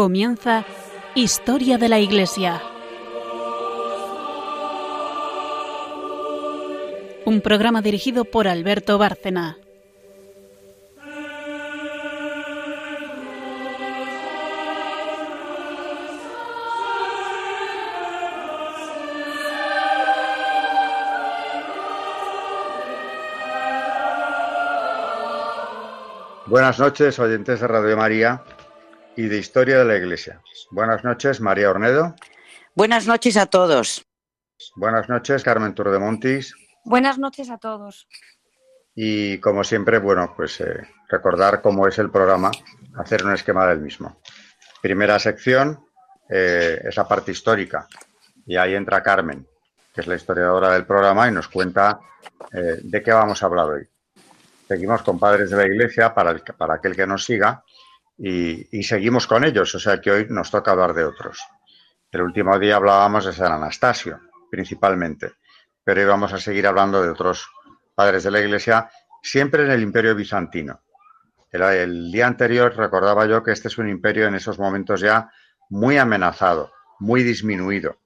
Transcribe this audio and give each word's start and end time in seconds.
Comienza 0.00 0.64
Historia 1.14 1.76
de 1.76 1.90
la 1.90 1.98
Iglesia. 1.98 2.62
Un 7.26 7.42
programa 7.42 7.82
dirigido 7.82 8.24
por 8.24 8.48
Alberto 8.48 8.96
Bárcena. 8.96 9.58
Buenas 26.46 26.78
noches, 26.78 27.18
oyentes 27.18 27.60
de 27.60 27.68
Radio 27.68 27.98
María 27.98 28.42
y 29.20 29.28
de 29.28 29.36
Historia 29.36 29.78
de 29.78 29.84
la 29.84 29.96
Iglesia. 29.96 30.40
Buenas 30.70 31.04
noches, 31.04 31.42
María 31.42 31.70
Ornedo. 31.70 32.14
Buenas 32.74 33.06
noches 33.06 33.36
a 33.36 33.44
todos. 33.44 34.06
Buenas 34.76 35.10
noches, 35.10 35.42
Carmen 35.42 35.74
Turdemontis. 35.74 36.54
Buenas 36.86 37.18
noches 37.18 37.50
a 37.50 37.58
todos. 37.58 38.08
Y 38.94 39.38
como 39.38 39.62
siempre, 39.62 39.98
bueno, 39.98 40.32
pues 40.34 40.58
eh, 40.62 40.88
recordar 41.10 41.60
cómo 41.60 41.86
es 41.86 41.98
el 41.98 42.10
programa, 42.10 42.50
hacer 42.96 43.22
un 43.26 43.34
esquema 43.34 43.66
del 43.66 43.80
mismo. 43.80 44.22
Primera 44.80 45.18
sección 45.18 45.84
eh, 46.30 46.80
es 46.82 46.96
la 46.96 47.06
parte 47.06 47.32
histórica 47.32 47.86
y 48.46 48.56
ahí 48.56 48.74
entra 48.74 49.02
Carmen, 49.02 49.46
que 49.92 50.00
es 50.00 50.06
la 50.06 50.16
historiadora 50.16 50.72
del 50.72 50.86
programa 50.86 51.28
y 51.28 51.32
nos 51.32 51.48
cuenta 51.48 52.00
eh, 52.52 52.78
de 52.82 53.02
qué 53.02 53.12
vamos 53.12 53.42
a 53.42 53.46
hablar 53.46 53.66
hoy. 53.66 53.86
Seguimos 54.66 55.02
con 55.02 55.18
Padres 55.18 55.50
de 55.50 55.58
la 55.58 55.66
Iglesia 55.66 56.14
para, 56.14 56.34
para 56.56 56.74
aquel 56.74 56.96
que 56.96 57.06
nos 57.06 57.24
siga 57.24 57.62
y, 58.22 58.82
seguimos 58.82 59.26
con 59.26 59.44
ellos, 59.44 59.74
o 59.74 59.78
sea 59.78 59.98
que 59.98 60.10
hoy 60.10 60.26
nos 60.28 60.50
toca 60.50 60.72
hablar 60.72 60.92
de 60.92 61.04
otros. 61.04 61.40
El 62.10 62.20
último 62.20 62.58
día 62.58 62.76
hablábamos 62.76 63.24
de 63.24 63.32
San 63.32 63.50
Anastasio, 63.50 64.20
principalmente, 64.50 65.32
pero 65.82 66.02
hoy 66.02 66.06
vamos 66.06 66.32
a 66.34 66.38
seguir 66.38 66.66
hablando 66.66 67.02
de 67.02 67.08
otros 67.08 67.48
padres 67.94 68.22
de 68.24 68.30
la 68.30 68.40
Iglesia, 68.40 68.90
siempre 69.22 69.64
en 69.64 69.70
el 69.70 69.82
imperio 69.82 70.14
bizantino. 70.14 70.82
El, 71.50 72.12
día 72.12 72.26
anterior 72.26 72.76
recordaba 72.76 73.26
yo 73.26 73.42
que 73.42 73.52
este 73.52 73.68
es 73.68 73.78
un 73.78 73.88
imperio 73.88 74.26
en 74.26 74.34
esos 74.34 74.58
momentos 74.58 75.00
ya 75.00 75.30
muy 75.70 75.96
amenazado, 75.96 76.72
muy 76.98 77.22
disminuido. 77.22 77.96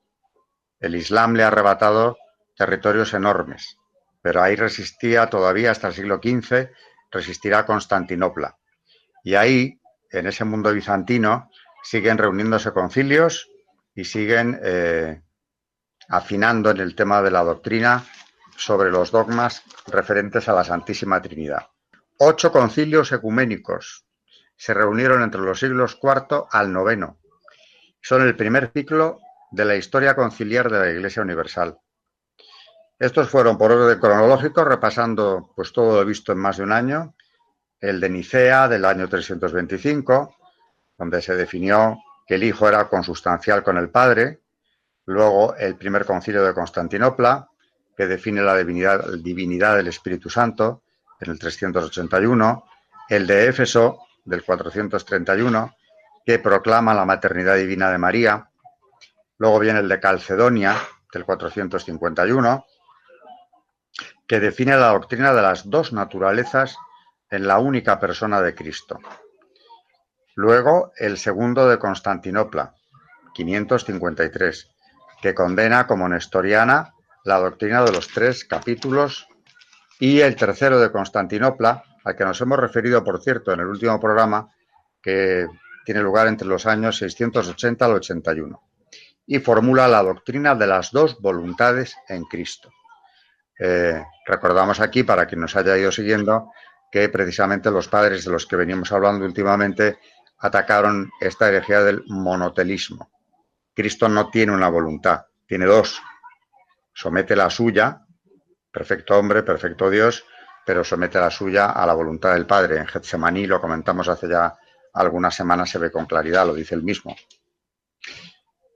El 0.78 0.94
Islam 0.94 1.34
le 1.34 1.42
ha 1.42 1.48
arrebatado 1.48 2.18
territorios 2.56 3.14
enormes, 3.14 3.78
pero 4.22 4.42
ahí 4.42 4.54
resistía 4.54 5.28
todavía 5.28 5.72
hasta 5.72 5.88
el 5.88 5.94
siglo 5.94 6.20
XV, 6.22 6.70
resistirá 7.10 7.66
Constantinopla. 7.66 8.56
Y 9.24 9.34
ahí 9.34 9.80
en 10.18 10.26
ese 10.26 10.44
mundo 10.44 10.72
bizantino 10.72 11.50
siguen 11.82 12.18
reuniéndose 12.18 12.72
concilios 12.72 13.50
y 13.94 14.04
siguen 14.04 14.58
eh, 14.62 15.22
afinando 16.08 16.70
en 16.70 16.78
el 16.78 16.94
tema 16.94 17.22
de 17.22 17.30
la 17.30 17.42
doctrina 17.42 18.04
sobre 18.56 18.90
los 18.90 19.10
dogmas 19.10 19.62
referentes 19.86 20.48
a 20.48 20.54
la 20.54 20.64
Santísima 20.64 21.20
Trinidad. 21.20 21.66
Ocho 22.18 22.52
concilios 22.52 23.12
ecuménicos 23.12 24.06
se 24.56 24.72
reunieron 24.72 25.22
entre 25.22 25.40
los 25.40 25.58
siglos 25.58 25.98
IV 26.00 26.46
al 26.50 26.70
IX. 26.70 27.12
Son 28.00 28.22
el 28.22 28.36
primer 28.36 28.70
ciclo 28.72 29.18
de 29.50 29.64
la 29.64 29.76
historia 29.76 30.14
conciliar 30.14 30.70
de 30.70 30.78
la 30.78 30.90
Iglesia 30.90 31.22
Universal. 31.22 31.78
Estos 32.98 33.28
fueron 33.28 33.58
por 33.58 33.72
orden 33.72 33.98
cronológico, 33.98 34.64
repasando 34.64 35.52
pues 35.56 35.72
todo 35.72 36.00
lo 36.00 36.06
visto 36.06 36.32
en 36.32 36.38
más 36.38 36.58
de 36.58 36.62
un 36.62 36.72
año, 36.72 37.14
el 37.84 38.00
de 38.00 38.08
Nicea 38.08 38.66
del 38.66 38.86
año 38.86 39.08
325, 39.08 40.34
donde 40.96 41.20
se 41.20 41.36
definió 41.36 41.98
que 42.26 42.36
el 42.36 42.44
Hijo 42.44 42.66
era 42.66 42.88
consustancial 42.88 43.62
con 43.62 43.76
el 43.76 43.90
Padre, 43.90 44.40
luego 45.04 45.54
el 45.56 45.76
primer 45.76 46.06
concilio 46.06 46.42
de 46.44 46.54
Constantinopla, 46.54 47.46
que 47.94 48.06
define 48.06 48.40
la 48.40 48.56
divinidad, 48.56 49.76
del 49.76 49.88
Espíritu 49.88 50.30
Santo, 50.30 50.82
en 51.20 51.30
el 51.30 51.38
381, 51.38 52.64
el 53.10 53.26
de 53.26 53.48
Éfeso 53.48 54.00
del 54.24 54.42
431, 54.42 55.76
que 56.24 56.38
proclama 56.38 56.94
la 56.94 57.04
maternidad 57.04 57.56
divina 57.56 57.90
de 57.90 57.98
María, 57.98 58.48
luego 59.36 59.58
viene 59.58 59.80
el 59.80 59.90
de 59.90 60.00
Calcedonia 60.00 60.74
del 61.12 61.26
451, 61.26 62.64
que 64.26 64.40
define 64.40 64.74
la 64.78 64.88
doctrina 64.88 65.34
de 65.34 65.42
las 65.42 65.68
dos 65.68 65.92
naturalezas 65.92 66.78
en 67.30 67.46
la 67.46 67.58
única 67.58 67.98
persona 67.98 68.40
de 68.40 68.54
Cristo. 68.54 68.98
Luego, 70.36 70.92
el 70.96 71.16
segundo 71.16 71.68
de 71.68 71.78
Constantinopla, 71.78 72.74
553, 73.34 74.70
que 75.22 75.34
condena 75.34 75.86
como 75.86 76.08
nestoriana 76.08 76.94
la 77.24 77.38
doctrina 77.38 77.82
de 77.84 77.92
los 77.92 78.08
tres 78.08 78.44
capítulos, 78.44 79.28
y 79.98 80.20
el 80.20 80.36
tercero 80.36 80.80
de 80.80 80.90
Constantinopla, 80.90 81.84
al 82.04 82.16
que 82.16 82.24
nos 82.24 82.40
hemos 82.40 82.58
referido, 82.58 83.02
por 83.04 83.22
cierto, 83.22 83.52
en 83.52 83.60
el 83.60 83.66
último 83.66 83.98
programa, 84.00 84.52
que 85.00 85.46
tiene 85.84 86.02
lugar 86.02 86.26
entre 86.26 86.48
los 86.48 86.66
años 86.66 86.98
680 86.98 87.84
al 87.84 87.92
81, 87.92 88.60
y 89.26 89.38
formula 89.38 89.88
la 89.88 90.02
doctrina 90.02 90.54
de 90.54 90.66
las 90.66 90.90
dos 90.90 91.20
voluntades 91.20 91.96
en 92.08 92.24
Cristo. 92.24 92.70
Eh, 93.58 94.02
recordamos 94.26 94.80
aquí, 94.80 95.04
para 95.04 95.26
quien 95.26 95.40
nos 95.40 95.56
haya 95.56 95.78
ido 95.78 95.92
siguiendo, 95.92 96.50
que 96.94 97.08
precisamente 97.08 97.72
los 97.72 97.88
padres 97.88 98.24
de 98.24 98.30
los 98.30 98.46
que 98.46 98.54
venimos 98.54 98.92
hablando 98.92 99.24
últimamente 99.24 99.98
atacaron 100.38 101.10
esta 101.20 101.48
herejía 101.48 101.82
del 101.82 102.04
monotelismo. 102.06 103.10
Cristo 103.74 104.08
no 104.08 104.30
tiene 104.30 104.52
una 104.52 104.68
voluntad, 104.68 105.26
tiene 105.44 105.66
dos. 105.66 106.00
Somete 106.92 107.34
la 107.34 107.50
suya, 107.50 108.06
perfecto 108.70 109.18
hombre, 109.18 109.42
perfecto 109.42 109.90
Dios, 109.90 110.24
pero 110.64 110.84
somete 110.84 111.18
la 111.18 111.32
suya 111.32 111.70
a 111.70 111.84
la 111.84 111.94
voluntad 111.94 112.34
del 112.34 112.46
Padre. 112.46 112.78
En 112.78 112.86
Getsemaní, 112.86 113.48
lo 113.48 113.60
comentamos 113.60 114.06
hace 114.08 114.28
ya 114.28 114.56
algunas 114.92 115.34
semanas, 115.34 115.70
se 115.70 115.80
ve 115.80 115.90
con 115.90 116.06
claridad, 116.06 116.46
lo 116.46 116.54
dice 116.54 116.76
el 116.76 116.84
mismo. 116.84 117.16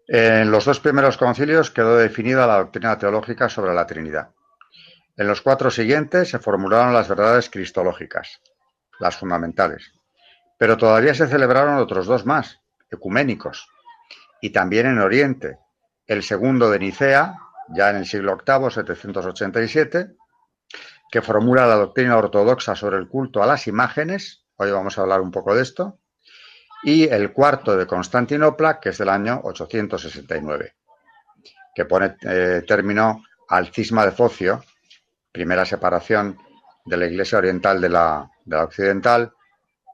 En 0.08 0.50
los 0.50 0.64
dos 0.64 0.80
primeros 0.80 1.16
concilios 1.16 1.70
quedó 1.70 1.96
definida 1.96 2.48
la 2.48 2.56
doctrina 2.56 2.98
teológica 2.98 3.48
sobre 3.48 3.74
la 3.74 3.86
Trinidad. 3.86 4.30
En 5.18 5.26
los 5.26 5.42
cuatro 5.42 5.68
siguientes 5.68 6.30
se 6.30 6.38
formularon 6.38 6.94
las 6.94 7.08
verdades 7.08 7.50
cristológicas, 7.50 8.40
las 9.00 9.16
fundamentales. 9.16 9.92
Pero 10.56 10.76
todavía 10.76 11.12
se 11.12 11.26
celebraron 11.26 11.78
otros 11.78 12.06
dos 12.06 12.24
más, 12.24 12.60
ecuménicos, 12.88 13.68
y 14.40 14.50
también 14.50 14.86
en 14.86 15.00
Oriente. 15.00 15.58
El 16.06 16.22
segundo 16.22 16.70
de 16.70 16.78
Nicea, 16.78 17.34
ya 17.70 17.90
en 17.90 17.96
el 17.96 18.06
siglo 18.06 18.38
VIII, 18.46 18.70
787, 18.70 20.14
que 21.10 21.20
formula 21.20 21.66
la 21.66 21.74
doctrina 21.74 22.16
ortodoxa 22.16 22.76
sobre 22.76 22.98
el 22.98 23.08
culto 23.08 23.42
a 23.42 23.46
las 23.46 23.66
imágenes, 23.66 24.44
hoy 24.54 24.70
vamos 24.70 24.98
a 24.98 25.02
hablar 25.02 25.20
un 25.20 25.32
poco 25.32 25.52
de 25.52 25.62
esto, 25.62 25.98
y 26.84 27.08
el 27.08 27.32
cuarto 27.32 27.76
de 27.76 27.88
Constantinopla, 27.88 28.78
que 28.78 28.90
es 28.90 28.98
del 28.98 29.08
año 29.08 29.40
869, 29.42 30.76
que 31.74 31.84
pone 31.86 32.16
eh, 32.22 32.62
término 32.64 33.24
al 33.48 33.72
cisma 33.72 34.04
de 34.04 34.12
Focio, 34.12 34.62
primera 35.38 35.64
separación 35.64 36.36
de 36.84 36.96
la 36.96 37.06
Iglesia 37.06 37.38
oriental 37.38 37.80
de 37.80 37.88
la, 37.88 38.28
occidental 38.64 39.32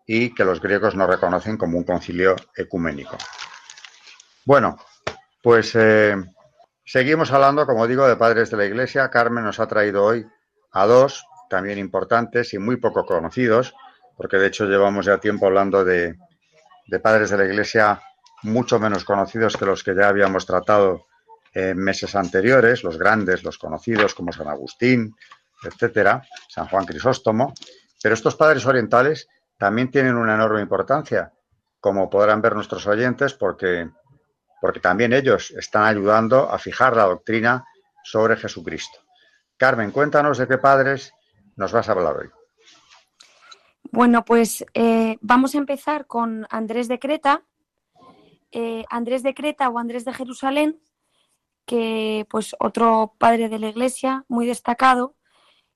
y 0.07 0.35
que 0.35 0.43
los 0.43 0.59
griegos 0.59 0.95
no 0.95 1.07
reconocen 1.07 1.59
como 1.59 1.77
un 1.77 1.85
concilio 1.85 2.35
ecuménico. 2.57 3.19
Bueno, 4.47 4.79
pues 5.43 5.75
eh, 5.75 6.17
seguimos 6.83 7.31
hablando, 7.31 7.67
como 7.67 7.87
digo, 7.87 8.09
de 8.09 8.17
padres 8.17 8.51
de 8.51 8.57
la 8.57 8.65
Iglesia. 8.65 9.11
Carmen 9.11 9.45
nos 9.45 9.61
ha 9.61 9.69
traído 9.69 10.03
hoy 10.03 10.27
a 10.73 10.87
dos 10.87 11.27
también 11.51 11.79
importantes 11.79 12.55
y 12.55 12.59
muy 12.59 12.77
poco 12.77 13.05
conocidos, 13.05 13.75
porque 14.17 14.39
de 14.39 14.47
hecho 14.47 14.65
llevamos 14.65 15.05
ya 15.05 15.19
tiempo 15.19 15.45
hablando 15.45 15.85
de, 15.85 16.17
de 16.87 17.01
padres 17.01 17.29
de 17.29 17.37
la 17.37 17.45
Iglesia 17.45 18.01
mucho 18.45 18.79
menos 18.79 19.05
conocidos 19.05 19.59
que 19.59 19.67
los 19.67 19.85
que 19.85 19.95
ya 19.95 20.09
habíamos 20.09 20.47
tratado 20.47 21.05
en 21.55 21.79
meses 21.79 22.17
anteriores, 22.17 22.83
los 22.83 22.99
grandes, 22.99 23.45
los 23.45 23.59
conocidos 23.59 24.15
como 24.15 24.33
San 24.33 24.49
Agustín, 24.49 25.15
etcétera, 25.67 26.23
San 26.49 26.69
Juan 26.69 26.85
Crisóstomo, 26.85 27.55
pero 28.03 28.15
estos 28.15 28.37
padres 28.37 28.67
orientales 28.67 29.29
también 29.59 29.91
tienen 29.91 30.17
una 30.17 30.35
enorme 30.35 30.61
importancia, 30.61 31.33
como 31.81 32.11
podrán 32.11 32.43
ver 32.43 32.55
nuestros 32.55 32.87
oyentes, 32.87 33.35
porque, 33.35 33.89
porque 34.61 34.81
también 34.81 35.13
ellos 35.13 35.51
están 35.53 35.85
ayudando 35.85 36.51
a 36.51 36.59
fijar 36.59 36.97
la 36.97 37.05
doctrina 37.05 37.65
sobre 38.03 38.37
Jesucristo. 38.37 39.01
Carmen, 39.57 39.91
cuéntanos 39.91 40.39
de 40.39 40.49
qué 40.49 40.59
padres 40.59 41.13
nos 41.57 41.73
vas 41.73 41.89
a 41.89 41.93
hablar 41.93 42.17
hoy. 42.17 42.31
Bueno, 43.91 44.25
pues 44.25 44.65
eh, 44.75 45.19
vamos 45.21 45.55
a 45.55 45.59
empezar 45.59 46.07
con 46.07 46.47
Andrés 46.51 46.89
de 46.89 46.99
Creta. 46.99 47.43
Eh, 48.51 48.85
Andrés 48.91 49.23
de 49.23 49.35
Creta 49.35 49.69
o 49.69 49.79
Andrés 49.79 50.05
de 50.05 50.13
Jerusalén, 50.13 50.81
que 51.65 52.27
pues 52.29 52.55
otro 52.59 53.15
padre 53.19 53.49
de 53.49 53.59
la 53.59 53.69
Iglesia 53.69 54.25
muy 54.29 54.47
destacado, 54.47 55.15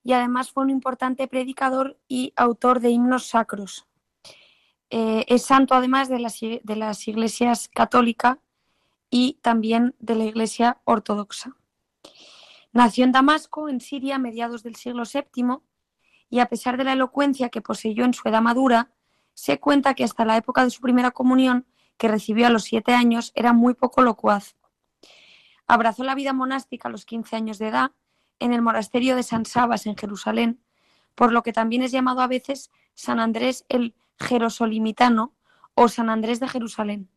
y 0.03 0.13
además 0.13 0.51
fue 0.51 0.65
un 0.65 0.71
importante 0.71 1.29
predicador 1.29 1.99
y 2.09 2.33
autor 2.37 2.81
de 2.81 2.91
himnos 2.91 3.27
sacros. 3.27 3.87
Eh, 4.91 5.25
es 5.29 5.43
santo 5.43 5.75
además 5.75 6.09
de 6.09 6.19
las, 6.19 6.41
de 6.41 6.77
las 6.77 7.07
iglesias 7.09 7.69
católica 7.69 8.39
y 9.11 9.39
también 9.43 9.95
de 9.99 10.15
la 10.15 10.25
iglesia 10.25 10.81
ortodoxa. 10.85 11.57
Nació 12.73 13.05
en 13.05 13.13
Damasco, 13.13 13.69
en 13.69 13.81
Siria, 13.81 14.17
a 14.17 14.19
mediados 14.19 14.63
del 14.63 14.77
siglo 14.77 15.03
VII, 15.03 15.59
y 16.31 16.41
a 16.41 16.47
pesar 16.47 16.77
de 16.77 16.85
la 16.85 16.93
elocuencia 16.93 17.49
que 17.49 17.63
poseyó 17.63 18.05
en 18.05 18.15
su 18.15 18.29
edad 18.29 18.43
madura, 18.43 18.91
se 19.35 19.59
cuenta 19.59 19.95
que 19.95 20.05
hasta 20.05 20.25
la 20.25 20.37
época 20.37 20.65
de 20.65 20.71
su 20.71 20.81
primera 20.81 21.11
comunión, 21.11 21.67
que 21.97 22.09
recibió 22.09 22.47
a 22.47 22.51
los 22.51 22.65
siete 22.65 22.93
años, 22.93 23.33
era 23.35 23.53
muy 23.53 23.75
poco 23.75 24.03
locuaz. 24.03 24.57
Abrazó 25.67 26.05
la 26.05 26.15
vida 26.15 26.33
monástica 26.33 26.89
a 26.89 26.91
los 26.91 27.05
15 27.05 27.37
años 27.37 27.59
de 27.59 27.69
edad 27.69 27.93
en 28.39 28.53
el 28.53 28.63
monasterio 28.63 29.17
de 29.17 29.23
San 29.23 29.45
Sabas 29.45 29.87
en 29.87 29.97
Jerusalén, 29.97 30.61
por 31.15 31.33
lo 31.33 31.43
que 31.43 31.53
también 31.53 31.83
es 31.83 31.93
llamado 31.93 32.21
a 32.21 32.27
veces 32.27 32.71
San 32.95 33.21
Andrés 33.21 33.65
el 33.69 33.95
Jerosolimitano 34.19 35.35
o 35.75 35.89
San 35.89 36.11
Andrés 36.11 36.41
de 36.41 36.49
Jerusalén. 36.49 37.09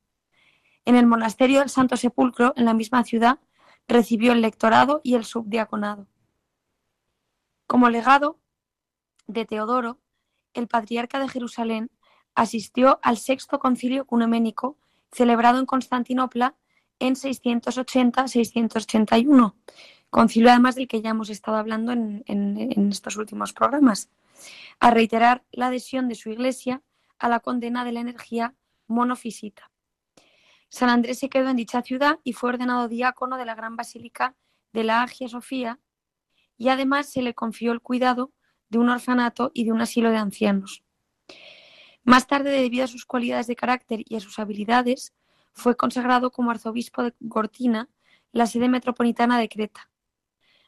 En 0.85 0.95
el 0.95 1.05
monasterio 1.05 1.59
del 1.59 1.69
Santo 1.69 1.97
Sepulcro, 1.97 2.53
en 2.55 2.65
la 2.65 2.73
misma 2.73 3.03
ciudad, 3.03 3.39
recibió 3.87 4.33
el 4.33 4.41
lectorado 4.41 5.01
y 5.03 5.15
el 5.15 5.25
subdiaconado. 5.25 6.07
Como 7.67 7.89
legado 7.89 8.39
de 9.27 9.45
Teodoro, 9.45 9.99
el 10.53 10.67
patriarca 10.67 11.19
de 11.19 11.29
Jerusalén 11.29 11.91
asistió 12.35 12.99
al 13.03 13.17
sexto 13.17 13.59
concilio 13.59 14.03
ecuménico 14.03 14.77
celebrado 15.11 15.59
en 15.59 15.65
Constantinopla 15.65 16.55
en 16.99 17.15
680-681, 17.15 19.55
concilio 20.11 20.49
además 20.49 20.75
del 20.75 20.87
que 20.87 21.01
ya 21.01 21.09
hemos 21.09 21.29
estado 21.29 21.57
hablando 21.57 21.93
en, 21.93 22.23
estos 22.91 23.15
últimos 23.15 23.53
programas, 23.53 24.11
a 24.79 24.91
reiterar 24.91 25.43
la 25.51 25.67
adhesión 25.67 26.07
de 26.09 26.15
su 26.15 26.29
iglesia 26.29 26.83
a 27.17 27.29
la 27.29 27.39
condena 27.39 27.83
de 27.85 27.93
la 27.93 28.01
energía 28.01 28.53
monofisita. 28.87 29.71
San 30.69 30.89
Andrés 30.89 31.19
se 31.19 31.29
quedó 31.29 31.49
en 31.49 31.55
dicha 31.55 31.81
ciudad 31.81 32.19
y 32.23 32.33
fue 32.33 32.49
ordenado 32.49 32.87
diácono 32.87 33.37
de 33.37 33.45
la 33.45 33.55
gran 33.55 33.75
basílica 33.75 34.35
de 34.73 34.83
la 34.83 35.01
Agia 35.01 35.27
Sofía 35.27 35.79
y 36.57 36.69
además 36.69 37.09
se 37.09 37.21
le 37.21 37.33
confió 37.33 37.71
el 37.71 37.81
cuidado 37.81 38.31
de 38.69 38.79
un 38.79 38.89
orfanato 38.89 39.51
y 39.53 39.65
de 39.65 39.71
un 39.71 39.81
asilo 39.81 40.11
de 40.11 40.17
ancianos. 40.17 40.83
Más 42.03 42.27
tarde, 42.27 42.51
debido 42.51 42.83
a 42.83 42.87
sus 42.87 43.05
cualidades 43.05 43.47
de 43.47 43.55
carácter 43.55 44.03
y 44.05 44.15
a 44.15 44.19
sus 44.19 44.39
habilidades, 44.39 45.13
fue 45.53 45.75
consagrado 45.75 46.31
como 46.31 46.51
arzobispo 46.51 47.03
de 47.03 47.13
Gortina, 47.19 47.89
la 48.31 48.47
sede 48.47 48.69
metropolitana 48.69 49.37
de 49.37 49.49
Creta. 49.49 49.90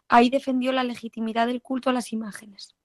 Ahí 0.08 0.30
defendió 0.30 0.72
la 0.72 0.84
legitimidad 0.84 1.48
del 1.48 1.62
culto 1.62 1.90
a 1.90 1.94
las 1.94 2.14
imágenes. 2.14 2.76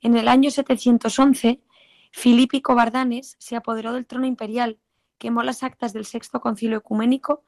En 0.00 0.16
el 0.16 0.28
año 0.28 0.50
711, 0.50 1.62
Filípico 2.10 2.74
Bardanes 2.74 3.36
se 3.38 3.56
apoderó 3.56 3.92
del 3.92 4.06
trono 4.06 4.26
imperial, 4.26 4.78
quemó 5.18 5.42
las 5.42 5.62
actas 5.62 5.92
del 5.92 6.04
sexto 6.04 6.40
concilio 6.40 6.78
ecuménico, 6.78 7.44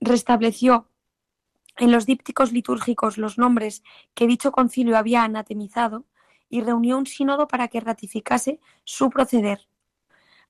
restableció 0.00 0.88
en 1.76 1.90
los 1.90 2.06
dípticos 2.06 2.52
litúrgicos 2.52 3.18
los 3.18 3.38
nombres 3.38 3.82
que 4.14 4.26
dicho 4.26 4.52
concilio 4.52 4.96
había 4.96 5.24
anatemizado 5.24 6.04
y 6.48 6.60
reunió 6.60 6.98
un 6.98 7.06
sínodo 7.06 7.48
para 7.48 7.68
que 7.68 7.80
ratificase 7.80 8.60
su 8.84 9.10
proceder. 9.10 9.66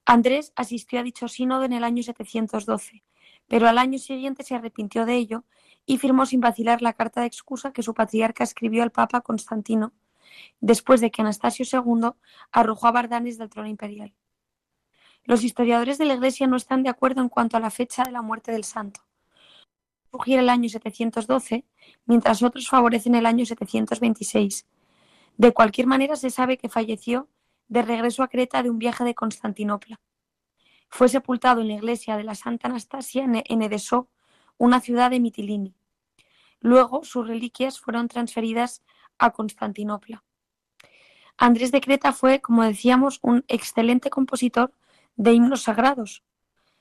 Andrés 0.05 0.53
asistió 0.55 0.99
a 0.99 1.03
dicho 1.03 1.27
sínodo 1.27 1.63
en 1.63 1.73
el 1.73 1.83
año 1.83 2.03
712, 2.03 3.03
pero 3.47 3.67
al 3.67 3.77
año 3.77 3.97
siguiente 3.97 4.43
se 4.43 4.55
arrepintió 4.55 5.05
de 5.05 5.15
ello 5.15 5.45
y 5.85 5.97
firmó 5.97 6.25
sin 6.25 6.41
vacilar 6.41 6.81
la 6.81 6.93
carta 6.93 7.21
de 7.21 7.27
excusa 7.27 7.71
que 7.71 7.83
su 7.83 7.93
patriarca 7.93 8.43
escribió 8.43 8.83
al 8.83 8.91
Papa 8.91 9.21
Constantino, 9.21 9.93
después 10.59 11.01
de 11.01 11.11
que 11.11 11.21
Anastasio 11.21 11.65
II 11.71 12.11
arrojó 12.51 12.87
a 12.87 12.91
Bardanes 12.91 13.37
del 13.37 13.49
trono 13.49 13.69
imperial. 13.69 14.13
Los 15.23 15.43
historiadores 15.43 15.97
de 15.97 16.05
la 16.05 16.15
Iglesia 16.15 16.47
no 16.47 16.55
están 16.55 16.83
de 16.83 16.89
acuerdo 16.89 17.21
en 17.21 17.29
cuanto 17.29 17.57
a 17.57 17.59
la 17.59 17.71
fecha 17.71 18.03
de 18.03 18.11
la 18.11 18.21
muerte 18.21 18.51
del 18.51 18.63
santo. 18.63 19.01
Sugiere 20.11 20.41
el 20.41 20.49
año 20.49 20.69
712, 20.69 21.65
mientras 22.05 22.41
otros 22.43 22.67
favorecen 22.69 23.15
el 23.15 23.25
año 23.25 23.45
726. 23.45 24.67
De 25.37 25.51
cualquier 25.51 25.87
manera, 25.87 26.15
se 26.15 26.29
sabe 26.29 26.57
que 26.57 26.69
falleció 26.69 27.27
de 27.67 27.81
regreso 27.81 28.23
a 28.23 28.27
Creta 28.27 28.63
de 28.63 28.69
un 28.69 28.79
viaje 28.79 29.03
de 29.03 29.15
Constantinopla. 29.15 29.99
Fue 30.89 31.09
sepultado 31.09 31.61
en 31.61 31.67
la 31.67 31.73
iglesia 31.73 32.15
de 32.15 32.23
la 32.23 32.35
Santa 32.35 32.67
Anastasia 32.67 33.25
en 33.25 33.61
Edesó, 33.61 34.07
una 34.57 34.81
ciudad 34.81 35.11
de 35.11 35.19
Mitilini. 35.19 35.75
Luego 36.59 37.03
sus 37.03 37.27
reliquias 37.27 37.79
fueron 37.79 38.07
transferidas 38.07 38.81
a 39.17 39.31
Constantinopla. 39.31 40.23
Andrés 41.37 41.71
de 41.71 41.81
Creta 41.81 42.13
fue, 42.13 42.41
como 42.41 42.63
decíamos, 42.63 43.19
un 43.21 43.43
excelente 43.47 44.09
compositor 44.09 44.73
de 45.15 45.33
himnos 45.33 45.63
sagrados. 45.63 46.23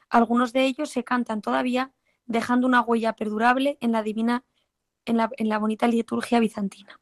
Algunos 0.09 0.53
de 0.53 0.65
ellos 0.65 0.91
se 0.91 1.05
cantan 1.05 1.43
todavía, 1.43 1.93
dejando 2.27 2.67
una 2.67 2.81
huella 2.81 3.15
perdurable 3.15 3.79
en 3.81 3.93
la 3.93 4.03
divina, 4.03 4.45
en 5.05 5.17
la, 5.17 5.31
en 5.37 5.49
la 5.49 5.59
bonita 5.59 5.89
liturgia 5.89 6.39
bizantina. 6.41 7.01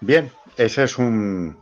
Bien, 0.00 0.30
ese 0.56 0.84
es 0.84 0.98
un, 0.98 1.58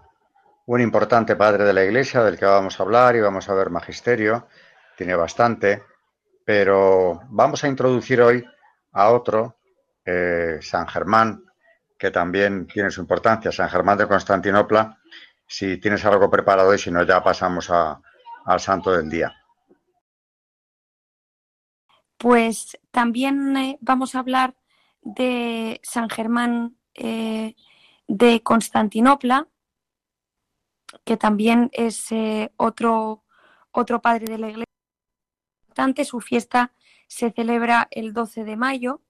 un 0.66 0.80
importante 0.80 1.34
padre 1.36 1.64
de 1.64 1.72
la 1.72 1.84
Iglesia 1.84 2.22
del 2.22 2.38
que 2.38 2.44
vamos 2.44 2.78
a 2.78 2.82
hablar 2.82 3.16
y 3.16 3.20
vamos 3.20 3.48
a 3.48 3.54
ver 3.54 3.70
magisterio, 3.70 4.48
tiene 4.96 5.14
bastante, 5.14 5.82
pero 6.48 7.20
vamos 7.28 7.62
a 7.62 7.68
introducir 7.68 8.22
hoy 8.22 8.42
a 8.92 9.10
otro, 9.10 9.58
eh, 10.02 10.56
San 10.62 10.88
Germán, 10.88 11.44
que 11.98 12.10
también 12.10 12.66
tiene 12.66 12.90
su 12.90 13.02
importancia, 13.02 13.52
San 13.52 13.68
Germán 13.68 13.98
de 13.98 14.08
Constantinopla. 14.08 14.98
Si 15.46 15.76
tienes 15.76 16.06
algo 16.06 16.30
preparado 16.30 16.72
y 16.72 16.78
si 16.78 16.90
no, 16.90 17.02
ya 17.02 17.22
pasamos 17.22 17.68
al 17.68 18.60
santo 18.60 18.92
del 18.92 19.10
día. 19.10 19.30
Pues 22.16 22.78
también 22.90 23.54
eh, 23.54 23.78
vamos 23.82 24.14
a 24.14 24.20
hablar 24.20 24.56
de 25.02 25.78
San 25.82 26.08
Germán 26.08 26.78
eh, 26.94 27.56
de 28.06 28.42
Constantinopla, 28.42 29.48
que 31.04 31.18
también 31.18 31.68
es 31.74 32.08
otro, 32.56 33.22
otro 33.70 34.00
padre 34.00 34.24
de 34.24 34.38
la 34.38 34.48
iglesia. 34.48 34.77
Su 36.04 36.20
fiesta 36.20 36.72
se 37.06 37.30
celebra 37.30 37.86
el 37.92 38.12
12 38.12 38.42
de 38.42 38.56
mayo 38.56 39.00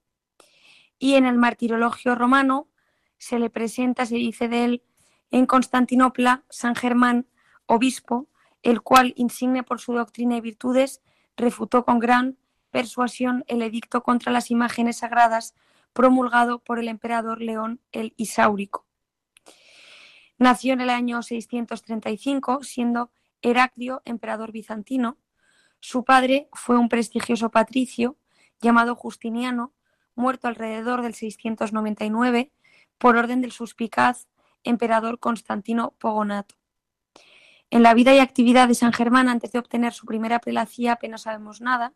y 0.98 1.14
en 1.14 1.25
el 1.25 1.38
martirologio 1.38 2.14
romano 2.14 2.68
se 3.16 3.38
le 3.38 3.48
presenta, 3.48 4.04
se 4.04 4.16
dice 4.16 4.48
de 4.48 4.64
él, 4.64 4.82
en 5.30 5.46
Constantinopla, 5.46 6.44
San 6.50 6.75
Germán, 6.75 7.26
obispo, 7.64 8.28
el 8.62 8.82
cual, 8.82 9.14
insigne 9.16 9.62
por 9.62 9.80
su 9.80 9.94
doctrina 9.94 10.37
y 10.37 10.42
virtudes, 10.42 11.00
refutó 11.38 11.87
con 11.87 12.00
gran 12.00 12.37
persuasión 12.70 13.44
el 13.46 13.62
edicto 13.62 14.02
contra 14.02 14.30
las 14.30 14.50
imágenes 14.50 14.98
sagradas 14.98 15.54
promulgado 15.94 16.58
por 16.58 16.78
el 16.78 16.88
emperador 16.88 17.40
León 17.40 17.80
el 17.92 18.12
Isáurico. 18.18 18.87
Nació 20.37 20.75
en 20.75 20.82
el 20.82 20.90
año 20.90 21.22
635, 21.22 22.62
siendo 22.62 23.10
Heraclio 23.40 24.02
emperador 24.04 24.52
bizantino. 24.52 25.16
Su 25.80 26.04
padre 26.04 26.49
fue 26.52 26.76
un 26.76 26.88
prestigioso 26.88 27.50
patricio 27.50 28.16
llamado 28.61 28.94
Justiniano, 28.94 29.73
muerto 30.14 30.49
alrededor 30.49 31.02
del 31.02 31.14
699 31.14 32.52
por 32.99 33.16
orden 33.16 33.40
del 33.40 33.52
suspicaz 33.52 34.26
emperador 34.64 35.20
Constantino 35.20 35.94
Pogonato. 35.99 36.56
En 37.70 37.82
la 37.82 37.94
vida 37.94 38.14
y 38.14 38.18
actividad 38.18 38.66
de 38.66 38.75
San 38.75 38.92
Germán 38.92 39.28
antes 39.28 39.52
de 39.52 39.58
obtener 39.58 39.92
su 39.92 40.06
primera 40.06 40.40
prelacía 40.40 40.92
apenas 40.92 41.23
sabemos 41.23 41.61
nada. 41.61 41.92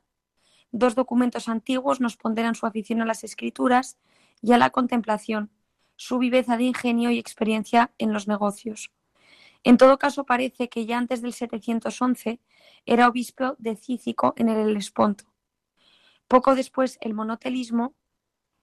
Dos 0.71 0.95
documentos 0.95 1.49
antiguos 1.49 2.01
nos 2.01 2.17
ponderan 2.17 2.55
su 2.55 2.67
afición 2.67 3.03
a 3.03 3.07
las 3.07 3.25
escrituras 3.25 3.99
y 4.41 4.53
a 4.53 4.59
la 4.59 4.71
contemplación, 4.71 5.51
su 5.97 6.19
viveza 6.19 6.57
de 6.57 6.65
ingenio 6.65 7.11
y 7.11 7.19
experiencia 7.19 7.93
en 7.99 8.13
los 8.13 8.29
negocios. 8.29 8.93
En 9.65 9.77
todo 9.77 9.99
caso, 9.99 10.25
parece 10.25 10.69
que 10.69 10.87
ya 10.87 10.99
antes 10.99 11.23
del 11.23 11.33
711 11.33 12.41
era 12.85 13.09
obispo 13.09 13.55
de 13.59 13.77
Cícico 13.77 14.35
en 14.37 14.49
el 14.49 14.69
Helesponto. 14.69 15.25
Poco 16.27 16.55
después, 16.55 16.99
el 17.01 17.15
monotelismo 17.15 17.95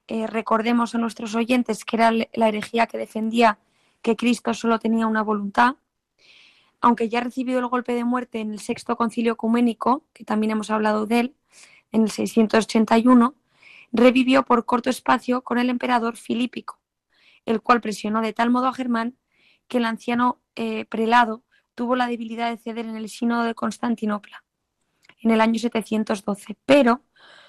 eh, 0.07 0.27
recordemos 0.27 0.95
a 0.95 0.97
nuestros 0.97 1.35
oyentes 1.35 1.85
que 1.85 1.95
era 1.95 2.11
la 2.11 2.47
herejía 2.47 2.87
que 2.87 2.97
defendía 2.97 3.59
que 4.01 4.15
Cristo 4.15 4.53
solo 4.53 4.79
tenía 4.79 5.07
una 5.07 5.21
voluntad, 5.21 5.75
aunque 6.81 7.09
ya 7.09 7.21
recibido 7.21 7.59
el 7.59 7.67
golpe 7.67 7.93
de 7.93 8.03
muerte 8.03 8.39
en 8.39 8.51
el 8.53 8.59
sexto 8.59 8.95
concilio 8.95 9.33
ecuménico, 9.33 10.05
que 10.13 10.23
también 10.23 10.51
hemos 10.51 10.71
hablado 10.71 11.05
de 11.05 11.19
él, 11.19 11.35
en 11.91 12.03
el 12.03 12.11
681, 12.11 13.35
revivió 13.91 14.43
por 14.43 14.65
corto 14.65 14.89
espacio 14.89 15.43
con 15.43 15.59
el 15.59 15.69
emperador 15.69 16.15
Filípico, 16.15 16.79
el 17.45 17.61
cual 17.61 17.81
presionó 17.81 18.21
de 18.21 18.33
tal 18.33 18.49
modo 18.49 18.67
a 18.67 18.73
Germán 18.73 19.15
que 19.69 19.77
el 19.77 19.85
anciano 19.85 20.41
eh, 20.55 20.83
prelado 20.85 21.45
tuvo 21.75 21.95
la 21.95 22.07
debilidad 22.07 22.49
de 22.49 22.57
ceder 22.57 22.85
en 22.85 22.97
el 22.97 23.07
sínodo 23.07 23.43
de 23.43 23.55
Constantinopla 23.55 24.43
en 25.21 25.31
el 25.31 25.41
año 25.41 25.59
712, 25.59 26.57
pero 26.65 27.03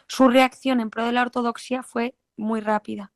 su 0.06 0.28
reacción 0.28 0.80
en 0.80 0.90
pro 0.90 1.04
de 1.04 1.12
la 1.12 1.22
ortodoxia 1.22 1.82
fue 1.82 2.14
muy 2.36 2.60
rápida. 2.60 3.12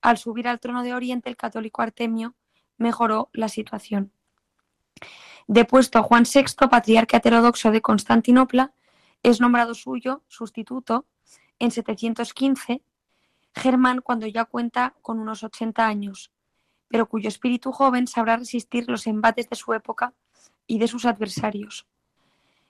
Al 0.00 0.18
subir 0.18 0.48
al 0.48 0.60
trono 0.60 0.82
de 0.82 0.94
Oriente, 0.94 1.28
el 1.28 1.36
católico 1.36 1.82
Artemio 1.82 2.34
mejoró 2.78 3.30
la 3.32 3.48
situación. 3.48 4.12
Depuesto 5.46 6.02
Juan 6.02 6.24
VI, 6.24 6.68
patriarca 6.68 7.18
heterodoxo 7.18 7.70
de 7.70 7.80
Constantinopla, 7.80 8.72
es 9.22 9.40
nombrado 9.40 9.74
suyo 9.74 10.22
sustituto 10.28 11.06
en 11.58 11.70
715 11.70 12.82
Germán 13.54 14.02
cuando 14.02 14.26
ya 14.26 14.44
cuenta 14.44 14.94
con 15.00 15.18
unos 15.18 15.42
80 15.42 15.86
años, 15.86 16.30
pero 16.88 17.08
cuyo 17.08 17.28
espíritu 17.28 17.72
joven 17.72 18.06
sabrá 18.06 18.36
resistir 18.36 18.88
los 18.88 19.06
embates 19.06 19.48
de 19.48 19.56
su 19.56 19.72
época 19.74 20.14
y 20.66 20.78
de 20.78 20.88
sus 20.88 21.04
adversarios. 21.04 21.86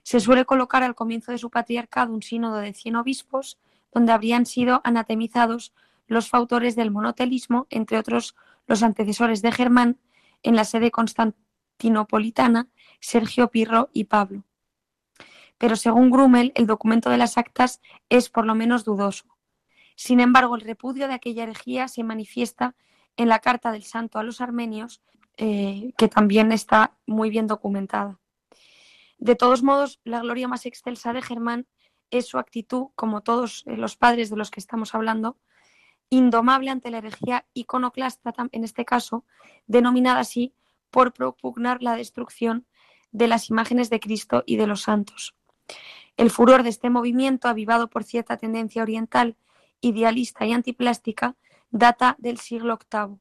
Se 0.02 0.20
suele 0.20 0.44
colocar 0.44 0.82
al 0.82 0.94
comienzo 0.94 1.32
de 1.32 1.38
su 1.38 1.50
patriarcado 1.50 2.12
un 2.12 2.22
sínodo 2.22 2.58
de 2.58 2.72
100 2.72 2.96
obispos, 2.96 3.58
donde 3.92 4.12
habrían 4.12 4.46
sido 4.46 4.80
anatemizados 4.84 5.72
los 6.06 6.28
fautores 6.28 6.76
del 6.76 6.90
monotelismo, 6.90 7.66
entre 7.70 7.98
otros 7.98 8.36
los 8.66 8.82
antecesores 8.82 9.42
de 9.42 9.52
Germán, 9.52 9.98
en 10.42 10.54
la 10.54 10.64
sede 10.64 10.90
constantinopolitana, 10.90 12.68
Sergio 13.00 13.50
Pirro 13.50 13.90
y 13.92 14.04
Pablo. 14.04 14.44
Pero 15.58 15.76
según 15.76 16.10
Grummel, 16.10 16.52
el 16.54 16.66
documento 16.66 17.10
de 17.10 17.18
las 17.18 17.38
actas 17.38 17.80
es 18.08 18.28
por 18.28 18.46
lo 18.46 18.54
menos 18.54 18.84
dudoso. 18.84 19.24
Sin 19.96 20.20
embargo, 20.20 20.54
el 20.54 20.60
repudio 20.60 21.08
de 21.08 21.14
aquella 21.14 21.44
herejía 21.44 21.88
se 21.88 22.04
manifiesta 22.04 22.76
en 23.16 23.28
la 23.28 23.38
carta 23.40 23.72
del 23.72 23.84
santo 23.84 24.18
a 24.18 24.22
los 24.22 24.40
armenios, 24.40 25.02
eh, 25.36 25.92
que 25.96 26.08
también 26.08 26.52
está 26.52 26.96
muy 27.06 27.30
bien 27.30 27.46
documentada. 27.46 28.18
De 29.18 29.34
todos 29.34 29.62
modos, 29.62 30.00
la 30.04 30.20
gloria 30.20 30.48
más 30.48 30.66
excelsa 30.66 31.12
de 31.12 31.22
Germán 31.22 31.66
es 32.10 32.26
su 32.26 32.38
actitud, 32.38 32.88
como 32.94 33.22
todos 33.22 33.64
eh, 33.66 33.76
los 33.76 33.96
padres 33.96 34.30
de 34.30 34.36
los 34.36 34.50
que 34.50 34.60
estamos 34.60 34.94
hablando, 34.94 35.38
indomable 36.10 36.70
ante 36.70 36.90
la 36.90 36.98
herejía 36.98 37.46
iconoclasta, 37.52 38.32
en 38.52 38.64
este 38.64 38.84
caso, 38.84 39.24
denominada 39.66 40.20
así 40.20 40.54
por 40.90 41.12
propugnar 41.12 41.82
la 41.82 41.96
destrucción 41.96 42.66
de 43.10 43.28
las 43.28 43.50
imágenes 43.50 43.90
de 43.90 44.00
Cristo 44.00 44.44
y 44.46 44.56
de 44.56 44.66
los 44.66 44.82
santos. 44.82 45.34
El 46.16 46.30
furor 46.30 46.62
de 46.62 46.68
este 46.68 46.90
movimiento, 46.90 47.48
avivado 47.48 47.88
por 47.88 48.04
cierta 48.04 48.36
tendencia 48.36 48.82
oriental 48.82 49.36
idealista 49.80 50.46
y 50.46 50.52
antiplástica 50.52 51.36
data 51.70 52.16
del 52.18 52.38
siglo 52.38 52.78
VIII. 52.90 53.18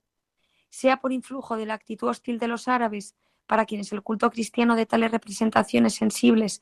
Sea 0.69 0.97
por 0.97 1.11
influjo 1.11 1.57
de 1.57 1.65
la 1.65 1.73
actitud 1.73 2.09
hostil 2.09 2.39
de 2.39 2.47
los 2.47 2.67
árabes, 2.67 3.15
para 3.47 3.65
quienes 3.65 3.91
el 3.91 4.01
culto 4.01 4.29
cristiano 4.31 4.75
de 4.75 4.85
tales 4.85 5.11
representaciones 5.11 5.95
sensibles 5.95 6.61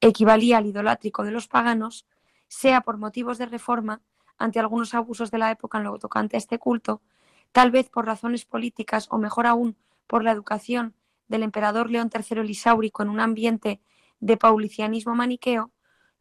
equivalía 0.00 0.58
al 0.58 0.66
idolátrico 0.66 1.22
de 1.24 1.30
los 1.30 1.48
paganos, 1.48 2.06
sea 2.48 2.80
por 2.82 2.98
motivos 2.98 3.38
de 3.38 3.46
reforma 3.46 4.02
ante 4.36 4.58
algunos 4.58 4.94
abusos 4.94 5.30
de 5.30 5.38
la 5.38 5.50
época 5.50 5.78
en 5.78 5.84
lo 5.84 5.98
tocante 5.98 6.36
a 6.36 6.38
este 6.38 6.58
culto, 6.58 7.02
tal 7.52 7.70
vez 7.70 7.88
por 7.88 8.06
razones 8.06 8.44
políticas 8.44 9.06
o 9.10 9.18
mejor 9.18 9.46
aún 9.46 9.76
por 10.06 10.24
la 10.24 10.32
educación 10.32 10.94
del 11.28 11.42
emperador 11.42 11.90
León 11.90 12.10
III 12.12 12.40
Elisáurico 12.40 13.02
en 13.02 13.08
un 13.08 13.20
ambiente 13.20 13.80
de 14.20 14.36
paulicianismo 14.36 15.14
maniqueo, 15.14 15.70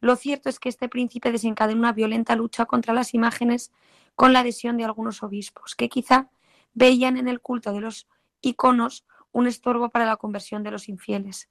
lo 0.04 0.18
cierto 0.18 0.50
es 0.50 0.60
que 0.60 0.68
este 0.68 0.90
príncipe 0.90 1.32
desencadenó 1.32 1.80
una 1.80 1.94
violenta 1.94 2.36
lucha 2.36 2.66
contra 2.66 2.94
las 2.94 3.14
imágenes 3.14 3.72
con 4.16 4.34
la 4.34 4.40
adhesión 4.40 4.78
de 4.78 4.86
algunos 4.86 5.24
obispos, 5.24 5.76
que 5.76 5.90
quizá 5.90 6.30
veían 6.74 7.18
en 7.18 7.28
el 7.28 7.40
culto 7.40 7.74
de 7.74 7.82
los 7.82 8.08
iconos 8.42 9.06
un 9.32 9.48
estorbo 9.48 9.90
para 9.90 10.06
la 10.06 10.18
conversión 10.18 10.64
de 10.64 10.72
los 10.72 10.90
infieles. 10.90 11.50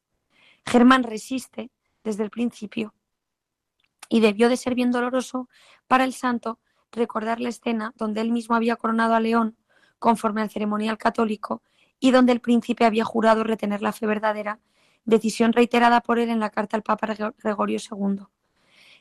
Germán 0.65 1.03
resiste 1.03 1.71
desde 2.05 2.25
el 2.25 2.31
principio 2.31 2.95
y 4.09 4.21
debió 4.21 4.49
de 4.49 4.57
ser 4.57 4.75
bien 4.75 4.91
doloroso 4.91 5.49
para 5.87 6.05
el 6.05 6.13
santo 6.13 6.59
recordar 6.93 7.41
la 7.41 7.49
escena 7.49 7.93
donde 7.97 8.21
él 8.21 8.31
mismo 8.31 8.55
había 8.55 8.77
coronado 8.77 9.15
a 9.15 9.21
León 9.21 9.57
conforme 9.99 10.43
al 10.43 10.51
ceremonial 10.51 10.99
católico 10.99 11.63
y 11.99 12.11
donde 12.11 12.33
el 12.33 12.41
príncipe 12.41 12.85
había 12.85 13.05
jurado 13.05 13.45
retener 13.45 13.81
la 13.83 13.93
fe 13.93 14.07
verdadera, 14.07 14.61
decisión 15.05 15.53
reiterada 15.53 16.01
por 16.01 16.19
él 16.19 16.29
en 16.29 16.41
la 16.41 16.51
carta 16.51 16.77
al 16.77 16.83
Papa 16.83 17.15
Gregorio 17.39 17.79
II. 17.79 18.25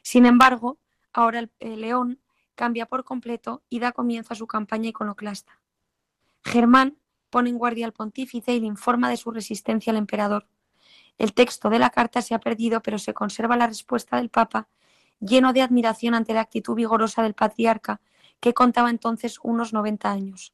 Sin 0.02 0.26
embargo, 0.26 0.78
ahora 1.12 1.40
el, 1.40 1.82
león 1.82 2.20
cambia 2.62 2.86
por 2.86 3.04
completo 3.04 3.64
y 3.72 3.80
da 3.80 3.92
comienzo 3.92 4.34
a 4.34 4.36
su 4.36 4.46
campaña 4.46 4.90
iconoclasta. 4.90 5.60
Germán 6.44 6.96
pone 7.32 7.50
en 7.50 7.58
guardia 7.58 7.88
al 7.88 7.92
pontífice 7.92 8.54
y 8.54 8.60
le 8.60 8.68
informa 8.68 9.10
de 9.10 9.18
su 9.18 9.32
resistencia 9.32 9.90
al 9.90 9.98
emperador. 9.98 10.48
El 11.18 11.34
texto 11.34 11.72
de 11.72 11.80
la 11.80 11.90
carta 11.90 12.22
se 12.22 12.36
ha 12.36 12.40
perdido, 12.40 12.84
pero 12.84 13.00
se 13.00 13.16
conserva 13.16 13.58
la 13.58 13.66
respuesta 13.66 14.18
del 14.18 14.30
Papa, 14.30 14.68
lleno 15.20 15.54
de 15.54 15.64
admiración 15.64 16.14
ante 16.14 16.36
la 16.36 16.42
actitud 16.42 16.76
vigorosa 16.76 17.24
del 17.24 17.34
patriarca, 17.34 18.00
que 18.40 18.54
contaba 18.54 18.92
entonces 18.92 19.40
unos 19.42 19.74
90 19.74 20.12
años. 20.12 20.54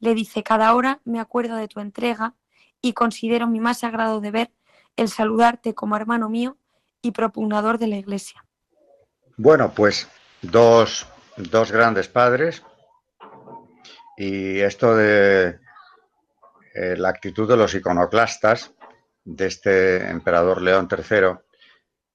Le 0.00 0.14
dice, 0.14 0.42
cada 0.42 0.74
hora 0.74 1.02
me 1.04 1.20
acuerdo 1.20 1.54
de 1.54 1.68
tu 1.68 1.78
entrega 1.78 2.34
y 2.80 2.94
considero 2.94 3.46
mi 3.46 3.60
más 3.60 3.78
sagrado 3.78 4.20
deber 4.20 4.50
el 4.96 5.08
saludarte 5.08 5.72
como 5.72 5.94
hermano 5.94 6.28
mío 6.28 6.56
y 7.00 7.12
propugnador 7.12 7.78
de 7.78 7.86
la 7.86 7.96
Iglesia. 7.98 8.44
Bueno, 9.36 9.72
pues 9.72 10.08
dos, 10.42 11.06
grandes 11.70 12.08
padres 12.08 12.62
y 14.16 14.60
esto 14.60 14.96
de 14.96 15.58
eh, 16.74 16.96
la 16.96 17.08
actitud 17.08 17.48
de 17.48 17.56
los 17.56 17.74
iconoclastas 17.74 18.72
de 19.24 19.46
este 19.46 20.08
emperador 20.08 20.60
León 20.60 20.88
III, 20.90 21.38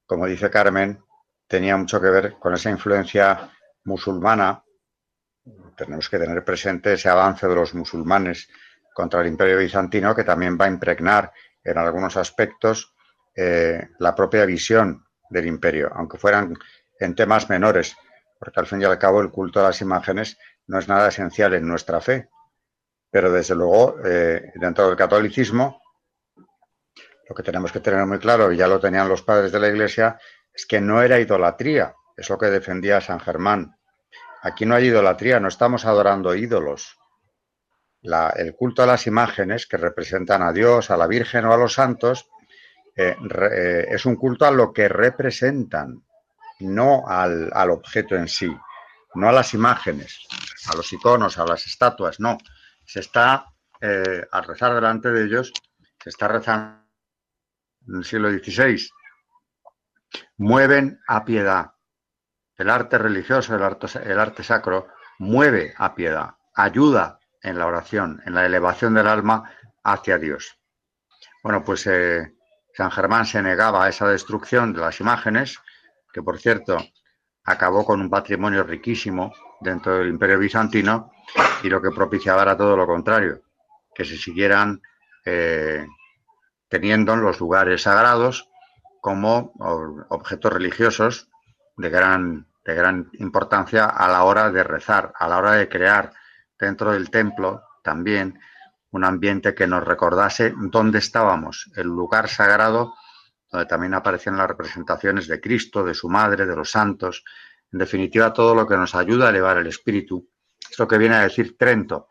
como 0.05 0.25
dice 0.25 0.49
Carmen, 0.49 0.99
tenía 1.47 1.77
mucho 1.77 2.01
que 2.01 2.09
ver 2.09 2.33
con 2.39 2.53
esa 2.53 2.69
influencia 2.69 3.49
musulmana. 3.85 4.63
Tenemos 5.75 6.09
que 6.09 6.19
tener 6.19 6.43
presente 6.43 6.93
ese 6.93 7.09
avance 7.09 7.47
de 7.47 7.55
los 7.55 7.73
musulmanes 7.73 8.49
contra 8.93 9.21
el 9.21 9.27
imperio 9.27 9.57
bizantino 9.57 10.15
que 10.15 10.23
también 10.23 10.57
va 10.59 10.65
a 10.65 10.69
impregnar 10.69 11.31
en 11.63 11.77
algunos 11.77 12.17
aspectos 12.17 12.93
eh, 13.35 13.89
la 13.99 14.15
propia 14.15 14.45
visión 14.45 15.05
del 15.29 15.45
imperio, 15.45 15.91
aunque 15.93 16.17
fueran 16.17 16.57
en 16.99 17.15
temas 17.15 17.49
menores, 17.49 17.95
porque 18.39 18.59
al 18.59 18.67
fin 18.67 18.81
y 18.81 18.85
al 18.85 18.99
cabo 18.99 19.21
el 19.21 19.31
culto 19.31 19.59
a 19.59 19.63
las 19.63 19.81
imágenes 19.81 20.37
no 20.67 20.79
es 20.79 20.87
nada 20.87 21.09
esencial 21.09 21.53
en 21.53 21.67
nuestra 21.67 22.01
fe. 22.01 22.29
Pero 23.09 23.31
desde 23.31 23.55
luego, 23.55 23.97
eh, 24.05 24.51
dentro 24.55 24.87
del 24.87 24.97
catolicismo, 24.97 25.81
lo 27.27 27.35
que 27.35 27.43
tenemos 27.43 27.71
que 27.71 27.79
tener 27.79 28.05
muy 28.05 28.19
claro, 28.19 28.51
y 28.51 28.57
ya 28.57 28.67
lo 28.67 28.79
tenían 28.79 29.09
los 29.09 29.21
padres 29.21 29.51
de 29.51 29.59
la 29.59 29.69
Iglesia, 29.69 30.19
es 30.53 30.65
que 30.65 30.81
no 30.81 31.01
era 31.01 31.19
idolatría, 31.19 31.93
es 32.15 32.29
lo 32.29 32.37
que 32.37 32.47
defendía 32.47 33.01
San 33.01 33.19
Germán. 33.19 33.77
Aquí 34.41 34.65
no 34.65 34.75
hay 34.75 34.87
idolatría, 34.87 35.39
no 35.39 35.47
estamos 35.47 35.85
adorando 35.85 36.35
ídolos. 36.35 36.97
el 38.35 38.55
culto 38.55 38.83
a 38.83 38.85
las 38.85 39.07
imágenes 39.07 39.67
que 39.67 39.77
representan 39.77 40.41
a 40.41 40.53
Dios, 40.53 40.91
a 40.91 40.97
la 40.97 41.07
Virgen 41.07 41.45
o 41.45 41.53
a 41.53 41.57
los 41.57 41.73
santos, 41.73 42.29
eh, 42.95 43.15
eh, 43.51 43.85
es 43.89 44.05
un 44.05 44.15
culto 44.15 44.45
a 44.45 44.51
lo 44.51 44.71
que 44.71 44.87
representan, 44.87 46.06
no 46.59 47.07
al, 47.07 47.69
objeto 47.69 48.15
en 48.15 48.27
sí, 48.27 48.55
no 49.15 49.29
a 49.29 49.31
las 49.31 49.53
imágenes, 49.53 50.27
a 50.71 50.75
los 50.75 50.91
iconos, 50.93 51.37
a 51.37 51.45
las 51.45 51.65
estatuas, 51.65 52.19
no. 52.19 52.37
Se 52.85 53.01
está, 53.01 53.45
eh, 53.81 54.25
al 54.31 54.43
rezar 54.43 54.73
delante 54.73 55.11
de 55.11 55.25
ellos, 55.25 55.51
se 56.01 56.09
está 56.09 56.27
rezando 56.27 56.83
en 57.87 57.95
el 57.97 58.05
siglo 58.05 58.29
XVI. 58.29 58.89
Mueven 60.37 60.99
a 61.07 61.25
piedad. 61.25 61.71
El 62.57 62.69
arte 62.69 62.97
religioso, 62.97 63.55
el 63.55 63.63
arte, 63.63 63.87
el 64.03 64.19
arte 64.19 64.43
sacro, 64.43 64.87
mueve 65.19 65.73
a 65.77 65.93
piedad, 65.93 66.35
ayuda 66.55 67.19
en 67.41 67.57
la 67.57 67.67
oración, 67.67 68.21
en 68.25 68.33
la 68.33 68.45
elevación 68.45 68.93
del 68.93 69.07
alma 69.07 69.51
hacia 69.83 70.17
Dios. 70.17 70.57
Bueno, 71.43 71.63
pues 71.63 71.85
eh, 71.87 72.35
San 72.73 72.91
Germán 72.91 73.25
se 73.25 73.41
negaba 73.41 73.85
a 73.85 73.89
esa 73.89 74.07
destrucción 74.07 74.73
de 74.73 74.81
las 74.81 74.99
imágenes 74.99 75.59
que 76.17 76.23
por 76.23 76.39
cierto 76.39 76.75
acabó 77.43 77.85
con 77.85 78.01
un 78.01 78.09
patrimonio 78.09 78.63
riquísimo 78.63 79.31
dentro 79.61 79.99
del 79.99 80.07
imperio 80.07 80.39
bizantino 80.39 81.11
y 81.61 81.69
lo 81.69 81.79
que 81.79 81.91
propiciaba 81.91 82.41
era 82.41 82.57
todo 82.57 82.75
lo 82.75 82.87
contrario, 82.87 83.43
que 83.93 84.03
se 84.03 84.17
siguieran 84.17 84.81
eh, 85.23 85.85
teniendo 86.67 87.13
en 87.13 87.21
los 87.21 87.39
lugares 87.39 87.83
sagrados 87.83 88.49
como 88.99 89.53
objetos 90.09 90.51
religiosos 90.51 91.29
de 91.77 91.89
gran, 91.91 92.47
de 92.65 92.73
gran 92.73 93.11
importancia 93.19 93.85
a 93.85 94.07
la 94.07 94.23
hora 94.23 94.49
de 94.49 94.63
rezar, 94.63 95.13
a 95.19 95.27
la 95.27 95.37
hora 95.37 95.51
de 95.51 95.69
crear 95.69 96.13
dentro 96.57 96.93
del 96.93 97.11
templo 97.11 97.61
también 97.83 98.39
un 98.89 99.03
ambiente 99.03 99.53
que 99.53 99.67
nos 99.67 99.83
recordase 99.83 100.51
dónde 100.57 100.97
estábamos, 100.97 101.69
el 101.75 101.85
lugar 101.85 102.27
sagrado 102.27 102.95
donde 103.51 103.65
también 103.65 103.93
aparecen 103.93 104.37
las 104.37 104.47
representaciones 104.47 105.27
de 105.27 105.39
Cristo, 105.39 105.83
de 105.83 105.93
su 105.93 106.09
madre, 106.09 106.45
de 106.45 106.55
los 106.55 106.71
santos, 106.71 107.23
en 107.71 107.79
definitiva 107.79 108.33
todo 108.33 108.55
lo 108.55 108.67
que 108.67 108.77
nos 108.77 108.95
ayuda 108.95 109.27
a 109.27 109.29
elevar 109.29 109.57
el 109.57 109.67
espíritu. 109.67 110.29
Es 110.69 110.77
lo 110.79 110.87
que 110.87 110.97
viene 110.97 111.15
a 111.15 111.21
decir 111.21 111.57
Trento, 111.57 112.09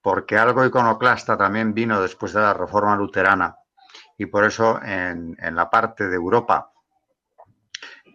porque 0.00 0.38
algo 0.38 0.64
iconoclasta 0.64 1.36
también 1.36 1.74
vino 1.74 2.00
después 2.00 2.32
de 2.32 2.40
la 2.40 2.54
reforma 2.54 2.96
luterana 2.96 3.56
y 4.18 4.26
por 4.26 4.44
eso 4.44 4.80
en, 4.82 5.36
en 5.38 5.54
la 5.54 5.68
parte 5.68 6.08
de 6.08 6.16
Europa 6.16 6.72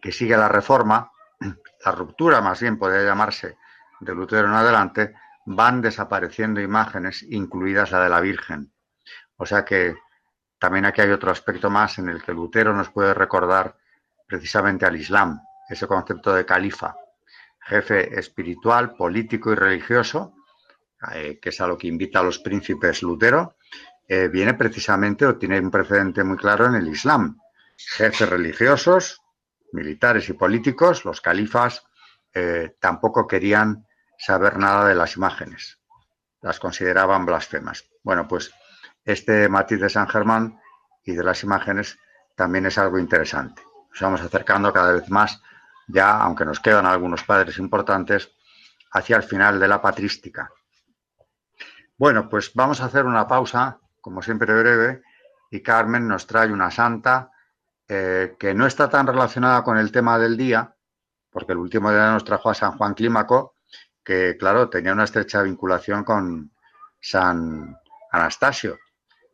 que 0.02 0.12
sigue 0.12 0.36
la 0.36 0.50
reforma, 0.50 1.12
la 1.86 1.92
ruptura 1.92 2.42
más 2.42 2.60
bien 2.60 2.78
podría 2.78 3.04
llamarse 3.04 3.58
de 4.00 4.16
Lutero 4.16 4.48
en 4.48 4.54
adelante, 4.54 5.14
van 5.46 5.82
desapareciendo 5.82 6.60
imágenes, 6.60 7.24
incluidas 7.30 7.92
la 7.92 8.04
de 8.04 8.10
la 8.10 8.20
Virgen. 8.20 8.74
O 9.38 9.46
sea 9.46 9.64
que 9.64 9.96
también 10.62 10.86
aquí 10.86 11.02
hay 11.02 11.10
otro 11.10 11.32
aspecto 11.32 11.72
más 11.72 11.98
en 11.98 12.08
el 12.08 12.22
que 12.22 12.34
Lutero 12.34 12.72
nos 12.72 12.92
puede 12.92 13.16
recordar 13.16 13.76
precisamente 14.28 14.86
al 14.86 14.96
Islam, 14.96 15.42
ese 15.68 15.88
concepto 15.88 16.36
de 16.36 16.46
califa, 16.46 16.96
jefe 17.62 18.20
espiritual, 18.20 18.94
político 18.94 19.52
y 19.52 19.56
religioso, 19.56 20.36
eh, 21.14 21.40
que 21.42 21.50
es 21.50 21.60
a 21.62 21.66
lo 21.66 21.80
que 21.80 21.88
invita 21.88 22.20
a 22.20 22.24
los 22.24 22.38
príncipes 22.38 23.02
Lutero, 23.02 23.56
eh, 24.08 24.28
viene 24.28 24.54
precisamente 24.54 25.26
o 25.26 25.36
tiene 25.36 25.60
un 25.60 25.72
precedente 25.72 26.24
muy 26.24 26.38
claro 26.38 26.68
en 26.68 26.76
el 26.76 26.90
Islam. 26.90 27.40
Jefes 27.76 28.30
religiosos, 28.30 29.20
militares 29.72 30.30
y 30.30 30.34
políticos, 30.34 31.06
los 31.06 31.22
califas, 31.22 31.88
eh, 32.36 32.76
tampoco 32.80 33.26
querían 33.26 33.88
saber 34.16 34.60
nada 34.60 34.88
de 34.88 34.94
las 34.94 35.18
imágenes, 35.18 35.80
las 36.40 36.60
consideraban 36.60 37.26
blasfemas. 37.26 37.90
Bueno, 38.04 38.28
pues 38.28 38.54
este 39.06 39.50
matiz 39.50 39.80
de 39.80 39.90
San 39.90 40.08
Germán 40.08 40.60
y 41.04 41.14
de 41.14 41.24
las 41.24 41.44
imágenes 41.44 41.98
también 42.36 42.66
es 42.66 42.78
algo 42.78 43.00
interesante. 43.00 43.62
Nos 43.92 44.02
vamos 44.02 44.22
acercando 44.22 44.72
cada 44.72 44.94
vez 44.94 45.10
más, 45.10 45.42
ya 45.88 46.22
aunque 46.22 46.46
nos 46.46 46.60
quedan 46.60 46.86
algunos 46.86 47.24
padres 47.24 47.58
importantes, 47.58 48.32
hacia 48.92 49.18
el 49.18 49.24
final 49.24 49.60
de 49.60 49.68
la 49.68 49.82
patrística. 49.82 50.50
Bueno, 51.98 52.30
pues 52.30 52.52
vamos 52.54 52.82
a 52.82 52.86
hacer 52.86 53.06
una 53.06 53.28
pausa, 53.28 53.80
como 54.00 54.22
siempre 54.22 54.54
breve, 54.54 55.04
y 55.50 55.62
Carmen 55.62 56.08
nos 56.08 56.26
trae 56.26 56.52
una 56.52 56.72
santa 56.72 57.32
eh, 57.88 58.36
que 58.40 58.54
no 58.54 58.66
está 58.66 58.90
tan 58.90 59.06
relacionada 59.06 59.64
con 59.64 59.78
el 59.78 59.92
tema 59.92 60.18
del 60.18 60.38
día, 60.38 60.76
porque 61.30 61.52
el 61.52 61.60
último 61.60 61.92
día 61.92 62.12
nos 62.12 62.24
trajo 62.24 62.50
a 62.50 62.56
San 62.56 62.78
Juan 62.78 62.94
Clímaco, 62.94 63.56
que 64.04 64.38
claro, 64.38 64.70
tenía 64.70 64.94
una 64.94 65.04
estrecha 65.04 65.42
vinculación 65.42 66.04
con 66.04 66.52
San 67.00 67.78
Anastasio, 68.12 68.80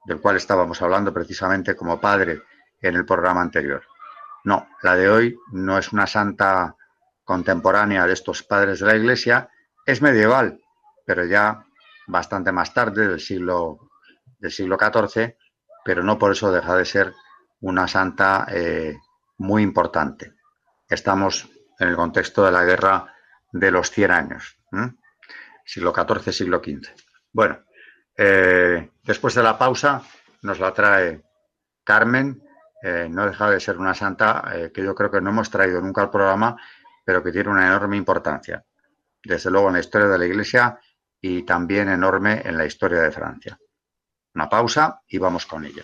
del 0.07 0.21
cual 0.21 0.37
estábamos 0.37 0.81
hablando 0.81 1.13
precisamente 1.13 1.75
como 1.75 1.99
padre 1.99 2.41
en 2.79 2.95
el 2.95 3.05
programa 3.05 3.41
anterior. 3.41 3.83
No, 4.45 4.69
la 4.81 4.95
de 4.95 5.09
hoy 5.09 5.37
no 5.51 5.77
es 5.77 5.91
una 5.91 6.07
santa 6.07 6.77
contemporánea 7.25 8.07
de 8.07 8.13
estos 8.13 8.41
padres 8.41 8.79
de 8.79 8.85
la 8.85 8.95
Iglesia, 8.95 9.49
es 9.85 10.01
medieval, 10.01 10.61
pero 11.05 11.25
ya 11.25 11.65
bastante 12.07 12.53
más 12.53 12.73
tarde, 12.73 13.05
del 13.05 13.19
siglo, 13.19 13.89
del 14.39 14.51
siglo 14.51 14.77
XIV, 14.79 15.35
pero 15.83 16.03
no 16.03 16.17
por 16.17 16.31
eso 16.31 16.53
deja 16.53 16.77
de 16.77 16.85
ser 16.85 17.13
una 17.59 17.85
santa 17.89 18.47
eh, 18.49 18.95
muy 19.37 19.61
importante. 19.61 20.35
Estamos 20.87 21.49
en 21.79 21.89
el 21.89 21.97
contexto 21.97 22.45
de 22.45 22.51
la 22.53 22.63
guerra 22.63 23.13
de 23.51 23.71
los 23.71 23.91
100 23.91 24.11
años, 24.11 24.57
siglo 25.65 25.93
XIV, 25.93 26.31
siglo 26.31 26.61
XV. 26.63 26.87
Bueno, 27.33 27.59
eh, 28.15 28.89
después 29.07 29.33
de 29.33 29.41
la 29.41 29.57
pausa 29.57 30.03
nos 30.43 30.59
la 30.59 30.73
trae 30.73 31.23
Carmen, 31.83 32.43
eh, 32.83 33.07
no 33.09 33.25
deja 33.25 33.49
de 33.49 33.59
ser 33.59 33.77
una 33.77 33.95
santa 33.95 34.43
que 34.73 34.83
yo 34.83 34.93
creo 34.93 35.09
que 35.09 35.21
no 35.21 35.31
hemos 35.31 35.49
traído 35.49 35.81
nunca 35.81 36.01
al 36.01 36.11
programa, 36.11 36.55
pero 37.03 37.23
que 37.23 37.31
tiene 37.31 37.49
una 37.49 37.65
enorme 37.65 37.97
importancia, 37.97 38.63
desde 39.23 39.49
luego 39.49 39.67
en 39.67 39.75
la 39.75 39.79
historia 39.79 40.07
de 40.07 40.17
la 40.17 40.25
Iglesia 40.25 40.79
y 41.21 41.43
también 41.43 41.89
enorme 41.89 42.41
en 42.43 42.57
la 42.57 42.65
historia 42.65 43.01
de 43.01 43.11
Francia. 43.11 43.57
Una 44.35 44.49
pausa 44.49 45.01
y 45.07 45.17
vamos 45.17 45.45
con 45.45 45.65
ella. 45.65 45.83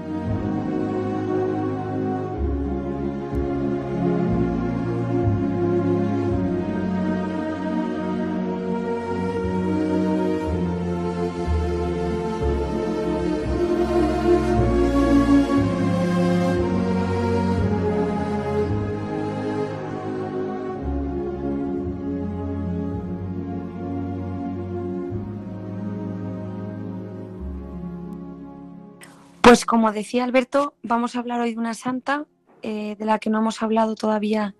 Pues 29.61 29.67
como 29.67 29.91
decía 29.91 30.23
Alberto, 30.23 30.73
vamos 30.81 31.15
a 31.15 31.19
hablar 31.19 31.39
hoy 31.39 31.53
de 31.53 31.59
una 31.59 31.75
santa 31.75 32.25
eh, 32.63 32.95
de 32.97 33.05
la 33.05 33.19
que 33.19 33.29
no 33.29 33.37
hemos 33.37 33.61
hablado 33.61 33.93
todavía 33.93 34.55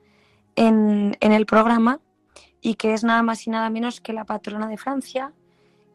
en, 0.56 1.18
el 1.20 1.48
programa 1.48 2.00
y 2.62 2.76
que 2.76 2.94
es 2.94 3.04
nada 3.04 3.24
más 3.24 3.48
y 3.48 3.50
nada 3.50 3.72
menos 3.72 4.00
que 4.00 4.14
la 4.14 4.26
patrona 4.26 4.68
de 4.68 4.78
Francia 4.78 5.34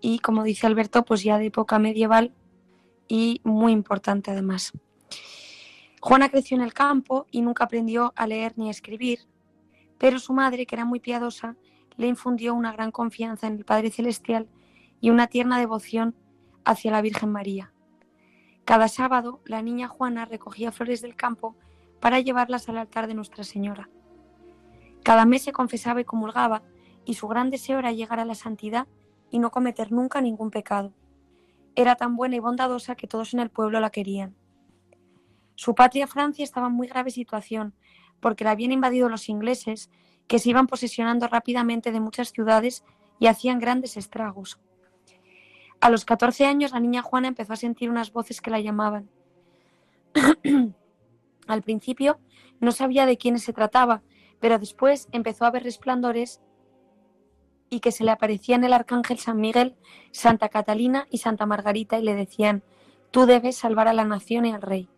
y 0.00 0.18
como 0.18 0.42
dice 0.42 0.66
Alberto, 0.66 1.04
pues 1.04 1.22
ya 1.22 1.38
de 1.38 1.46
época 1.46 1.78
medieval 1.78 2.32
y 3.06 3.40
muy 3.44 3.70
importante 3.70 4.32
además. 4.32 4.72
Juana 6.00 6.28
creció 6.28 6.56
en 6.56 6.64
el 6.64 6.74
campo 6.74 7.28
y 7.30 7.42
nunca 7.42 7.62
aprendió 7.62 8.12
a 8.16 8.26
leer 8.26 8.54
ni 8.56 8.66
a 8.66 8.72
escribir, 8.72 9.20
pero 9.98 10.18
su 10.18 10.32
madre, 10.32 10.66
que 10.66 10.74
era 10.74 10.84
muy 10.84 10.98
piadosa, 10.98 11.54
le 11.96 12.08
infundió 12.08 12.54
una 12.54 12.72
gran 12.72 12.90
confianza 12.90 13.46
en 13.46 13.54
el 13.54 13.64
Padre 13.64 13.92
Celestial 13.92 14.48
y 15.00 15.10
una 15.10 15.28
tierna 15.28 15.60
devoción 15.60 16.16
hacia 16.64 16.90
la 16.90 17.02
Virgen 17.02 17.30
María. 17.30 17.72
Cada 18.66 18.88
sábado 18.88 19.40
la 19.44 19.62
niña 19.62 19.86
Juana 19.86 20.24
recogía 20.24 20.72
flores 20.72 21.00
del 21.00 21.14
campo 21.14 21.54
para 22.00 22.18
llevarlas 22.18 22.68
al 22.68 22.78
altar 22.78 23.06
de 23.06 23.14
Nuestra 23.14 23.44
Señora. 23.44 23.88
Cada 25.04 25.24
mes 25.24 25.44
se 25.44 25.52
confesaba 25.52 26.00
y 26.00 26.04
comulgaba 26.04 26.64
y 27.04 27.14
su 27.14 27.28
gran 27.28 27.48
deseo 27.50 27.78
era 27.78 27.92
llegar 27.92 28.18
a 28.18 28.24
la 28.24 28.34
santidad 28.34 28.88
y 29.30 29.38
no 29.38 29.52
cometer 29.52 29.92
nunca 29.92 30.20
ningún 30.20 30.50
pecado. 30.50 30.92
Era 31.76 31.94
tan 31.94 32.16
buena 32.16 32.34
y 32.34 32.40
bondadosa 32.40 32.96
que 32.96 33.06
todos 33.06 33.34
en 33.34 33.38
el 33.38 33.50
pueblo 33.50 33.78
la 33.78 33.90
querían. 33.90 34.34
Su 35.54 35.76
patria 35.76 36.08
Francia 36.08 36.42
estaba 36.42 36.66
en 36.66 36.72
muy 36.72 36.88
grave 36.88 37.12
situación 37.12 37.72
porque 38.18 38.42
la 38.42 38.50
habían 38.50 38.72
invadido 38.72 39.08
los 39.08 39.28
ingleses 39.28 39.90
que 40.26 40.40
se 40.40 40.50
iban 40.50 40.66
posesionando 40.66 41.28
rápidamente 41.28 41.92
de 41.92 42.00
muchas 42.00 42.32
ciudades 42.32 42.82
y 43.20 43.28
hacían 43.28 43.60
grandes 43.60 43.96
estragos. 43.96 44.58
A 45.80 45.90
los 45.90 46.04
14 46.04 46.46
años 46.46 46.72
la 46.72 46.80
niña 46.80 47.02
Juana 47.02 47.28
empezó 47.28 47.52
a 47.52 47.56
sentir 47.56 47.90
unas 47.90 48.12
voces 48.12 48.40
que 48.40 48.50
la 48.50 48.60
llamaban. 48.60 49.08
Al 51.46 51.62
principio 51.62 52.18
no 52.60 52.72
sabía 52.72 53.06
de 53.06 53.18
quiénes 53.18 53.44
se 53.44 53.52
trataba, 53.52 54.02
pero 54.40 54.58
después 54.58 55.08
empezó 55.12 55.44
a 55.44 55.50
ver 55.50 55.62
resplandores 55.62 56.40
y 57.68 57.80
que 57.80 57.92
se 57.92 58.04
le 58.04 58.10
aparecían 58.10 58.64
el 58.64 58.72
arcángel 58.72 59.18
San 59.18 59.38
Miguel, 59.38 59.76
Santa 60.12 60.48
Catalina 60.48 61.06
y 61.10 61.18
Santa 61.18 61.46
Margarita 61.46 61.98
y 61.98 62.02
le 62.02 62.14
decían, 62.14 62.62
tú 63.10 63.26
debes 63.26 63.56
salvar 63.56 63.88
a 63.88 63.92
la 63.92 64.04
nación 64.04 64.46
y 64.46 64.52
al 64.52 64.62
rey. 64.62 64.88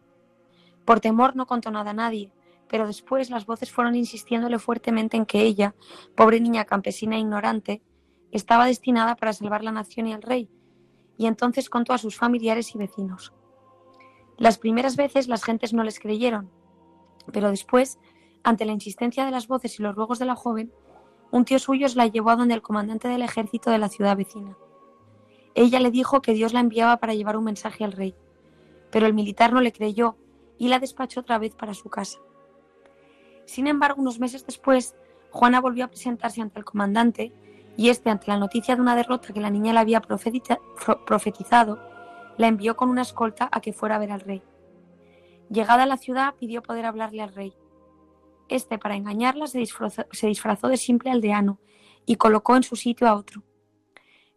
Por 0.85 1.01
temor 1.01 1.37
no 1.37 1.47
contó 1.47 1.71
nada 1.71 1.91
a 1.91 1.95
nadie, 1.95 2.31
pero 2.69 2.87
después 2.87 3.31
las 3.31 3.47
voces 3.47 3.73
fueron 3.73 3.95
insistiéndole 3.95 4.59
fuertemente 4.59 5.17
en 5.17 5.27
que 5.27 5.43
ella, 5.43 5.75
pobre 6.15 6.41
niña 6.41 6.65
campesina 6.65 7.17
e 7.17 7.21
ignorante, 7.21 7.83
estaba 8.31 8.67
destinada 8.67 9.17
para 9.17 9.33
salvar 9.33 9.65
la 9.65 9.73
nación 9.73 10.07
y 10.07 10.13
al 10.13 10.23
rey, 10.23 10.51
y 11.19 11.27
entonces 11.27 11.69
contó 11.69 11.93
a 11.93 11.99
sus 11.99 12.17
familiares 12.17 12.75
y 12.75 12.79
vecinos. 12.79 13.35
Las 14.39 14.57
primeras 14.57 14.97
veces 14.97 15.29
las 15.29 15.43
gentes 15.43 15.75
no 15.75 15.83
les 15.83 15.99
creyeron, 15.99 16.49
pero 17.33 17.51
después, 17.51 17.99
ante 18.45 18.65
la 18.65 18.73
insistencia 18.73 19.25
de 19.25 19.33
las 19.33 19.49
voces 19.49 19.79
y 19.79 19.83
los 19.83 19.97
ruegos 19.97 20.21
de 20.21 20.27
la 20.27 20.37
joven, 20.37 20.73
un 21.33 21.45
tío 21.45 21.59
suyo 21.59 21.87
la 21.95 22.07
llevó 22.07 22.31
a 22.31 22.37
donde 22.37 22.55
el 22.55 22.63
comandante 22.63 23.09
del 23.09 23.23
ejército 23.23 23.71
de 23.71 23.79
la 23.79 23.89
ciudad 23.89 24.17
vecina. 24.17 24.57
Ella 25.55 25.81
le 25.81 25.91
dijo 25.91 26.23
que 26.23 26.35
Dios 26.35 26.53
la 26.53 26.61
enviaba 26.61 26.99
para 26.99 27.15
llevar 27.15 27.37
un 27.37 27.45
mensaje 27.45 27.85
al 27.85 27.93
rey, 27.93 28.15
pero 28.93 29.07
el 29.07 29.13
militar 29.13 29.53
no 29.53 29.61
le 29.61 29.73
creyó 29.73 30.17
y 30.57 30.69
la 30.69 30.79
despachó 30.79 31.21
otra 31.21 31.39
vez 31.39 31.55
para 31.55 31.75
su 31.75 31.91
casa. 31.91 32.21
Sin 33.45 33.67
embargo, 33.67 34.01
unos 34.01 34.21
meses 34.21 34.47
después, 34.47 34.95
Juana 35.31 35.61
volvió 35.61 35.85
a 35.85 35.89
presentarse 35.89 36.41
ante 36.41 36.61
el 36.61 36.65
comandante 36.65 37.33
y 37.79 37.91
este, 37.91 38.11
ante 38.11 38.27
la 38.27 38.39
noticia 38.39 38.75
de 38.75 38.83
una 38.83 38.97
derrota 38.97 39.33
que 39.33 39.41
la 39.41 39.51
niña 39.51 39.73
le 39.73 39.79
había 39.79 40.01
profetizado, 40.01 41.79
la 42.37 42.49
envió 42.49 42.77
con 42.77 42.91
una 42.91 43.03
escolta 43.03 43.49
a 43.53 43.61
que 43.61 43.73
fuera 43.73 43.95
a 43.95 43.99
ver 44.01 44.11
al 44.11 44.21
rey. 44.21 44.43
Llegada 45.49 45.85
a 45.85 45.87
la 45.87 45.97
ciudad, 45.97 46.35
pidió 46.35 46.61
poder 46.61 46.87
hablarle 46.87 47.23
al 47.23 47.33
rey. 47.33 47.55
Este, 48.49 48.79
para 48.79 48.97
engañarla, 48.97 49.47
se 49.47 49.59
disfrazó, 49.61 50.69
de 50.69 50.77
simple 50.77 51.13
aldeano 51.13 51.61
y 52.05 52.17
colocó 52.17 52.57
en 52.57 52.65
su 52.65 52.75
sitio 52.75 53.07
a 53.07 53.15
otro. 53.15 53.45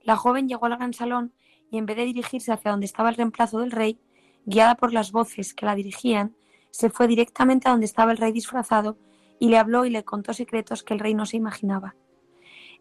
La 0.03 0.17
joven 0.17 0.47
llegó 0.47 0.67
al 0.67 0.77
gran 0.77 0.93
salón 0.93 1.33
y 1.71 1.79
en 1.79 1.87
vez 1.87 1.97
de 1.97 2.05
dirigirse 2.05 2.51
hacia 2.51 2.69
donde 2.69 2.85
estaba 2.85 3.09
el 3.09 3.15
reemplazo 3.15 3.57
del 3.57 3.71
rey, 3.71 3.99
guiada 4.45 4.75
por 4.75 4.93
las 4.93 5.11
voces 5.11 5.55
que 5.55 5.65
la 5.65 5.73
dirigían, 5.73 6.35
se 6.69 6.91
fue 6.91 7.07
directamente 7.07 7.67
a 7.67 7.71
donde 7.71 7.87
estaba 7.87 8.11
el 8.11 8.19
rey 8.19 8.33
disfrazado 8.33 8.99
y 9.39 9.49
le 9.49 9.57
habló 9.57 9.83
y 9.85 9.89
le 9.89 10.03
contó 10.03 10.31
secretos 10.31 10.83
que 10.83 10.93
el 10.93 10.99
rey 10.99 11.15
no 11.15 11.25
se 11.25 11.37
imaginaba. 11.37 11.95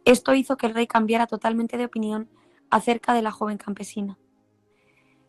Esto 0.04 0.34
hizo 0.34 0.56
que 0.56 0.66
el 0.66 0.74
rey 0.74 0.86
cambiara 0.86 1.26
totalmente 1.26 1.76
de 1.76 1.84
opinión 1.84 2.28
acerca 2.70 3.14
de 3.14 3.22
la 3.22 3.30
joven 3.30 3.58
campesina. 3.58 4.18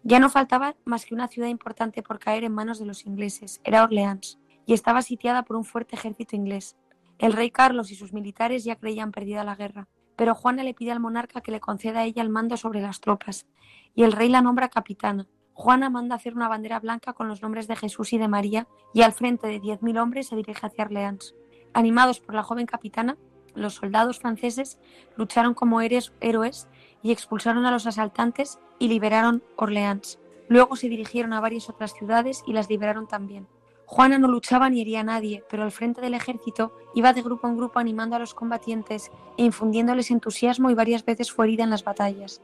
Ya 0.04 0.20
no 0.20 0.30
faltaba 0.30 0.76
más 0.86 1.06
que 1.06 1.14
una 1.14 1.28
ciudad 1.28 1.48
importante 1.48 2.02
por 2.02 2.20
caer 2.20 2.44
en 2.44 2.54
manos 2.54 2.80
de 2.80 2.86
los 2.86 3.06
ingleses, 3.06 3.62
era 3.64 3.84
Orleans, 3.84 4.40
y 4.66 4.74
estaba 4.74 5.02
sitiada 5.02 5.44
por 5.44 5.58
un 5.58 5.64
fuerte 5.64 5.96
ejército 5.96 6.36
inglés. 6.36 6.76
El 7.20 7.34
rey 7.34 7.52
Carlos 7.52 7.92
y 7.92 7.96
sus 7.96 8.14
militares 8.14 8.64
ya 8.64 8.78
creían 8.78 9.12
perdida 9.12 9.44
la 9.44 9.56
guerra, 9.56 9.88
pero 10.16 10.34
Juana 10.34 10.64
le 10.64 10.74
pide 10.74 10.92
al 10.92 11.00
monarca 11.00 11.42
que 11.42 11.52
le 11.52 11.60
conceda 11.60 12.00
a 12.00 12.04
ella 12.06 12.24
el 12.24 12.30
mando 12.30 12.58
sobre 12.58 12.82
las 12.82 13.00
tropas, 13.00 13.46
y 13.94 14.04
el 14.04 14.12
rey 14.12 14.30
la 14.30 14.42
nombra 14.42 14.70
capitana. 14.70 15.28
Juana 15.54 15.90
manda 15.90 16.16
hacer 16.16 16.36
una 16.36 16.48
bandera 16.48 16.80
blanca 16.80 17.14
con 17.14 17.28
los 17.28 17.42
nombres 17.44 17.68
de 17.68 17.76
Jesús 17.76 18.14
y 18.14 18.18
de 18.18 18.28
María, 18.28 18.68
y 18.94 19.04
al 19.04 19.14
frente 19.14 19.48
de 19.48 19.60
diez 19.60 19.84
mil 19.84 19.98
hombres 20.00 20.28
se 20.28 20.36
dirige 20.36 20.66
hacia 20.66 20.86
Orleans. 20.86 21.36
Animados 21.74 22.20
por 22.20 22.34
la 22.34 22.44
joven 22.44 22.66
capitana, 22.66 23.18
los 23.56 23.76
soldados 23.76 24.20
franceses 24.20 24.78
lucharon 25.16 25.54
como 25.54 25.82
héroes 25.82 26.68
y 27.02 27.12
expulsaron 27.12 27.66
a 27.66 27.72
los 27.72 27.88
asaltantes 27.88 28.60
y 28.80 28.88
liberaron 28.88 29.44
Orleans. 29.56 30.20
Luego 30.48 30.76
se 30.76 30.90
dirigieron 30.90 31.34
a 31.34 31.40
varias 31.40 31.70
otras 31.70 31.94
ciudades 31.94 32.44
y 32.46 32.54
las 32.54 32.70
liberaron 32.70 33.08
también. 33.08 33.48
Juana 33.86 34.18
no 34.20 34.28
luchaba 34.28 34.70
ni 34.70 34.82
hería 34.82 35.02
a 35.02 35.04
nadie, 35.04 35.44
pero 35.50 35.64
al 35.64 35.72
frente 35.72 36.00
del 36.02 36.14
ejército 36.14 36.74
iba 36.96 37.12
de 37.14 37.22
grupo 37.22 37.48
en 37.48 37.58
grupo 37.58 37.80
animando 37.80 38.16
a 38.16 38.20
los 38.20 38.34
combatientes 38.34 39.12
e 39.38 39.44
infundiéndoles 39.44 40.12
entusiasmo 40.12 40.70
y 40.70 40.76
varias 40.76 41.04
veces 41.04 41.32
fue 41.32 41.46
herida 41.46 41.64
en 41.64 41.70
las 41.70 41.84
batallas. 41.84 42.42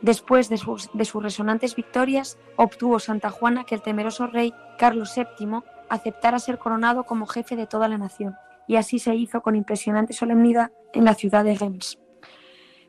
Después 0.00 0.48
de 0.48 0.58
sus, 0.58 0.90
de 0.92 1.04
sus 1.04 1.22
resonantes 1.22 1.76
victorias, 1.76 2.36
obtuvo 2.56 2.98
Santa 2.98 3.30
Juana 3.30 3.64
que 3.64 3.76
el 3.76 3.82
temeroso 3.82 4.26
rey 4.26 4.52
Carlos 4.76 5.14
VII 5.14 5.60
aceptara 5.88 6.40
ser 6.40 6.58
coronado 6.58 7.04
como 7.04 7.26
jefe 7.26 7.54
de 7.54 7.68
toda 7.68 7.86
la 7.86 7.98
nación 7.98 8.34
y 8.68 8.76
así 8.76 8.98
se 8.98 9.14
hizo 9.14 9.42
con 9.42 9.56
impresionante 9.56 10.12
solemnidad 10.12 10.72
en 10.92 11.04
la 11.04 11.14
ciudad 11.14 11.44
de 11.44 11.54
Reims. 11.54 11.98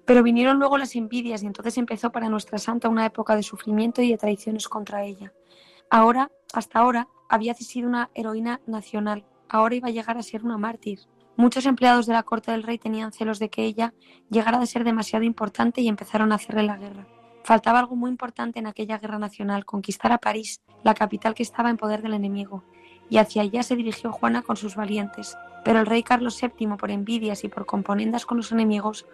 Pero 0.05 0.23
vinieron 0.23 0.59
luego 0.59 0.77
las 0.77 0.95
envidias 0.95 1.43
y 1.43 1.47
entonces 1.47 1.77
empezó 1.77 2.11
para 2.11 2.29
nuestra 2.29 2.57
santa 2.57 2.89
una 2.89 3.05
época 3.05 3.35
de 3.35 3.43
sufrimiento 3.43 4.01
y 4.01 4.11
de 4.11 4.17
traiciones 4.17 4.67
contra 4.67 5.03
ella. 5.05 5.33
Ahora, 5.89 6.29
hasta 6.53 6.79
ahora, 6.79 7.07
había 7.29 7.53
sido 7.53 7.87
una 7.87 8.09
heroína 8.13 8.61
nacional, 8.67 9.25
ahora 9.49 9.75
iba 9.75 9.87
a 9.87 9.91
llegar 9.91 10.17
a 10.17 10.23
ser 10.23 10.43
una 10.43 10.57
mártir. 10.57 10.99
Muchos 11.35 11.65
empleados 11.65 12.05
de 12.05 12.13
la 12.13 12.23
corte 12.23 12.51
del 12.51 12.63
rey 12.63 12.77
tenían 12.77 13.11
celos 13.11 13.39
de 13.39 13.49
que 13.49 13.63
ella 13.63 13.93
llegara 14.29 14.59
a 14.59 14.65
ser 14.65 14.83
demasiado 14.83 15.25
importante 15.25 15.81
y 15.81 15.87
empezaron 15.87 16.31
a 16.31 16.35
hacerle 16.35 16.63
la 16.63 16.77
guerra. 16.77 17.07
Faltaba 17.43 17.79
algo 17.79 17.95
muy 17.95 18.11
importante 18.11 18.59
en 18.59 18.67
aquella 18.67 18.99
guerra 18.99 19.19
nacional, 19.19 19.65
conquistar 19.65 20.11
a 20.11 20.17
París, 20.17 20.61
la 20.83 20.93
capital 20.93 21.33
que 21.33 21.43
estaba 21.43 21.69
en 21.69 21.77
poder 21.77 22.01
del 22.01 22.13
enemigo, 22.13 22.63
y 23.09 23.17
hacia 23.17 23.41
allá 23.41 23.63
se 23.63 23.75
dirigió 23.75 24.11
Juana 24.11 24.43
con 24.43 24.55
sus 24.55 24.75
valientes. 24.75 25.35
Pero 25.63 25.79
el 25.79 25.85
rey 25.85 26.03
Carlos 26.03 26.39
VII, 26.41 26.75
por 26.77 26.91
envidias 26.91 27.43
y 27.43 27.47
por 27.47 27.65
componendas 27.65 28.25
con 28.25 28.37
los 28.37 28.51
enemigos, 28.51 29.05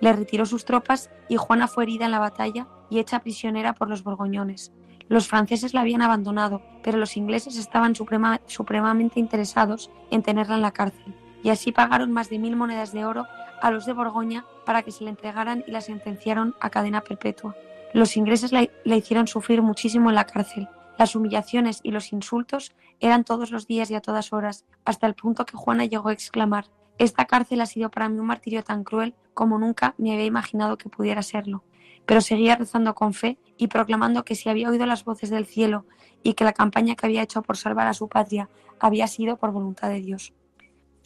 le 0.00 0.12
retiró 0.12 0.46
sus 0.46 0.64
tropas 0.64 1.10
y 1.28 1.36
Juana 1.36 1.68
fue 1.68 1.84
herida 1.84 2.06
en 2.06 2.12
la 2.12 2.18
batalla 2.18 2.66
y 2.90 2.98
hecha 2.98 3.20
prisionera 3.20 3.74
por 3.74 3.88
los 3.88 4.02
borgoñones. 4.02 4.72
Los 5.08 5.26
franceses 5.26 5.72
la 5.72 5.80
habían 5.80 6.02
abandonado, 6.02 6.62
pero 6.82 6.98
los 6.98 7.16
ingleses 7.16 7.56
estaban 7.56 7.94
supremamente 7.94 9.20
interesados 9.20 9.90
en 10.10 10.22
tenerla 10.22 10.56
en 10.56 10.62
la 10.62 10.72
cárcel, 10.72 11.14
y 11.42 11.48
así 11.48 11.72
pagaron 11.72 12.12
más 12.12 12.28
de 12.28 12.38
mil 12.38 12.56
monedas 12.56 12.92
de 12.92 13.06
oro 13.06 13.26
a 13.62 13.70
los 13.70 13.86
de 13.86 13.94
Borgoña 13.94 14.44
para 14.66 14.82
que 14.82 14.92
se 14.92 15.04
le 15.04 15.10
entregaran 15.10 15.64
y 15.66 15.70
la 15.70 15.80
sentenciaron 15.80 16.54
a 16.60 16.68
cadena 16.68 17.00
perpetua. 17.00 17.56
Los 17.94 18.18
ingleses 18.18 18.52
la, 18.52 18.68
la 18.84 18.96
hicieron 18.96 19.28
sufrir 19.28 19.62
muchísimo 19.62 20.10
en 20.10 20.14
la 20.14 20.26
cárcel, 20.26 20.68
las 20.98 21.14
humillaciones 21.14 21.80
y 21.82 21.92
los 21.92 22.12
insultos 22.12 22.74
eran 23.00 23.24
todos 23.24 23.50
los 23.50 23.66
días 23.66 23.90
y 23.90 23.94
a 23.94 24.00
todas 24.00 24.32
horas, 24.32 24.66
hasta 24.84 25.06
el 25.06 25.14
punto 25.14 25.46
que 25.46 25.56
Juana 25.56 25.86
llegó 25.86 26.08
a 26.08 26.12
exclamar 26.12 26.66
Esta 26.98 27.26
cárcel 27.26 27.60
ha 27.60 27.66
sido 27.66 27.90
para 27.90 28.08
mí 28.08 28.18
un 28.18 28.26
martirio 28.26 28.64
tan 28.64 28.82
cruel 28.82 29.14
como 29.32 29.58
nunca 29.58 29.94
me 29.96 30.12
había 30.12 30.24
imaginado 30.24 30.76
que 30.76 30.88
pudiera 30.88 31.22
serlo. 31.22 31.62
Pero 32.04 32.20
seguía 32.20 32.56
rezando 32.56 32.94
con 32.96 33.14
fe 33.14 33.38
y 33.56 33.68
proclamando 33.68 34.24
que 34.24 34.34
si 34.34 34.48
había 34.48 34.68
oído 34.68 34.84
las 34.84 35.04
voces 35.04 35.30
del 35.30 35.46
cielo 35.46 35.86
y 36.24 36.34
que 36.34 36.42
la 36.42 36.52
campaña 36.52 36.96
que 36.96 37.06
había 37.06 37.22
hecho 37.22 37.42
por 37.42 37.56
salvar 37.56 37.86
a 37.86 37.94
su 37.94 38.08
patria 38.08 38.48
había 38.80 39.06
sido 39.06 39.36
por 39.36 39.52
voluntad 39.52 39.88
de 39.90 40.00
Dios. 40.00 40.32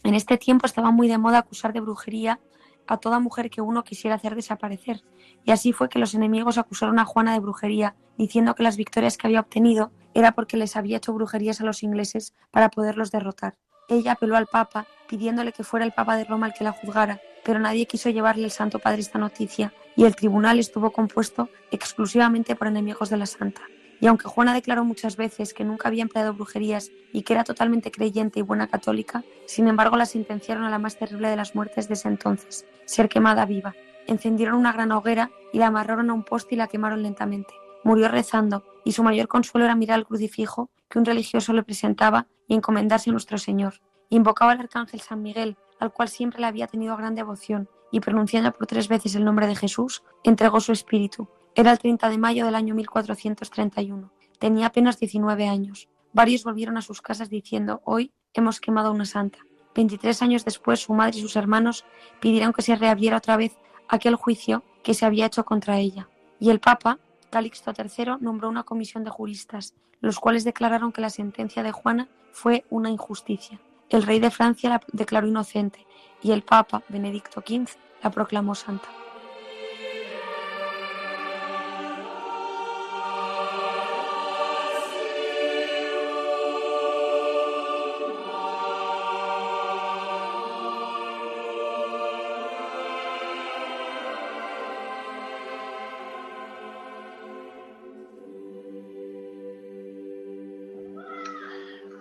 En 0.04 0.14
este 0.14 0.38
tiempo 0.38 0.64
estaba 0.64 0.90
muy 0.90 1.08
de 1.08 1.18
moda 1.18 1.38
acusar 1.38 1.74
de 1.74 1.80
brujería 1.80 2.40
a 2.86 2.96
toda 2.96 3.20
mujer 3.20 3.50
que 3.50 3.60
uno 3.60 3.84
quisiera 3.84 4.16
hacer 4.16 4.34
desaparecer, 4.34 5.02
y 5.44 5.50
así 5.50 5.72
fue 5.72 5.88
que 5.88 5.98
los 5.98 6.14
enemigos 6.14 6.58
acusaron 6.58 6.98
a 6.98 7.04
Juana 7.04 7.32
de 7.32 7.40
brujería, 7.40 7.96
diciendo 8.18 8.54
que 8.54 8.62
las 8.62 8.76
victorias 8.76 9.16
que 9.16 9.26
había 9.26 9.40
obtenido 9.40 9.92
era 10.14 10.32
porque 10.32 10.56
les 10.56 10.76
había 10.76 10.98
hecho 10.98 11.12
brujerías 11.12 11.60
a 11.60 11.64
los 11.64 11.82
ingleses 11.82 12.34
para 12.50 12.68
poderlos 12.68 13.10
derrotar. 13.10 13.56
Ella 13.88 14.12
apeló 14.12 14.36
al 14.36 14.46
Papa, 14.46 14.86
pidiéndole 15.08 15.52
que 15.52 15.64
fuera 15.64 15.84
el 15.84 15.92
Papa 15.92 16.16
de 16.16 16.24
Roma 16.24 16.46
el 16.46 16.54
que 16.54 16.64
la 16.64 16.72
juzgara, 16.72 17.20
pero 17.44 17.58
nadie 17.58 17.86
quiso 17.86 18.10
llevarle 18.10 18.44
al 18.44 18.50
Santo 18.50 18.78
Padre 18.78 19.00
esta 19.00 19.18
noticia, 19.18 19.72
y 19.96 20.04
el 20.04 20.16
tribunal 20.16 20.58
estuvo 20.58 20.90
compuesto 20.92 21.48
exclusivamente 21.70 22.56
por 22.56 22.68
enemigos 22.68 23.10
de 23.10 23.16
la 23.16 23.26
Santa. 23.26 23.62
Y 24.02 24.08
aunque 24.08 24.28
Juana 24.28 24.52
declaró 24.52 24.84
muchas 24.84 25.16
veces 25.16 25.54
que 25.54 25.62
nunca 25.62 25.86
había 25.86 26.02
empleado 26.02 26.34
brujerías 26.34 26.90
y 27.12 27.22
que 27.22 27.34
era 27.34 27.44
totalmente 27.44 27.92
creyente 27.92 28.40
y 28.40 28.42
buena 28.42 28.66
católica, 28.66 29.22
sin 29.46 29.68
embargo 29.68 29.96
la 29.96 30.06
sentenciaron 30.06 30.64
a 30.64 30.70
la 30.70 30.80
más 30.80 30.98
terrible 30.98 31.28
de 31.28 31.36
las 31.36 31.54
muertes 31.54 31.86
de 31.86 31.94
ese 31.94 32.08
entonces, 32.08 32.66
ser 32.84 33.08
quemada 33.08 33.46
viva. 33.46 33.76
Encendieron 34.08 34.56
una 34.56 34.72
gran 34.72 34.90
hoguera 34.90 35.30
y 35.52 35.58
la 35.58 35.68
amarraron 35.68 36.10
a 36.10 36.14
un 36.14 36.24
poste 36.24 36.56
y 36.56 36.58
la 36.58 36.66
quemaron 36.66 37.04
lentamente. 37.04 37.54
Murió 37.84 38.08
rezando, 38.08 38.64
y 38.84 38.90
su 38.90 39.04
mayor 39.04 39.28
consuelo 39.28 39.66
era 39.66 39.76
mirar 39.76 40.00
al 40.00 40.06
crucifijo 40.06 40.68
que 40.88 40.98
un 40.98 41.04
religioso 41.04 41.52
le 41.52 41.62
presentaba 41.62 42.26
y 42.48 42.54
encomendarse 42.54 43.10
a 43.10 43.12
nuestro 43.12 43.38
Señor. 43.38 43.74
Invocaba 44.08 44.50
al 44.50 44.58
arcángel 44.58 45.00
San 45.00 45.22
Miguel, 45.22 45.56
al 45.78 45.92
cual 45.92 46.08
siempre 46.08 46.40
le 46.40 46.48
había 46.48 46.66
tenido 46.66 46.96
gran 46.96 47.14
devoción, 47.14 47.68
y 47.92 48.00
pronunciando 48.00 48.50
por 48.50 48.66
tres 48.66 48.88
veces 48.88 49.14
el 49.14 49.24
nombre 49.24 49.46
de 49.46 49.54
Jesús, 49.54 50.02
entregó 50.24 50.58
su 50.58 50.72
espíritu, 50.72 51.28
era 51.54 51.72
el 51.72 51.78
30 51.78 52.08
de 52.08 52.18
mayo 52.18 52.46
del 52.46 52.54
año 52.54 52.74
1431. 52.74 54.10
Tenía 54.38 54.66
apenas 54.66 54.98
19 54.98 55.48
años. 55.48 55.88
Varios 56.12 56.44
volvieron 56.44 56.76
a 56.76 56.82
sus 56.82 57.02
casas 57.02 57.28
diciendo, 57.28 57.82
hoy 57.84 58.12
hemos 58.32 58.60
quemado 58.60 58.88
a 58.88 58.92
una 58.92 59.04
santa. 59.04 59.38
23 59.74 60.22
años 60.22 60.44
después, 60.44 60.80
su 60.80 60.94
madre 60.94 61.18
y 61.18 61.20
sus 61.20 61.36
hermanos 61.36 61.84
pidieron 62.20 62.52
que 62.52 62.62
se 62.62 62.76
reabriera 62.76 63.18
otra 63.18 63.36
vez 63.36 63.58
aquel 63.88 64.16
juicio 64.16 64.62
que 64.82 64.94
se 64.94 65.06
había 65.06 65.26
hecho 65.26 65.44
contra 65.44 65.78
ella. 65.78 66.08
Y 66.40 66.50
el 66.50 66.60
Papa, 66.60 66.98
Calixto 67.30 67.72
III, 67.76 68.16
nombró 68.20 68.48
una 68.48 68.64
comisión 68.64 69.04
de 69.04 69.10
juristas, 69.10 69.74
los 70.00 70.18
cuales 70.18 70.44
declararon 70.44 70.92
que 70.92 71.00
la 71.00 71.10
sentencia 71.10 71.62
de 71.62 71.72
Juana 71.72 72.08
fue 72.32 72.64
una 72.70 72.90
injusticia. 72.90 73.60
El 73.88 74.02
rey 74.02 74.20
de 74.20 74.30
Francia 74.30 74.70
la 74.70 74.80
declaró 74.92 75.26
inocente 75.26 75.86
y 76.22 76.32
el 76.32 76.42
Papa, 76.42 76.82
Benedicto 76.88 77.42
XV, 77.46 77.76
la 78.02 78.10
proclamó 78.10 78.54
santa. 78.54 78.88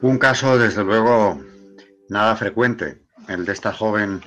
Un 0.02 0.18
caso, 0.18 0.58
desde 0.58 0.84
luego, 0.84 1.40
nada 2.10 2.36
frecuente, 2.36 3.04
el 3.28 3.46
de 3.46 3.54
esta 3.54 3.72
joven 3.72 4.20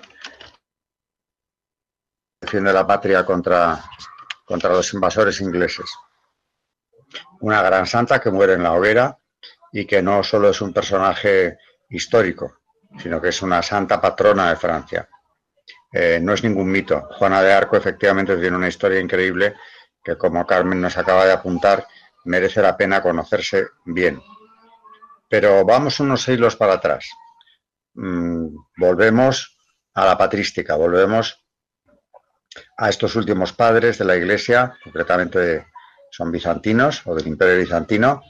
defiende 2.40 2.72
la 2.72 2.86
patria 2.86 3.26
contra, 3.26 3.82
contra 4.44 4.70
los 4.70 4.94
invasores 4.94 5.40
ingleses. 5.40 5.90
Una 7.40 7.60
gran 7.60 7.86
santa 7.86 8.20
que 8.20 8.30
muere 8.30 8.52
en 8.52 8.62
la 8.62 8.72
hoguera 8.72 9.18
y 9.72 9.84
que 9.84 10.00
no 10.00 10.22
solo 10.22 10.50
es 10.50 10.60
un 10.60 10.72
personaje 10.72 11.58
histórico, 11.88 12.58
sino 12.98 13.20
que 13.20 13.30
es 13.30 13.42
una 13.42 13.60
santa 13.60 14.00
patrona 14.00 14.50
de 14.50 14.56
Francia. 14.56 15.08
Eh, 15.92 16.20
no 16.22 16.34
es 16.34 16.44
ningún 16.44 16.70
mito. 16.70 17.08
Juana 17.18 17.42
de 17.42 17.52
Arco 17.52 17.76
efectivamente 17.76 18.36
tiene 18.36 18.56
una 18.56 18.68
historia 18.68 19.00
increíble 19.00 19.56
que, 20.04 20.16
como 20.16 20.46
Carmen 20.46 20.80
nos 20.80 20.96
acaba 20.96 21.26
de 21.26 21.32
apuntar, 21.32 21.84
merece 22.26 22.62
la 22.62 22.76
pena 22.76 23.02
conocerse 23.02 23.66
bien. 23.84 24.22
Pero 25.28 25.64
vamos 25.64 26.00
unos 26.00 26.22
siglos 26.22 26.56
para 26.56 26.74
atrás. 26.74 27.08
Mm, 27.94 28.48
volvemos 28.76 29.56
a 29.94 30.04
la 30.04 30.18
patrística, 30.18 30.76
volvemos 30.76 31.44
a 32.76 32.88
estos 32.88 33.16
últimos 33.16 33.52
padres 33.52 33.98
de 33.98 34.04
la 34.04 34.16
Iglesia, 34.16 34.76
concretamente 34.82 35.66
son 36.10 36.30
bizantinos 36.30 37.02
o 37.06 37.14
del 37.14 37.26
Imperio 37.26 37.58
Bizantino. 37.58 38.22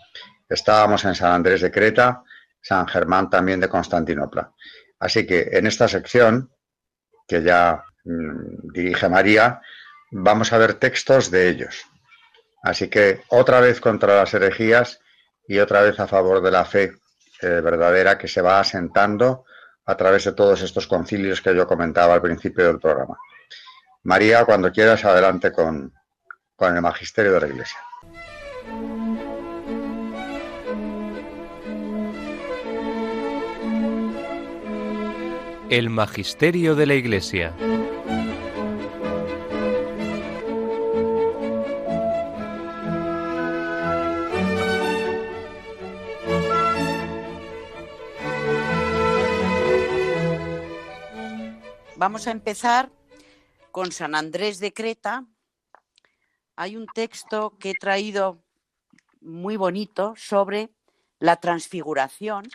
Estábamos 0.48 1.04
en 1.04 1.14
San 1.14 1.32
Andrés 1.32 1.60
de 1.60 1.70
Creta, 1.70 2.22
San 2.60 2.86
Germán 2.86 3.28
también 3.28 3.60
de 3.60 3.68
Constantinopla. 3.68 4.52
Así 4.98 5.26
que 5.26 5.48
en 5.52 5.66
esta 5.66 5.88
sección, 5.88 6.50
que 7.28 7.42
ya 7.42 7.84
mm, 8.04 8.72
dirige 8.72 9.08
María, 9.08 9.60
vamos 10.10 10.52
a 10.52 10.58
ver 10.58 10.74
textos 10.74 11.30
de 11.30 11.48
ellos. 11.48 11.84
Así 12.62 12.88
que 12.88 13.22
otra 13.28 13.60
vez 13.60 13.80
contra 13.80 14.16
las 14.16 14.32
herejías 14.32 15.00
y 15.46 15.58
otra 15.58 15.82
vez 15.82 15.98
a 16.00 16.06
favor 16.06 16.42
de 16.42 16.50
la 16.50 16.64
fe 16.64 16.92
eh, 17.42 17.46
verdadera 17.46 18.16
que 18.16 18.28
se 18.28 18.40
va 18.40 18.60
asentando 18.60 19.44
a 19.86 19.96
través 19.96 20.24
de 20.24 20.32
todos 20.32 20.62
estos 20.62 20.86
concilios 20.86 21.40
que 21.40 21.54
yo 21.54 21.66
comentaba 21.66 22.14
al 22.14 22.22
principio 22.22 22.66
del 22.66 22.80
programa. 22.80 23.18
María, 24.04 24.44
cuando 24.44 24.72
quieras, 24.72 25.04
adelante 25.04 25.52
con, 25.52 25.92
con 26.56 26.74
el 26.74 26.82
magisterio 26.82 27.32
de 27.32 27.40
la 27.40 27.48
Iglesia. 27.48 27.78
El 35.70 35.90
magisterio 35.90 36.76
de 36.76 36.86
la 36.86 36.94
Iglesia. 36.94 37.52
Vamos 52.04 52.26
a 52.26 52.32
empezar 52.32 52.92
con 53.70 53.90
San 53.90 54.14
Andrés 54.14 54.58
de 54.58 54.74
Creta. 54.74 55.24
Hay 56.54 56.76
un 56.76 56.84
texto 56.84 57.56
que 57.58 57.70
he 57.70 57.74
traído 57.80 58.44
muy 59.22 59.56
bonito 59.56 60.12
sobre 60.14 60.68
la 61.18 61.36
transfiguración. 61.36 62.46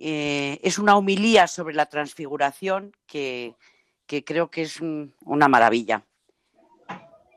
Eh, 0.00 0.58
es 0.64 0.80
una 0.80 0.96
homilía 0.96 1.46
sobre 1.46 1.76
la 1.76 1.86
transfiguración 1.86 2.90
que, 3.06 3.54
creo 4.08 4.50
que 4.50 4.62
es 4.62 4.80
una 4.80 5.46
maravilla. 5.46 6.04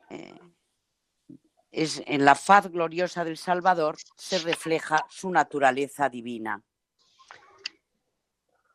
Eh, 0.10 0.40
es, 1.72 2.02
en 2.08 2.26
la 2.26 2.34
faz 2.34 2.72
gloriosa 2.72 3.24
del 3.24 3.38
Salvador 3.38 3.98
se 4.18 4.40
refleja 4.40 5.06
su 5.12 5.30
naturaleza 5.30 6.10
divina. 6.10 6.60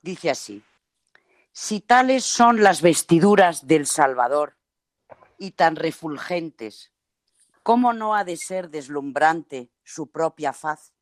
Dice 0.01 0.31
así, 0.31 0.63
si 1.63 1.83
tales 1.83 2.25
son 2.25 2.63
las 2.63 2.81
vestiduras 2.81 3.67
del 3.67 3.87
Salvador 3.87 4.57
y 5.37 5.51
tan 5.51 5.77
refulgentes, 5.77 6.91
¿cómo 7.63 7.93
no 7.93 8.15
ha 8.15 8.25
de 8.25 8.39
ser 8.39 8.71
deslumbrante 8.71 9.71
su 9.85 10.11
propia 10.11 10.55
faz? 10.55 10.95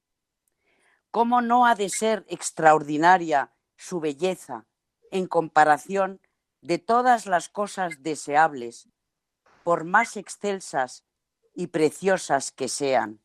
¿Cómo 1.12 1.42
no 1.42 1.64
ha 1.64 1.77
de 1.77 1.88
ser 1.88 2.25
extraordinaria 2.29 3.55
su 3.77 4.01
belleza 4.01 4.66
en 5.12 5.29
comparación 5.29 6.21
de 6.61 6.79
todas 6.79 7.27
las 7.27 7.49
cosas 7.49 8.03
deseables, 8.03 8.88
por 9.62 9.85
más 9.85 10.16
excelsas 10.16 11.05
y 11.55 11.68
preciosas 11.68 12.51
que 12.51 12.66
sean, 12.66 13.21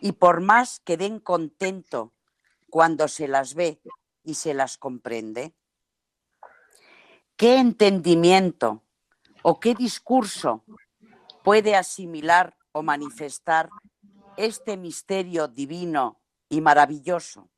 y 0.00 0.12
por 0.12 0.40
más 0.40 0.80
que 0.80 0.96
den 0.96 1.20
contento 1.20 2.12
cuando 2.68 3.06
se 3.06 3.28
las 3.28 3.54
ve 3.54 3.80
y 4.24 4.34
se 4.34 4.52
las 4.52 4.78
comprende? 4.78 5.54
¿Qué 7.40 7.56
entendimiento 7.56 8.82
o 9.40 9.60
qué 9.60 9.74
discurso 9.74 10.62
puede 11.42 11.74
asimilar 11.74 12.54
o 12.72 12.82
manifestar 12.82 13.70
este 14.36 14.76
misterio 14.76 15.48
divino 15.48 16.20
y 16.50 16.60
maravilloso? 16.60 17.48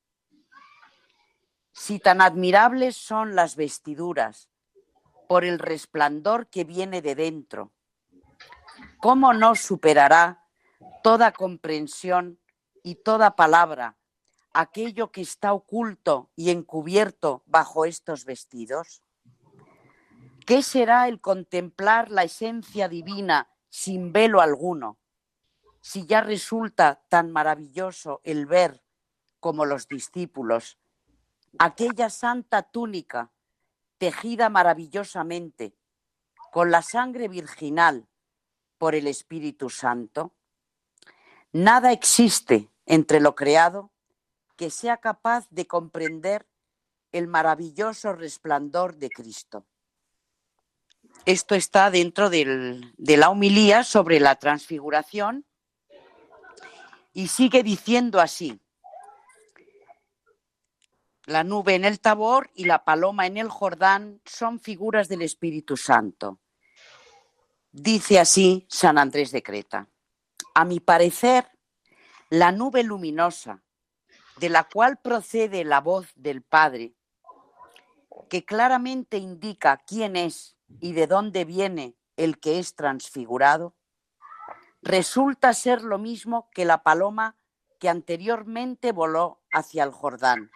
Si 1.72 1.98
tan 1.98 2.20
admirables 2.20 2.96
son 2.96 3.34
las 3.34 3.56
vestiduras 3.56 4.48
por 5.26 5.44
el 5.44 5.58
resplandor 5.58 6.46
que 6.46 6.62
viene 6.62 7.02
de 7.02 7.16
dentro, 7.16 7.72
¿cómo 9.00 9.32
no 9.32 9.56
superará 9.56 10.46
toda 11.02 11.32
comprensión 11.32 12.38
y 12.84 12.94
toda 13.02 13.34
palabra 13.34 13.96
aquello 14.52 15.10
que 15.10 15.22
está 15.22 15.52
oculto 15.52 16.30
y 16.36 16.50
encubierto 16.50 17.42
bajo 17.46 17.84
estos 17.84 18.24
vestidos? 18.24 19.02
¿Qué 20.46 20.62
será 20.62 21.06
el 21.08 21.20
contemplar 21.20 22.10
la 22.10 22.24
esencia 22.24 22.88
divina 22.88 23.48
sin 23.68 24.12
velo 24.12 24.40
alguno? 24.40 24.98
Si 25.80 26.06
ya 26.06 26.20
resulta 26.20 27.04
tan 27.08 27.30
maravilloso 27.30 28.20
el 28.24 28.46
ver, 28.46 28.82
como 29.38 29.64
los 29.64 29.88
discípulos, 29.88 30.78
aquella 31.58 32.10
santa 32.10 32.62
túnica 32.62 33.32
tejida 33.98 34.48
maravillosamente 34.48 35.76
con 36.52 36.70
la 36.70 36.82
sangre 36.82 37.28
virginal 37.28 38.08
por 38.78 38.94
el 38.94 39.06
Espíritu 39.06 39.70
Santo. 39.70 40.34
Nada 41.52 41.92
existe 41.92 42.70
entre 42.84 43.20
lo 43.20 43.34
creado 43.34 43.92
que 44.56 44.70
sea 44.70 44.96
capaz 44.96 45.48
de 45.50 45.66
comprender 45.66 46.48
el 47.12 47.28
maravilloso 47.28 48.12
resplandor 48.12 48.96
de 48.96 49.10
Cristo. 49.10 49.66
Esto 51.24 51.54
está 51.54 51.90
dentro 51.90 52.30
de 52.30 53.16
la 53.16 53.30
homilía 53.30 53.84
sobre 53.84 54.20
la 54.20 54.36
transfiguración 54.36 55.46
y 57.12 57.28
sigue 57.28 57.62
diciendo 57.62 58.20
así. 58.20 58.60
La 61.26 61.44
nube 61.44 61.76
en 61.76 61.84
el 61.84 62.00
Tabor 62.00 62.50
y 62.54 62.64
la 62.64 62.84
paloma 62.84 63.26
en 63.26 63.36
el 63.36 63.48
Jordán 63.48 64.20
son 64.24 64.58
figuras 64.58 65.08
del 65.08 65.22
Espíritu 65.22 65.76
Santo. 65.76 66.40
Dice 67.70 68.18
así 68.18 68.66
San 68.68 68.98
Andrés 68.98 69.30
de 69.30 69.42
Creta. 69.42 69.88
A 70.54 70.64
mi 70.64 70.80
parecer, 70.80 71.48
la 72.28 72.50
nube 72.50 72.82
luminosa, 72.82 73.62
de 74.38 74.48
la 74.48 74.64
cual 74.64 74.98
procede 74.98 75.64
la 75.64 75.80
voz 75.80 76.08
del 76.16 76.42
Padre, 76.42 76.94
que 78.28 78.44
claramente 78.44 79.18
indica 79.18 79.78
quién 79.86 80.16
es 80.16 80.56
y 80.80 80.92
de 80.92 81.06
dónde 81.06 81.44
viene 81.44 81.96
el 82.16 82.38
que 82.38 82.58
es 82.58 82.74
transfigurado, 82.74 83.74
resulta 84.82 85.54
ser 85.54 85.82
lo 85.82 85.98
mismo 85.98 86.50
que 86.50 86.64
la 86.64 86.82
paloma 86.82 87.36
que 87.78 87.88
anteriormente 87.88 88.92
voló 88.92 89.40
hacia 89.52 89.84
el 89.84 89.90
Jordán, 89.90 90.50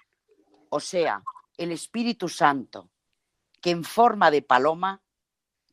o 0.69 0.81
sea, 0.81 1.23
el 1.57 1.73
Espíritu 1.73 2.29
Santo, 2.29 2.91
que 3.61 3.71
en 3.71 3.83
forma 3.83 4.31
de 4.31 4.43
paloma 4.43 5.03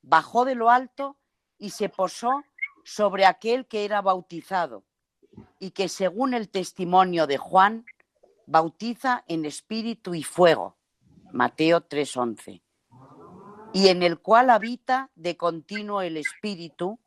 bajó 0.01 0.45
de 0.45 0.56
lo 0.56 0.69
alto 0.69 1.17
y 1.58 1.69
se 1.69 1.89
posó 1.89 2.43
sobre 2.84 3.25
aquel 3.25 3.67
que 3.67 3.86
era 3.86 4.01
bautizado 4.01 4.84
y 5.60 5.71
que 5.71 5.89
según 5.89 6.34
el 6.34 6.49
testimonio 6.49 7.27
de 7.27 7.38
Juan, 7.38 7.86
bautiza 8.45 9.23
en 9.27 9.45
espíritu 9.45 10.15
y 10.15 10.23
fuego. 10.23 10.77
Mateo 11.32 11.82
3:11 11.82 12.62
y 13.73 13.88
en 13.88 14.03
el 14.03 14.19
cual 14.19 14.49
habita 14.49 15.09
de 15.15 15.36
continuo 15.36 16.01
el 16.01 16.17
Espíritu 16.17 16.99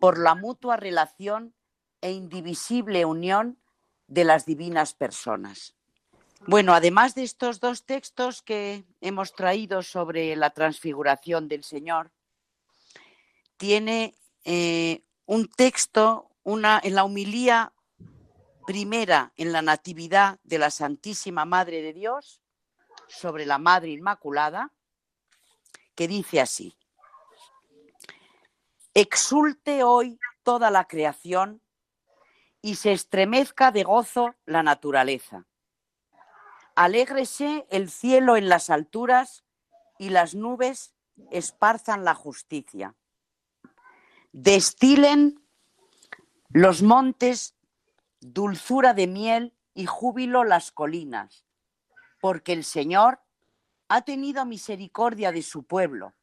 por 0.00 0.18
la 0.18 0.34
mutua 0.34 0.76
relación 0.76 1.54
e 2.00 2.12
indivisible 2.12 3.04
unión 3.04 3.58
de 4.06 4.24
las 4.24 4.46
divinas 4.46 4.94
personas. 4.94 5.74
Bueno, 6.46 6.72
además 6.72 7.16
de 7.16 7.24
estos 7.24 7.58
dos 7.58 7.84
textos 7.84 8.42
que 8.42 8.84
hemos 9.00 9.34
traído 9.34 9.82
sobre 9.82 10.36
la 10.36 10.50
transfiguración 10.50 11.48
del 11.48 11.64
Señor, 11.64 12.12
tiene 13.56 14.14
eh, 14.44 15.02
un 15.26 15.48
texto 15.48 16.30
una, 16.44 16.80
en 16.82 16.94
la 16.94 17.04
humilía 17.04 17.72
primera 18.68 19.32
en 19.36 19.52
la 19.52 19.62
Natividad 19.62 20.38
de 20.44 20.58
la 20.58 20.70
Santísima 20.70 21.44
Madre 21.44 21.82
de 21.82 21.92
Dios 21.92 22.42
sobre 23.08 23.46
la 23.46 23.58
Madre 23.58 23.90
Inmaculada, 23.90 24.72
que 25.98 26.06
dice 26.06 26.40
así, 26.40 26.78
Exulte 28.94 29.82
hoy 29.82 30.20
toda 30.44 30.70
la 30.70 30.86
creación 30.86 31.60
y 32.62 32.76
se 32.76 32.92
estremezca 32.92 33.72
de 33.72 33.82
gozo 33.82 34.36
la 34.46 34.62
naturaleza. 34.62 35.48
Alégrese 36.76 37.66
el 37.70 37.90
cielo 37.90 38.36
en 38.36 38.48
las 38.48 38.70
alturas 38.70 39.44
y 39.98 40.10
las 40.10 40.36
nubes 40.36 40.94
esparzan 41.32 42.04
la 42.04 42.14
justicia. 42.14 42.94
Destilen 44.30 45.44
los 46.50 46.80
montes 46.80 47.56
dulzura 48.20 48.94
de 48.94 49.08
miel 49.08 49.56
y 49.74 49.86
júbilo 49.86 50.44
las 50.44 50.70
colinas, 50.70 51.44
porque 52.20 52.52
el 52.52 52.62
Señor 52.62 53.20
ha 53.88 54.02
tenido 54.02 54.44
misericordia 54.44 55.32
de 55.32 55.42
su 55.42 55.64
pueblo 55.64 56.14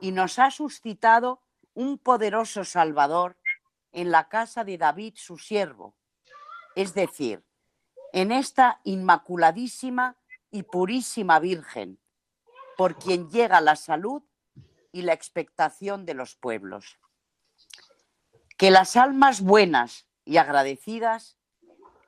y 0.00 0.12
nos 0.12 0.38
ha 0.38 0.50
suscitado 0.50 1.42
un 1.74 1.98
poderoso 1.98 2.64
Salvador 2.64 3.36
en 3.92 4.10
la 4.10 4.28
casa 4.28 4.64
de 4.64 4.78
David 4.78 5.14
su 5.16 5.38
siervo, 5.38 5.94
es 6.74 6.94
decir, 6.94 7.44
en 8.12 8.32
esta 8.32 8.80
inmaculadísima 8.84 10.16
y 10.50 10.62
purísima 10.62 11.38
Virgen, 11.38 11.98
por 12.76 12.96
quien 12.96 13.30
llega 13.30 13.60
la 13.60 13.76
salud 13.76 14.22
y 14.92 15.02
la 15.02 15.12
expectación 15.12 16.06
de 16.06 16.14
los 16.14 16.34
pueblos. 16.34 16.98
Que 18.56 18.70
las 18.70 18.96
almas 18.96 19.42
buenas 19.42 20.06
y 20.24 20.38
agradecidas 20.38 21.36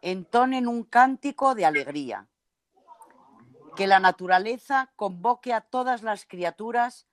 entonen 0.01 0.67
un 0.67 0.85
cántico 0.85 1.55
de 1.55 1.67
alegría. 1.67 2.29
Que 3.79 3.87
la 3.87 4.01
naturaleza 4.01 4.91
convoque 4.97 5.55
a 5.55 5.61
todas 5.61 6.03
las 6.03 6.27
criaturas 6.27 7.07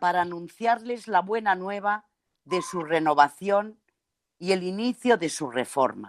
para 0.00 0.22
anunciarles 0.22 1.06
la 1.06 1.20
buena 1.20 1.54
nueva 1.54 2.08
de 2.42 2.62
su 2.62 2.82
renovación 2.82 3.80
y 4.36 4.50
el 4.50 4.64
inicio 4.64 5.18
de 5.18 5.28
su 5.28 5.52
reforma. 5.52 6.08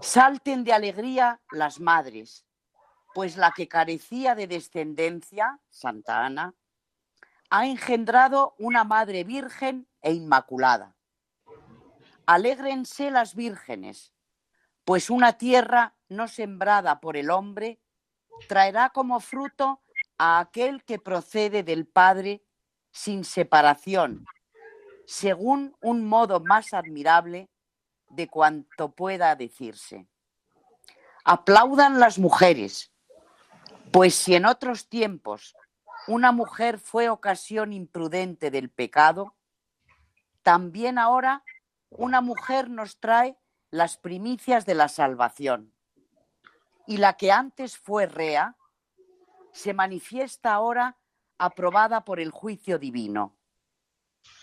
Salten 0.00 0.64
de 0.64 0.72
alegría 0.72 1.42
las 1.50 1.78
madres, 1.78 2.46
pues 3.12 3.36
la 3.36 3.52
que 3.52 3.68
carecía 3.68 4.34
de 4.34 4.46
descendencia, 4.46 5.60
Santa 5.68 6.24
Ana, 6.24 6.54
ha 7.50 7.66
engendrado 7.66 8.54
una 8.58 8.84
madre 8.84 9.24
virgen 9.24 9.90
e 10.00 10.14
inmaculada. 10.14 10.96
Alégrense 12.24 13.10
las 13.10 13.34
vírgenes, 13.34 14.14
pues 14.86 15.10
una 15.10 15.34
tierra 15.34 15.96
no 16.08 16.28
sembrada 16.28 16.98
por 16.98 17.18
el 17.18 17.28
hombre 17.28 17.78
traerá 18.48 18.90
como 18.90 19.20
fruto 19.20 19.80
a 20.18 20.38
aquel 20.40 20.84
que 20.84 20.98
procede 20.98 21.62
del 21.62 21.86
Padre 21.86 22.42
sin 22.90 23.24
separación, 23.24 24.24
según 25.06 25.76
un 25.80 26.06
modo 26.06 26.40
más 26.40 26.72
admirable 26.72 27.48
de 28.10 28.28
cuanto 28.28 28.92
pueda 28.92 29.34
decirse. 29.36 30.06
Aplaudan 31.24 31.98
las 31.98 32.18
mujeres, 32.18 32.92
pues 33.92 34.14
si 34.14 34.34
en 34.34 34.46
otros 34.46 34.88
tiempos 34.88 35.54
una 36.06 36.32
mujer 36.32 36.78
fue 36.78 37.08
ocasión 37.08 37.72
imprudente 37.72 38.50
del 38.50 38.70
pecado, 38.70 39.34
también 40.42 40.98
ahora 40.98 41.42
una 41.90 42.20
mujer 42.20 42.70
nos 42.70 43.00
trae 43.00 43.36
las 43.70 43.96
primicias 43.96 44.64
de 44.64 44.74
la 44.74 44.88
salvación. 44.88 45.75
Y 46.86 46.98
la 46.98 47.16
que 47.16 47.32
antes 47.32 47.76
fue 47.76 48.06
rea, 48.06 48.56
se 49.52 49.74
manifiesta 49.74 50.52
ahora 50.52 50.96
aprobada 51.38 52.04
por 52.04 52.20
el 52.20 52.30
juicio 52.30 52.78
divino. 52.78 53.36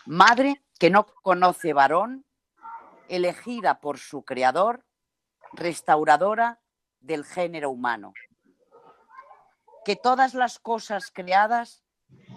Madre 0.06 0.64
que 0.80 0.90
no 0.90 1.06
conoce 1.06 1.74
varón, 1.74 2.26
elegida 3.08 3.80
por 3.80 4.00
su 4.00 4.24
creador, 4.24 4.86
restauradora 5.54 6.62
del 7.00 7.26
género 7.26 7.70
humano. 7.70 8.14
Que 9.86 9.96
todas 9.96 10.34
las 10.34 10.60
cosas 10.60 11.12
creadas 11.12 11.84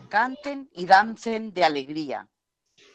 canten 0.08 0.68
y 0.72 0.86
dancen 0.86 1.52
de 1.52 1.64
alegría 1.64 2.28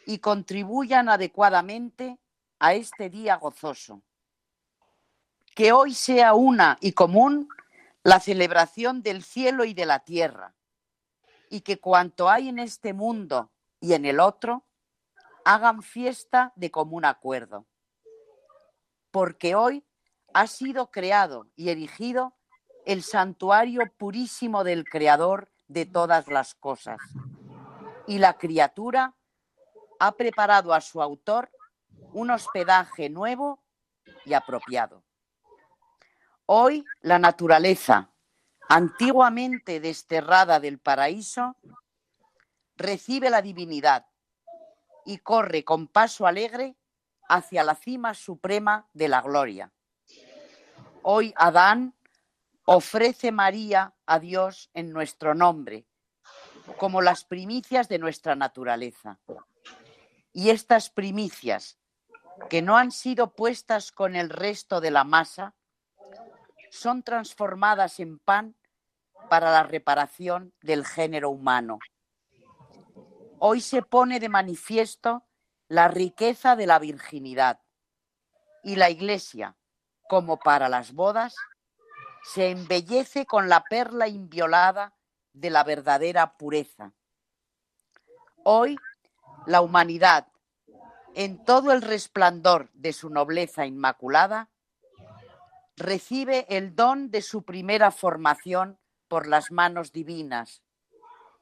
y 0.06 0.18
contribuyan 0.18 1.08
adecuadamente 1.08 2.18
a 2.58 2.74
este 2.74 3.10
día 3.10 3.36
gozoso. 3.36 4.02
Que 5.54 5.72
hoy 5.72 5.94
sea 5.94 6.34
una 6.34 6.78
y 6.80 6.92
común 6.92 7.48
la 8.02 8.20
celebración 8.20 9.02
del 9.02 9.22
cielo 9.22 9.64
y 9.64 9.74
de 9.74 9.86
la 9.86 10.00
tierra, 10.00 10.54
y 11.48 11.60
que 11.60 11.78
cuanto 11.78 12.28
hay 12.28 12.48
en 12.48 12.58
este 12.58 12.92
mundo 12.92 13.50
y 13.80 13.92
en 13.92 14.06
el 14.06 14.18
otro, 14.18 14.64
hagan 15.44 15.82
fiesta 15.82 16.52
de 16.56 16.70
común 16.70 17.04
acuerdo. 17.04 17.66
Porque 19.10 19.54
hoy 19.54 19.84
ha 20.32 20.46
sido 20.46 20.90
creado 20.90 21.46
y 21.54 21.68
erigido 21.68 22.34
el 22.86 23.02
santuario 23.02 23.82
purísimo 23.98 24.64
del 24.64 24.84
Creador 24.84 25.52
de 25.68 25.86
todas 25.86 26.28
las 26.28 26.54
cosas. 26.54 26.98
Y 28.06 28.18
la 28.18 28.38
criatura 28.38 29.14
ha 30.00 30.12
preparado 30.12 30.74
a 30.74 30.80
su 30.80 31.00
autor 31.00 31.50
un 32.12 32.30
hospedaje 32.30 33.08
nuevo 33.08 33.62
y 34.24 34.32
apropiado. 34.32 35.01
Hoy 36.54 36.84
la 37.00 37.18
naturaleza, 37.18 38.10
antiguamente 38.68 39.80
desterrada 39.80 40.60
del 40.60 40.78
paraíso, 40.78 41.56
recibe 42.76 43.30
la 43.30 43.40
divinidad 43.40 44.04
y 45.06 45.16
corre 45.16 45.64
con 45.64 45.88
paso 45.88 46.26
alegre 46.26 46.76
hacia 47.26 47.64
la 47.64 47.74
cima 47.74 48.12
suprema 48.12 48.86
de 48.92 49.08
la 49.08 49.22
gloria. 49.22 49.72
Hoy 51.00 51.32
Adán 51.38 51.94
ofrece 52.66 53.32
María 53.32 53.94
a 54.04 54.18
Dios 54.18 54.68
en 54.74 54.92
nuestro 54.92 55.34
nombre, 55.34 55.86
como 56.76 57.00
las 57.00 57.24
primicias 57.24 57.88
de 57.88 57.98
nuestra 57.98 58.36
naturaleza. 58.36 59.18
Y 60.34 60.50
estas 60.50 60.90
primicias, 60.90 61.78
que 62.50 62.60
no 62.60 62.76
han 62.76 62.92
sido 62.92 63.32
puestas 63.34 63.90
con 63.90 64.16
el 64.16 64.28
resto 64.28 64.82
de 64.82 64.90
la 64.90 65.04
masa, 65.04 65.54
son 66.72 67.02
transformadas 67.02 68.00
en 68.00 68.18
pan 68.18 68.56
para 69.28 69.52
la 69.52 69.62
reparación 69.62 70.54
del 70.62 70.86
género 70.86 71.28
humano. 71.28 71.78
Hoy 73.38 73.60
se 73.60 73.82
pone 73.82 74.18
de 74.20 74.30
manifiesto 74.30 75.26
la 75.68 75.88
riqueza 75.88 76.56
de 76.56 76.66
la 76.66 76.78
virginidad 76.78 77.60
y 78.64 78.76
la 78.76 78.88
Iglesia, 78.88 79.54
como 80.08 80.38
para 80.38 80.70
las 80.70 80.94
bodas, 80.94 81.34
se 82.24 82.50
embellece 82.50 83.26
con 83.26 83.50
la 83.50 83.64
perla 83.64 84.08
inviolada 84.08 84.94
de 85.34 85.50
la 85.50 85.64
verdadera 85.64 86.38
pureza. 86.38 86.94
Hoy 88.44 88.78
la 89.46 89.60
humanidad, 89.60 90.28
en 91.14 91.44
todo 91.44 91.70
el 91.72 91.82
resplandor 91.82 92.70
de 92.72 92.94
su 92.94 93.10
nobleza 93.10 93.66
inmaculada, 93.66 94.48
recibe 95.82 96.46
el 96.48 96.74
don 96.74 97.10
de 97.10 97.20
su 97.22 97.42
primera 97.42 97.90
formación 97.90 98.78
por 99.08 99.26
las 99.26 99.50
manos 99.50 99.92
divinas 99.92 100.62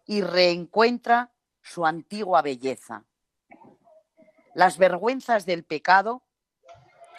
y 0.06 0.22
reencuentra 0.22 1.30
su 1.62 1.86
antigua 1.86 2.42
belleza. 2.42 3.04
Las 4.54 4.78
vergüenzas 4.78 5.46
del 5.46 5.62
pecado 5.64 6.24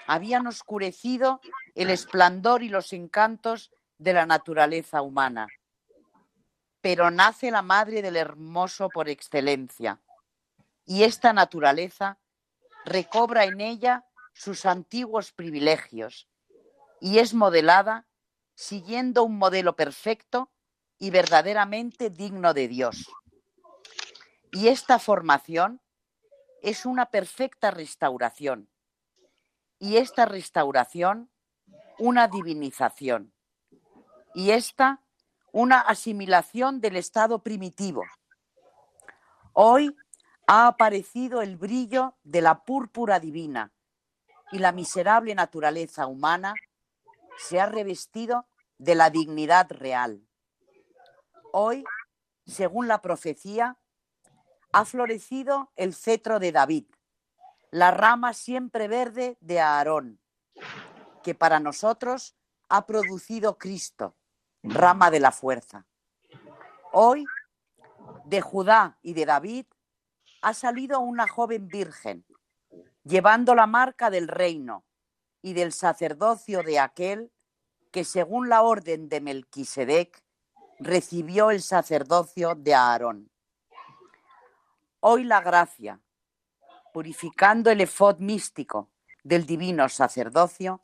habían 0.08 0.48
oscurecido 0.48 1.40
el 1.76 1.92
esplendor 1.92 2.64
y 2.64 2.70
los 2.70 2.92
encantos 2.92 3.72
de 3.98 4.14
la 4.14 4.26
naturaleza 4.26 5.02
humana. 5.02 5.48
Pero 6.82 7.12
nace 7.12 7.52
la 7.52 7.62
madre 7.62 8.02
del 8.02 8.18
hermoso 8.18 8.90
por 8.90 9.08
excelencia, 9.08 10.02
y 10.86 11.04
esta 11.04 11.32
naturaleza 11.32 12.18
recobra 12.84 13.46
en 13.46 13.62
ella 13.62 14.06
sus 14.34 14.66
antiguos 14.66 15.32
privilegios 15.32 16.28
y 17.02 17.18
es 17.18 17.34
modelada 17.34 18.06
siguiendo 18.54 19.24
un 19.24 19.40
modelo 19.40 19.76
perfecto 19.76 20.52
y 21.00 21.10
verdaderamente 21.10 22.12
digno 22.12 22.54
de 22.54 22.68
Dios. 22.68 23.12
Y 24.52 24.68
esta 24.68 25.00
formación 25.00 25.82
es 26.62 26.86
una 26.86 27.08
perfecta 27.08 27.72
restauración. 27.72 28.70
Y 29.80 29.98
esta 29.98 30.26
restauración, 30.26 31.32
una 31.98 32.28
divinización. 32.28 33.34
Y 34.36 34.52
esta, 34.52 35.02
una 35.52 35.80
asimilación 35.80 36.82
del 36.82 36.98
estado 36.98 37.42
primitivo. 37.42 38.04
Hoy 39.54 39.96
ha 40.46 40.68
aparecido 40.68 41.42
el 41.42 41.58
brillo 41.58 42.16
de 42.24 42.42
la 42.42 42.64
púrpura 42.64 43.20
divina 43.20 43.74
y 44.52 44.60
la 44.60 44.72
miserable 44.72 45.34
naturaleza 45.34 46.06
humana 46.06 46.54
se 47.38 47.60
ha 47.60 47.66
revestido 47.66 48.48
de 48.78 48.96
la 48.96 49.10
dignidad 49.10 49.68
real. 49.70 50.28
Hoy, 51.52 51.84
según 52.46 52.88
la 52.88 53.02
profecía, 53.02 53.78
ha 54.72 54.86
florecido 54.86 55.72
el 55.76 55.94
cetro 55.94 56.40
de 56.40 56.52
David, 56.52 56.86
la 57.72 57.92
rama 57.92 58.34
siempre 58.34 58.88
verde 58.88 59.38
de 59.42 59.60
Aarón, 59.60 60.20
que 61.24 61.36
para 61.36 61.60
nosotros 61.60 62.36
ha 62.70 62.86
producido 62.86 63.58
Cristo, 63.58 64.16
rama 64.64 65.12
de 65.12 65.20
la 65.20 65.32
fuerza. 65.32 65.86
Hoy, 66.92 67.26
de 68.26 68.42
Judá 68.42 68.98
y 69.02 69.14
de 69.14 69.26
David, 69.26 69.66
ha 70.42 70.54
salido 70.54 71.00
una 71.00 71.28
joven 71.28 71.68
virgen, 71.68 72.26
llevando 73.04 73.56
la 73.56 73.68
marca 73.68 74.10
del 74.10 74.28
reino 74.28 74.86
y 75.42 75.54
del 75.54 75.74
sacerdocio 75.74 76.64
de 76.64 76.80
aquel 76.80 77.32
que, 77.92 78.04
según 78.04 78.50
la 78.50 78.62
orden 78.62 79.10
de 79.10 79.22
Melquisedec, 79.22 80.24
recibió 80.80 81.52
el 81.52 81.62
sacerdocio 81.62 82.56
de 82.56 82.74
Aarón. 82.74 83.30
Hoy 85.00 85.24
la 85.24 85.42
gracia, 85.42 86.00
purificando 86.94 87.70
el 87.72 87.82
efod 87.82 88.20
místico 88.20 88.90
del 89.24 89.46
divino 89.46 89.90
sacerdocio, 89.90 90.82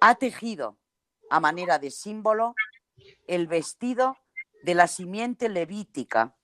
ha 0.00 0.14
tejido 0.16 0.76
a 1.30 1.40
manera 1.40 1.78
de 1.78 1.90
símbolo 1.90 2.54
el 3.26 3.46
vestido 3.46 4.16
de 4.62 4.74
la 4.74 4.86
simiente 4.86 5.48
levítica 5.48 6.36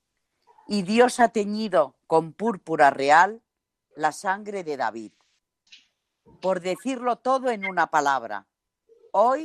y 0.67 0.83
Dios 0.83 1.21
ha 1.21 1.29
teñido 1.29 1.97
con 2.07 2.33
púrpura 2.33 2.91
real 2.91 3.43
la 3.97 4.13
sangre 4.13 4.65
de 4.65 4.77
David. 4.77 5.13
Por 6.41 6.61
decirlo 6.61 7.17
todo 7.17 7.51
en 7.51 7.67
una 7.67 7.89
palabra, 7.89 8.47
hoy 9.13 9.45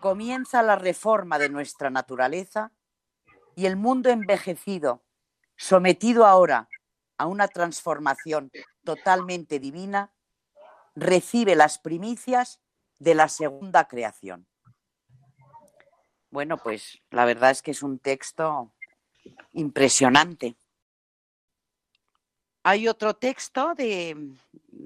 comienza 0.00 0.62
la 0.62 0.76
reforma 0.76 1.38
de 1.38 1.48
nuestra 1.48 1.90
naturaleza 1.90 2.72
y 3.54 3.66
el 3.66 3.76
mundo 3.76 4.10
envejecido, 4.10 5.02
sometido 5.56 6.26
ahora 6.26 6.68
a 7.18 7.26
una 7.26 7.48
transformación 7.48 8.50
totalmente 8.84 9.58
divina, 9.58 10.12
recibe 10.94 11.54
las 11.56 11.78
primicias 11.78 12.60
de 12.98 13.14
la 13.14 13.28
segunda 13.28 13.88
creación. 13.88 14.46
Bueno, 16.30 16.58
pues 16.58 16.98
la 17.10 17.24
verdad 17.24 17.50
es 17.50 17.62
que 17.62 17.70
es 17.70 17.82
un 17.82 17.98
texto 17.98 18.74
impresionante. 19.52 20.56
Hay 22.62 22.88
otro 22.88 23.14
texto 23.14 23.74
de, 23.74 24.34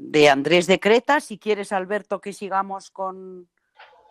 de 0.03 0.31
Andrés 0.31 0.67
de 0.67 0.81
Creta, 0.81 1.21
si 1.21 1.39
quieres, 1.39 1.73
Alberto, 1.73 2.21
que 2.21 2.33
sigamos 2.33 2.91
con, 2.91 3.49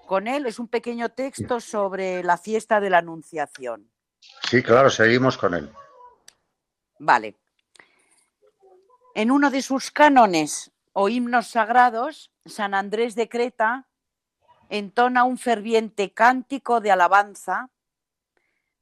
con 0.05 0.27
él. 0.27 0.45
Es 0.45 0.59
un 0.59 0.67
pequeño 0.67 1.09
texto 1.09 1.59
sobre 1.59 2.23
la 2.23 2.37
fiesta 2.37 2.79
de 2.79 2.91
la 2.91 2.99
Anunciación. 2.99 3.91
Sí, 4.49 4.61
claro, 4.61 4.89
seguimos 4.89 5.37
con 5.37 5.55
él. 5.55 5.69
Vale. 6.99 7.35
En 9.15 9.31
uno 9.31 9.49
de 9.49 9.61
sus 9.61 9.89
cánones 9.89 10.71
o 10.93 11.09
himnos 11.09 11.47
sagrados, 11.47 12.31
San 12.45 12.75
Andrés 12.75 13.15
de 13.15 13.27
Creta 13.27 13.87
entona 14.69 15.23
un 15.23 15.37
ferviente 15.37 16.13
cántico 16.13 16.81
de 16.81 16.91
alabanza 16.91 17.71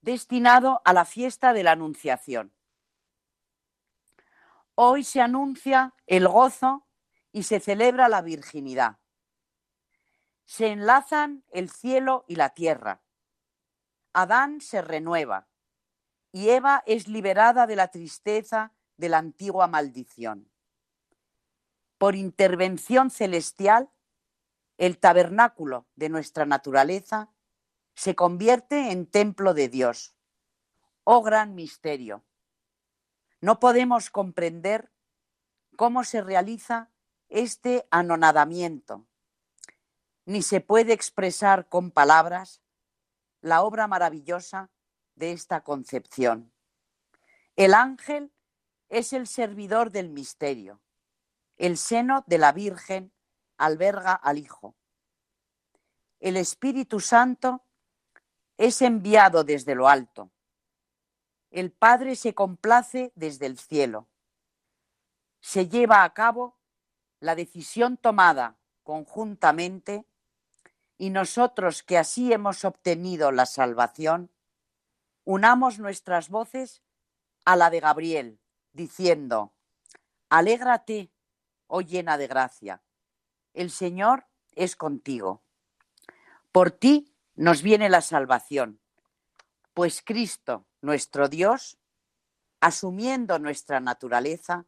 destinado 0.01 0.81
a 0.83 0.91
la 0.91 1.05
fiesta 1.05 1.53
de 1.53 1.63
la 1.63 1.71
Anunciación. 1.71 2.51
Hoy 4.75 5.03
se 5.03 5.21
anuncia 5.21 5.93
el 6.05 6.27
gozo 6.27 6.86
y 7.37 7.43
se 7.43 7.59
celebra 7.59 8.09
la 8.09 8.23
virginidad. 8.23 8.97
Se 10.45 10.69
enlazan 10.69 11.43
el 11.51 11.69
cielo 11.69 12.25
y 12.27 12.35
la 12.35 12.49
tierra. 12.55 13.03
Adán 14.11 14.59
se 14.59 14.81
renueva 14.81 15.47
y 16.31 16.49
Eva 16.49 16.81
es 16.87 17.07
liberada 17.07 17.67
de 17.67 17.75
la 17.75 17.89
tristeza 17.89 18.73
de 18.97 19.09
la 19.09 19.19
antigua 19.19 19.67
maldición. 19.67 20.49
Por 21.99 22.15
intervención 22.15 23.11
celestial, 23.11 23.91
el 24.79 24.97
tabernáculo 24.97 25.85
de 25.93 26.09
nuestra 26.09 26.47
naturaleza 26.47 27.31
se 27.93 28.15
convierte 28.15 28.91
en 28.91 29.05
templo 29.05 29.53
de 29.53 29.69
Dios. 29.69 30.15
Oh 31.03 31.21
gran 31.21 31.53
misterio. 31.53 32.25
No 33.41 33.59
podemos 33.59 34.09
comprender 34.09 34.91
cómo 35.75 36.03
se 36.03 36.21
realiza 36.21 36.89
este 37.29 37.87
anonadamiento, 37.91 39.05
ni 40.25 40.41
se 40.41 40.61
puede 40.61 40.93
expresar 40.93 41.69
con 41.69 41.91
palabras 41.91 42.61
la 43.41 43.61
obra 43.61 43.87
maravillosa 43.87 44.69
de 45.15 45.31
esta 45.31 45.63
concepción. 45.63 46.51
El 47.55 47.73
ángel 47.73 48.31
es 48.89 49.13
el 49.13 49.27
servidor 49.27 49.91
del 49.91 50.09
misterio. 50.09 50.81
El 51.57 51.77
seno 51.77 52.23
de 52.27 52.37
la 52.37 52.51
Virgen 52.51 53.11
alberga 53.57 54.13
al 54.13 54.37
Hijo. 54.37 54.75
El 56.19 56.37
Espíritu 56.37 56.99
Santo 56.99 57.63
es 58.57 58.81
enviado 58.81 59.43
desde 59.43 59.75
lo 59.75 59.87
alto. 59.87 60.31
El 61.49 61.71
Padre 61.71 62.15
se 62.15 62.33
complace 62.33 63.11
desde 63.15 63.45
el 63.45 63.57
cielo. 63.57 64.07
Se 65.39 65.67
lleva 65.67 66.03
a 66.03 66.13
cabo 66.13 66.56
la 67.19 67.35
decisión 67.35 67.97
tomada 67.97 68.57
conjuntamente 68.83 70.05
y 70.97 71.09
nosotros 71.09 71.83
que 71.83 71.97
así 71.97 72.33
hemos 72.33 72.65
obtenido 72.65 73.31
la 73.31 73.45
salvación, 73.45 74.31
unamos 75.25 75.79
nuestras 75.79 76.29
voces 76.29 76.81
a 77.45 77.55
la 77.55 77.69
de 77.69 77.79
Gabriel, 77.79 78.39
diciendo, 78.73 79.53
Alégrate, 80.29 81.11
oh 81.67 81.81
llena 81.81 82.17
de 82.17 82.27
gracia, 82.27 82.81
el 83.53 83.71
Señor 83.71 84.25
es 84.53 84.75
contigo. 84.75 85.43
Por 86.51 86.71
ti 86.71 87.13
nos 87.35 87.61
viene 87.61 87.89
la 87.89 88.01
salvación, 88.01 88.79
pues 89.73 90.01
Cristo, 90.03 90.65
nuestro 90.81 91.29
Dios, 91.29 91.77
asumiendo 92.59 93.37
nuestra 93.37 93.79
naturaleza, 93.79 94.65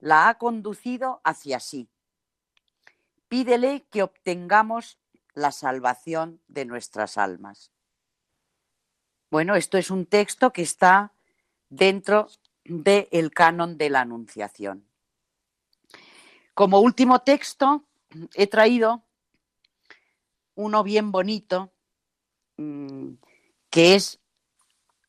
la 0.00 0.28
ha 0.28 0.38
conducido 0.38 1.20
hacia 1.24 1.60
sí. 1.60 1.88
Pídele 3.28 3.86
que 3.90 4.02
obtengamos 4.02 4.98
la 5.34 5.52
salvación 5.52 6.40
de 6.48 6.64
nuestras 6.64 7.16
almas. 7.16 7.70
Bueno, 9.30 9.54
esto 9.54 9.78
es 9.78 9.90
un 9.90 10.06
texto 10.06 10.52
que 10.52 10.62
está 10.62 11.12
dentro 11.68 12.28
del 12.64 13.30
canon 13.30 13.78
de 13.78 13.90
la 13.90 14.00
Anunciación. 14.00 14.84
Como 16.54 16.80
último 16.80 17.20
texto, 17.20 17.84
he 18.34 18.46
traído 18.48 19.04
uno 20.56 20.82
bien 20.82 21.12
bonito, 21.12 21.72
mm, 22.56 23.12
que 23.70 23.94
es 23.94 24.20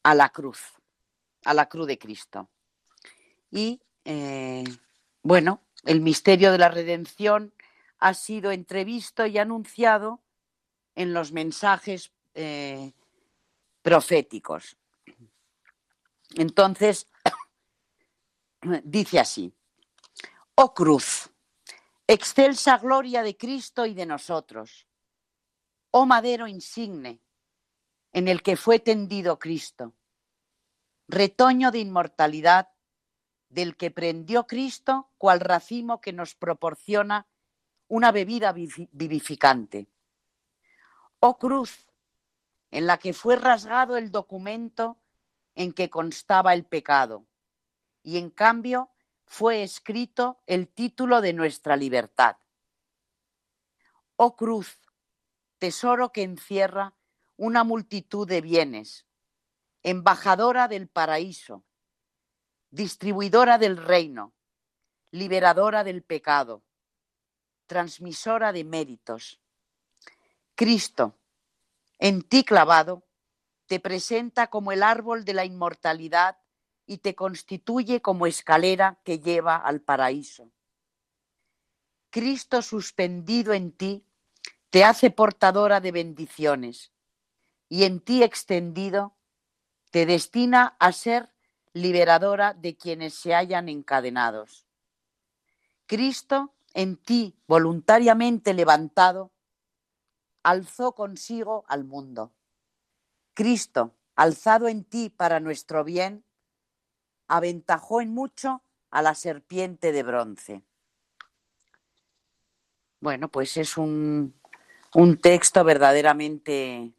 a 0.03 0.15
la 0.15 0.29
cruz, 0.29 0.61
a 1.45 1.53
la 1.53 1.67
cruz 1.67 1.87
de 1.87 1.97
Cristo. 1.97 2.49
Y 3.49 3.81
eh, 4.05 4.63
bueno, 5.23 5.61
el 5.85 6.01
misterio 6.01 6.51
de 6.51 6.57
la 6.57 6.69
redención 6.69 7.53
ha 7.99 8.13
sido 8.13 8.51
entrevisto 8.51 9.25
y 9.25 9.37
anunciado 9.37 10.21
en 10.95 11.13
los 11.13 11.31
mensajes 11.31 12.11
eh, 12.33 12.93
proféticos. 13.81 14.77
Entonces, 16.35 17.07
dice 18.83 19.19
así, 19.19 19.53
oh 20.55 20.73
cruz, 20.73 21.29
excelsa 22.07 22.77
gloria 22.77 23.23
de 23.23 23.37
Cristo 23.37 23.85
y 23.85 23.93
de 23.93 24.05
nosotros, 24.05 24.87
oh 25.91 26.05
madero 26.05 26.47
insigne 26.47 27.21
en 28.13 28.27
el 28.27 28.41
que 28.41 28.57
fue 28.57 28.79
tendido 28.79 29.39
Cristo, 29.39 29.93
retoño 31.07 31.71
de 31.71 31.79
inmortalidad 31.79 32.70
del 33.51 33.75
que 33.75 33.91
prendió 33.91 34.47
Cristo 34.47 35.09
cual 35.17 35.41
racimo 35.41 35.99
que 35.99 36.13
nos 36.13 36.35
proporciona 36.35 37.27
una 37.87 38.11
bebida 38.11 38.53
vivificante. 38.53 39.87
Oh 41.19 41.37
cruz, 41.37 41.87
en 42.71 42.87
la 42.87 42.97
que 42.97 43.13
fue 43.13 43.35
rasgado 43.35 43.97
el 43.97 44.11
documento 44.11 44.97
en 45.55 45.73
que 45.73 45.89
constaba 45.89 46.53
el 46.53 46.63
pecado, 46.63 47.25
y 48.01 48.17
en 48.17 48.29
cambio 48.29 48.89
fue 49.25 49.63
escrito 49.63 50.39
el 50.47 50.69
título 50.69 51.19
de 51.19 51.33
nuestra 51.33 51.75
libertad. 51.75 52.37
Oh 54.15 54.37
cruz, 54.37 54.79
tesoro 55.59 56.13
que 56.13 56.23
encierra 56.23 56.93
una 57.35 57.65
multitud 57.65 58.25
de 58.25 58.39
bienes, 58.39 59.05
embajadora 59.83 60.69
del 60.69 60.87
paraíso, 60.87 61.65
distribuidora 62.72 63.57
del 63.57 63.78
reino, 63.78 64.34
liberadora 65.11 65.84
del 65.84 66.03
pecado, 66.03 66.63
transmisora 67.67 68.51
de 68.51 68.63
méritos. 68.63 69.39
Cristo, 70.55 71.17
en 71.99 72.24
ti 72.24 72.43
clavado, 72.43 73.03
te 73.67 73.80
presenta 73.80 74.47
como 74.47 74.72
el 74.72 74.84
árbol 74.84 75.24
de 75.24 75.34
la 75.34 75.45
inmortalidad 75.45 76.38
y 76.86 76.97
te 76.97 77.15
constituye 77.15 78.01
como 78.01 78.26
escalera 78.26 78.99
que 79.03 79.19
lleva 79.19 79.55
al 79.55 79.82
paraíso. 79.82 80.51
Cristo 82.09 82.61
suspendido 82.61 83.53
en 83.53 83.72
ti 83.72 84.05
te 84.69 84.84
hace 84.84 85.11
portadora 85.11 85.80
de 85.80 85.91
bendiciones 85.91 86.91
y 87.69 87.84
en 87.84 88.01
ti 88.01 88.24
extendido 88.24 89.15
te 89.91 90.05
destina 90.05 90.76
a 90.80 90.91
ser 90.91 91.30
liberadora 91.74 92.53
de 92.53 92.76
quienes 92.76 93.13
se 93.13 93.34
hallan 93.34 93.69
encadenados. 93.69 94.65
Cristo, 95.86 96.53
en 96.74 96.97
ti 96.97 97.36
voluntariamente 97.47 98.53
levantado, 98.53 99.32
alzó 100.43 100.93
consigo 100.93 101.65
al 101.67 101.84
mundo. 101.84 102.32
Cristo, 103.34 103.95
alzado 104.15 104.67
en 104.67 104.84
ti 104.84 105.09
para 105.09 105.39
nuestro 105.39 105.84
bien, 105.84 106.24
aventajó 107.28 108.01
en 108.01 108.13
mucho 108.13 108.61
a 108.89 109.01
la 109.01 109.15
serpiente 109.15 109.91
de 109.91 110.03
bronce. 110.03 110.63
Bueno, 112.99 113.30
pues 113.30 113.57
es 113.57 113.78
un, 113.78 114.34
un 114.93 115.17
texto 115.17 115.63
verdaderamente 115.63 116.93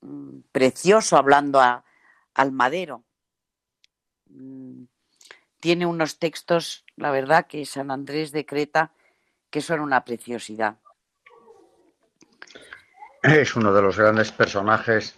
mm, 0.00 0.40
precioso 0.52 1.16
hablando 1.16 1.60
al 1.60 2.52
madero. 2.52 3.05
Mm, 4.36 4.84
tiene 5.60 5.86
unos 5.86 6.18
textos, 6.18 6.84
la 6.96 7.10
verdad, 7.10 7.46
que 7.46 7.64
San 7.64 7.90
Andrés 7.90 8.32
decreta 8.32 8.92
que 9.50 9.60
son 9.60 9.80
una 9.80 10.04
preciosidad. 10.04 10.76
Es 13.22 13.56
uno 13.56 13.72
de 13.72 13.82
los 13.82 13.96
grandes 13.96 14.30
personajes 14.30 15.16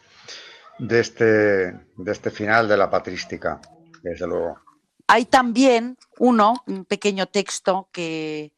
de 0.78 1.00
este, 1.00 1.24
de 1.24 2.12
este 2.12 2.30
final 2.30 2.68
de 2.68 2.76
la 2.76 2.88
patrística, 2.88 3.60
desde 4.02 4.26
luego. 4.26 4.60
Hay 5.08 5.24
también 5.24 5.98
uno, 6.18 6.62
un 6.66 6.84
pequeño 6.84 7.26
texto 7.26 7.88
que 7.92 8.52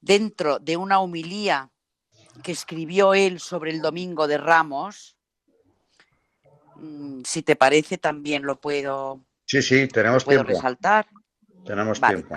dentro 0.00 0.58
de 0.58 0.76
una 0.76 1.00
humilía 1.00 1.70
que 2.42 2.52
escribió 2.52 3.14
él 3.14 3.40
sobre 3.40 3.72
el 3.72 3.82
Domingo 3.82 4.28
de 4.28 4.38
Ramos, 4.38 5.16
mm, 6.76 7.22
si 7.24 7.42
te 7.42 7.56
parece, 7.56 7.98
también 7.98 8.44
lo 8.44 8.60
puedo, 8.60 9.20
Sí, 9.50 9.62
sí, 9.62 9.88
tenemos 9.88 10.24
puedo 10.24 10.44
tiempo. 10.44 10.60
resaltar. 10.60 11.08
Tenemos 11.66 11.98
Vale. 11.98 12.22
tiempo. 12.22 12.36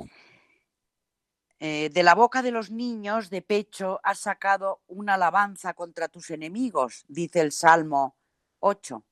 Eh, 1.59 1.91
de 1.93 2.01
la 2.01 2.15
boca 2.15 2.41
de 2.41 2.49
los 2.49 2.71
niños 2.71 3.29
de 3.29 3.43
pecho 3.43 3.99
has 4.01 4.17
sacado 4.17 4.81
una 4.87 5.13
alabanza 5.13 5.75
contra 5.75 6.07
tus 6.07 6.31
enemigos, 6.31 7.05
dice 7.07 7.41
el 7.41 7.51
Salmo 7.51 8.17
8. 8.61 9.03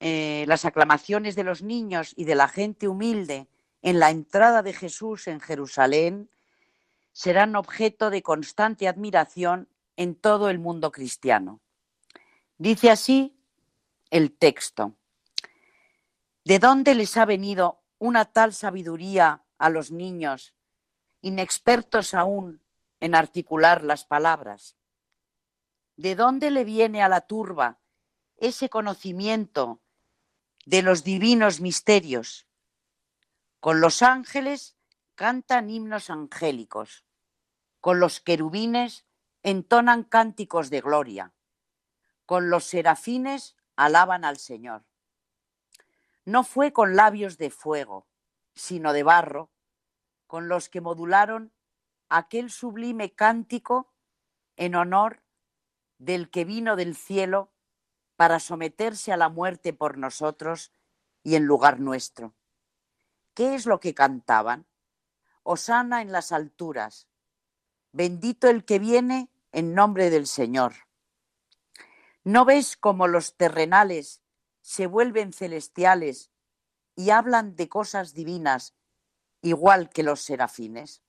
Eh, 0.00 0.46
las 0.48 0.64
aclamaciones 0.64 1.36
de 1.36 1.44
los 1.44 1.60
niños 1.60 2.14
y 2.16 2.24
de 2.24 2.34
la 2.34 2.48
gente 2.48 2.88
humilde 2.88 3.48
en 3.82 3.98
la 3.98 4.08
entrada 4.08 4.62
de 4.62 4.72
Jesús 4.72 5.28
en 5.28 5.40
Jerusalén 5.40 6.30
serán 7.12 7.54
objeto 7.54 8.08
de 8.08 8.22
constante 8.22 8.88
admiración 8.88 9.68
en 9.96 10.14
todo 10.14 10.48
el 10.48 10.58
mundo 10.58 10.90
cristiano. 10.90 11.60
Dice 12.56 12.90
así 12.90 13.38
el 14.08 14.32
texto. 14.32 14.97
¿De 16.48 16.58
dónde 16.58 16.94
les 16.94 17.14
ha 17.18 17.26
venido 17.26 17.84
una 17.98 18.24
tal 18.24 18.54
sabiduría 18.54 19.44
a 19.58 19.68
los 19.68 19.90
niños, 19.90 20.54
inexpertos 21.20 22.14
aún 22.14 22.62
en 23.00 23.14
articular 23.14 23.84
las 23.84 24.06
palabras? 24.06 24.74
¿De 25.96 26.14
dónde 26.14 26.50
le 26.50 26.64
viene 26.64 27.02
a 27.02 27.10
la 27.10 27.20
turba 27.20 27.80
ese 28.38 28.70
conocimiento 28.70 29.82
de 30.64 30.80
los 30.80 31.04
divinos 31.04 31.60
misterios? 31.60 32.46
Con 33.60 33.82
los 33.82 34.00
ángeles 34.00 34.78
cantan 35.16 35.68
himnos 35.68 36.08
angélicos, 36.08 37.04
con 37.78 38.00
los 38.00 38.20
querubines 38.20 39.04
entonan 39.42 40.02
cánticos 40.02 40.70
de 40.70 40.80
gloria, 40.80 41.34
con 42.24 42.48
los 42.48 42.64
serafines 42.64 43.54
alaban 43.76 44.24
al 44.24 44.38
Señor. 44.38 44.87
No 46.28 46.44
fue 46.44 46.74
con 46.74 46.94
labios 46.94 47.38
de 47.38 47.48
fuego, 47.48 48.06
sino 48.54 48.92
de 48.92 49.02
barro, 49.02 49.50
con 50.26 50.46
los 50.46 50.68
que 50.68 50.82
modularon 50.82 51.54
aquel 52.10 52.50
sublime 52.50 53.14
cántico 53.14 53.94
en 54.54 54.74
honor 54.74 55.22
del 55.96 56.28
que 56.28 56.44
vino 56.44 56.76
del 56.76 56.96
cielo 56.96 57.50
para 58.16 58.40
someterse 58.40 59.10
a 59.10 59.16
la 59.16 59.30
muerte 59.30 59.72
por 59.72 59.96
nosotros 59.96 60.70
y 61.22 61.36
en 61.36 61.46
lugar 61.46 61.80
nuestro. 61.80 62.34
¿Qué 63.32 63.54
es 63.54 63.64
lo 63.64 63.80
que 63.80 63.94
cantaban? 63.94 64.66
Osana 65.44 66.02
en 66.02 66.12
las 66.12 66.30
alturas. 66.30 67.08
Bendito 67.92 68.50
el 68.50 68.66
que 68.66 68.78
viene 68.78 69.30
en 69.50 69.72
nombre 69.72 70.10
del 70.10 70.26
Señor. 70.26 70.74
¿No 72.22 72.44
ves 72.44 72.76
cómo 72.76 73.06
los 73.06 73.34
terrenales 73.38 74.20
se 74.68 74.86
vuelven 74.86 75.32
celestiales 75.32 76.30
y 76.94 77.08
hablan 77.08 77.56
de 77.56 77.70
cosas 77.70 78.12
divinas 78.12 78.74
igual 79.40 79.88
que 79.88 80.02
los 80.02 80.20
serafines? 80.20 81.02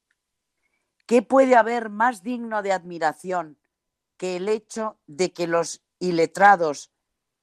¿Qué 1.06 1.24
puede 1.24 1.58
haber 1.58 1.90
más 1.90 2.24
digno 2.24 2.62
de 2.62 2.72
admiración 2.72 3.60
que 4.16 4.38
el 4.38 4.48
hecho 4.48 4.98
de 5.08 5.34
que 5.34 5.46
los 5.46 5.84
iletrados 6.00 6.94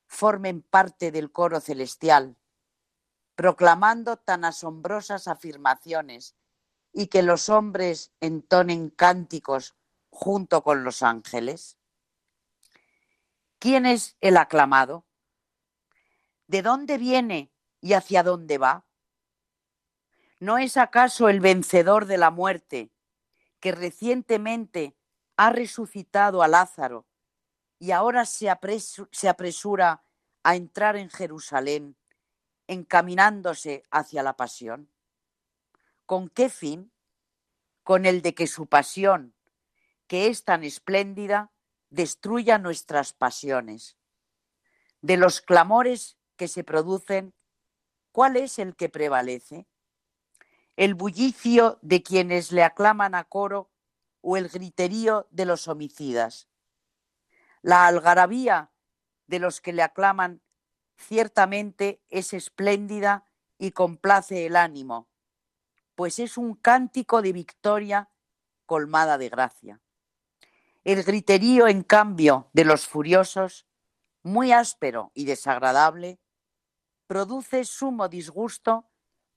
formen 0.07 0.63
parte 0.63 1.13
del 1.13 1.33
coro 1.33 1.61
celestial, 1.61 2.39
proclamando 3.35 4.17
tan 4.17 4.47
asombrosas 4.47 5.29
afirmaciones 5.29 6.35
y 6.95 7.09
que 7.09 7.23
los 7.23 7.51
hombres 7.51 8.11
entonen 8.21 8.89
cánticos 8.89 9.77
junto 10.09 10.63
con 10.63 10.83
los 10.83 11.03
ángeles? 11.03 11.77
¿Quién 13.59 13.85
es 13.85 14.17
el 14.23 14.39
aclamado? 14.39 15.05
¿De 16.47 16.63
dónde 16.63 16.99
viene 16.99 17.53
y 17.81 17.95
hacia 17.95 18.23
dónde 18.23 18.59
va? 18.59 18.87
¿No 20.39 20.59
es 20.59 20.77
acaso 20.77 21.29
el 21.29 21.41
vencedor 21.41 22.07
de 22.07 22.19
la 22.19 22.31
muerte 22.31 22.93
que 23.59 23.73
recientemente 23.73 24.97
ha 25.37 25.51
resucitado 25.51 26.43
a 26.43 26.49
Lázaro 26.49 27.07
y 27.79 27.91
ahora 27.91 28.25
se, 28.27 28.47
apresu- 28.47 29.09
se 29.13 29.29
apresura 29.29 30.05
a 30.43 30.57
entrar 30.57 30.97
en 30.97 31.11
Jerusalén, 31.11 31.97
encaminándose 32.69 33.83
hacia 33.91 34.23
la 34.23 34.37
pasión? 34.37 34.91
¿Con 36.05 36.29
qué 36.29 36.49
fin? 36.49 36.93
Con 37.83 38.07
el 38.07 38.23
de 38.23 38.35
que 38.35 38.47
su 38.47 38.67
pasión, 38.67 39.35
que 40.07 40.29
es 40.29 40.45
tan 40.45 40.63
espléndida, 40.65 41.51
destruya 41.91 42.59
nuestras 42.59 43.13
pasiones. 43.13 43.97
De 45.01 45.17
los 45.17 45.41
clamores 45.41 46.17
que 46.37 46.49
se 46.49 46.65
producen, 46.65 47.35
¿cuál 48.13 48.37
es 48.37 48.59
el 48.59 48.77
que 48.77 48.89
prevalece? 48.89 49.67
¿El 50.77 50.95
bullicio 50.95 51.79
de 51.83 52.03
quienes 52.03 52.53
le 52.53 52.63
aclaman 52.63 53.15
a 53.15 53.25
coro 53.25 53.71
o 54.21 54.37
el 54.37 54.49
griterío 54.49 55.27
de 55.31 55.47
los 55.47 55.69
homicidas? 55.69 56.49
La 57.63 57.87
algarabía 57.87 58.71
de 59.27 59.39
los 59.39 59.61
que 59.61 59.73
le 59.73 59.83
aclaman 59.83 60.43
ciertamente 60.97 62.03
es 62.09 62.33
espléndida 62.33 63.25
y 63.59 63.73
complace 63.73 64.47
el 64.47 64.57
ánimo, 64.57 65.09
pues 65.95 66.19
es 66.19 66.37
un 66.37 66.55
cántico 66.55 67.23
de 67.23 67.33
victoria 67.33 68.11
colmada 68.67 69.19
de 69.19 69.29
gracia. 69.29 69.81
El 70.85 71.03
griterío, 71.03 71.67
en 71.67 71.83
cambio, 71.83 72.51
de 72.53 72.65
los 72.65 72.87
furiosos, 72.87 73.67
muy 74.23 74.53
áspero 74.53 75.11
y 75.15 75.25
desagradable, 75.25 76.21
produce 77.07 77.65
sumo 77.65 78.09
disgusto 78.09 78.89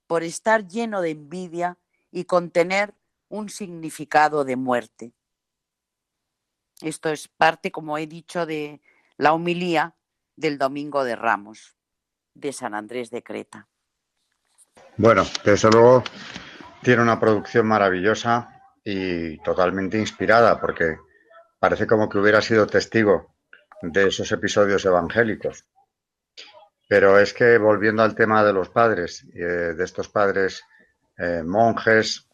por 0.06 0.22
estar 0.22 0.66
lleno 0.66 1.00
de 1.00 1.10
envidia 1.10 1.78
y 2.10 2.24
contener 2.24 2.94
un 3.28 3.48
significado 3.48 4.44
de 4.44 4.56
muerte. 4.56 5.12
Esto 6.80 7.10
es 7.10 7.28
parte, 7.28 7.70
como 7.70 7.98
he 7.98 8.06
dicho, 8.06 8.46
de 8.46 8.80
la 9.16 9.32
homilía 9.32 9.94
del 10.36 10.58
Domingo 10.58 11.04
de 11.04 11.14
Ramos 11.14 11.76
de 12.34 12.52
San 12.52 12.74
Andrés 12.74 13.10
de 13.10 13.22
Creta. 13.22 13.68
Bueno, 14.96 15.24
desde 15.44 15.70
luego 15.70 16.02
tiene 16.82 17.02
una 17.02 17.20
producción 17.20 17.66
maravillosa 17.66 18.62
y 18.82 19.38
totalmente 19.42 19.98
inspirada, 19.98 20.60
porque 20.60 20.96
parece 21.58 21.86
como 21.86 22.08
que 22.08 22.18
hubiera 22.18 22.40
sido 22.40 22.66
testigo 22.66 23.34
de 23.82 24.08
esos 24.08 24.32
episodios 24.32 24.84
evangélicos. 24.84 25.66
Pero 26.90 27.20
es 27.20 27.32
que 27.32 27.56
volviendo 27.56 28.02
al 28.02 28.16
tema 28.16 28.42
de 28.42 28.52
los 28.52 28.68
padres, 28.68 29.24
eh, 29.32 29.74
de 29.76 29.84
estos 29.84 30.08
padres 30.08 30.64
eh, 31.16 31.40
monjes, 31.46 32.26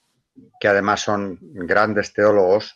que 0.59 0.67
además 0.67 1.03
son 1.03 1.39
grandes 1.43 2.15
teólogos, 2.15 2.75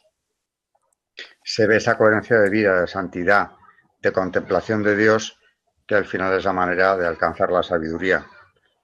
se 1.43 1.67
ve 1.67 1.79
esa 1.79 1.97
coherencia 1.97 2.39
de 2.39 2.51
vida, 2.51 2.83
de 2.83 2.87
santidad, 2.87 3.53
de 3.99 4.13
contemplación 4.13 4.83
de 4.83 4.95
Dios, 4.95 5.41
que 5.87 5.95
al 5.95 6.05
final 6.05 6.35
es 6.35 6.45
la 6.45 6.53
manera 6.53 6.99
de 6.99 7.07
alcanzar 7.07 7.51
la 7.51 7.63
sabiduría. 7.63 8.27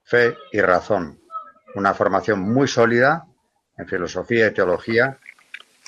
fe 0.03 0.35
y 0.51 0.63
razón. 0.63 1.21
Una 1.75 1.93
formación 1.93 2.41
muy 2.41 2.67
sólida 2.67 3.27
en 3.77 3.87
filosofía 3.87 4.47
y 4.47 4.55
teología, 4.55 5.19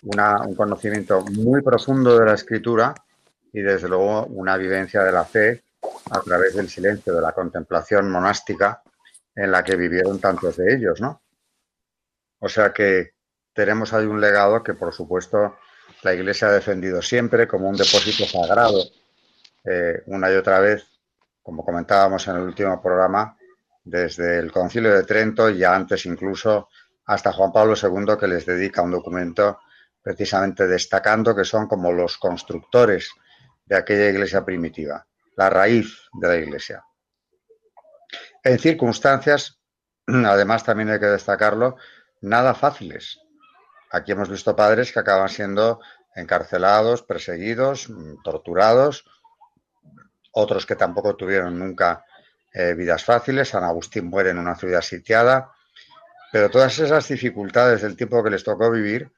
un 0.03 0.55
conocimiento 0.55 1.23
muy 1.23 1.63
profundo 1.63 2.19
de 2.19 2.27
la 2.27 2.35
escritura 2.35 2.93
y 3.51 3.63
desde 3.63 3.89
luego 3.89 4.27
una 4.27 4.59
vivencia 4.59 5.03
de 5.05 5.13
la 5.13 5.25
fe 5.25 5.63
a 6.11 6.21
través 6.21 6.55
del 6.55 6.69
silencio, 6.69 7.15
de 7.15 7.21
la 7.21 7.33
contemplación 7.33 8.11
monástica 8.11 8.83
en 9.35 9.51
la 9.51 9.63
que 9.63 9.77
vivieron 9.77 10.21
tantos 10.21 10.57
de 10.57 10.75
ellos, 10.75 11.01
¿no? 11.01 11.23
O 12.41 12.49
sea 12.49 12.73
que 12.73 13.15
tenemos 13.53 13.93
ahí 13.93 14.07
un 14.07 14.21
legado 14.21 14.63
que, 14.63 14.75
por 14.75 14.93
supuesto, 14.93 15.59
la 16.03 16.15
Iglesia 16.15 16.49
ha 16.49 16.53
defendido 16.53 17.03
siempre 17.03 17.49
como 17.49 17.69
un 17.69 17.77
depósito 17.77 18.25
sagrado, 18.25 18.83
eh, 19.65 20.03
una 20.07 20.33
y 20.33 20.37
otra 20.37 20.61
vez, 20.61 20.87
como 21.43 21.65
comentábamos 21.65 22.27
en 22.29 22.37
el 22.37 22.43
último 22.43 22.81
programa, 22.81 23.37
desde 23.85 24.39
el 24.39 24.53
Concilio 24.53 24.95
de 24.95 25.05
Trento 25.05 25.51
y 25.51 25.65
antes 25.65 26.07
incluso 26.07 26.69
hasta 27.07 27.33
Juan 27.33 27.53
Pablo 27.53 27.75
II, 27.75 28.17
que 28.21 28.29
les 28.29 28.45
dedica 28.45 28.83
un 28.83 28.91
documento 28.91 29.61
precisamente 30.03 30.67
destacando 30.67 31.35
que 31.35 31.45
son 31.45 31.67
como 31.67 31.93
los 31.93 32.19
constructores 32.19 33.11
de 33.65 33.77
aquella 33.77 34.09
iglesia 34.09 34.45
primitiva, 34.45 35.07
la 35.39 35.49
raíz 35.49 35.97
de 36.13 36.29
la 36.29 36.37
iglesia. 36.37 36.85
En 38.43 38.59
circunstancias, 38.59 39.61
además 40.07 40.65
también 40.65 40.91
hay 40.91 40.99
que 40.99 41.07
destacarlo, 41.07 41.77
nada 42.21 42.55
fáciles. 42.55 43.21
Aquí 43.93 44.13
hemos 44.13 44.29
visto 44.29 44.57
padres 44.57 44.93
que 44.93 44.99
acaban 44.99 45.29
siendo 45.29 45.81
encarcelados, 46.17 47.05
perseguidos, 47.05 47.89
mm, 47.89 48.23
torturados, 48.25 49.05
otros 50.33 50.67
que 50.67 50.75
tampoco 50.75 51.15
tuvieron 51.15 51.57
nunca 51.57 52.05
eh, 52.53 52.75
vidas 52.75 53.05
fáciles. 53.05 53.51
San 53.51 53.63
Agustín 53.63 54.07
muere 54.07 54.31
en 54.31 54.39
una 54.39 54.57
ciudad 54.57 54.83
sitiada, 54.83 55.53
pero 56.33 56.51
todas 56.51 56.77
esas 56.81 57.07
dificultades 57.07 57.83
del 57.83 57.97
tiempo 57.97 58.25
que 58.25 58.31
les 58.31 58.43
tocó 58.43 58.73
vivir 58.73 59.13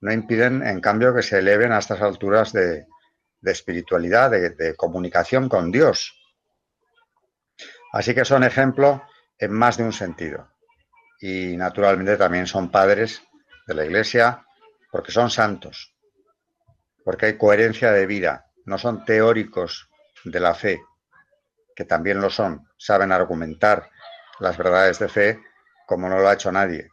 no 0.00 0.12
impiden, 0.12 0.66
en 0.66 0.80
cambio, 0.80 1.14
que 1.14 1.22
se 1.22 1.38
eleven 1.38 1.70
a 1.70 1.78
estas 1.78 2.00
alturas 2.00 2.52
de, 2.52 2.86
espiritualidad, 3.42 4.30
de 4.30 4.74
comunicación 4.76 5.48
con 5.48 5.70
Dios. 5.70 6.16
Así 7.92 8.14
que 8.14 8.24
son 8.24 8.44
ejemplo 8.44 9.02
en 9.38 9.52
más 9.52 9.76
de 9.76 9.84
un 9.84 9.92
sentido. 9.92 10.48
Y 11.20 11.56
naturalmente 11.56 12.16
también 12.16 12.46
son 12.46 12.70
padres 12.70 13.22
de 13.66 13.74
la 13.74 13.84
Iglesia 13.84 14.44
porque 14.90 15.12
son 15.12 15.30
santos, 15.30 15.94
porque 17.04 17.26
hay 17.26 17.38
coherencia 17.38 17.92
de 17.92 18.06
vida, 18.06 18.46
no 18.64 18.78
son 18.78 19.04
teóricos 19.04 19.88
de 20.24 20.40
la 20.40 20.54
fe, 20.54 20.82
que 21.76 21.84
también 21.84 22.20
lo 22.20 22.30
son, 22.30 22.68
saben 22.76 23.12
argumentar 23.12 23.88
las 24.40 24.56
verdades 24.56 24.98
de 24.98 25.08
fe 25.08 25.40
como 25.86 26.08
no 26.08 26.18
lo 26.18 26.28
ha 26.28 26.34
hecho 26.34 26.50
nadie, 26.50 26.90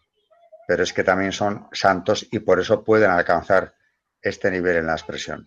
pero 0.68 0.84
es 0.84 0.94
que 0.94 1.04
también 1.04 1.32
son 1.32 1.68
santos 1.72 2.28
y 2.32 2.40
por 2.40 2.60
eso 2.60 2.84
pueden 2.84 3.12
alcanzar 3.12 3.74
este 4.22 4.52
nivel 4.52 4.78
en 4.78 4.88
la 4.88 4.94
expresión, 4.94 5.46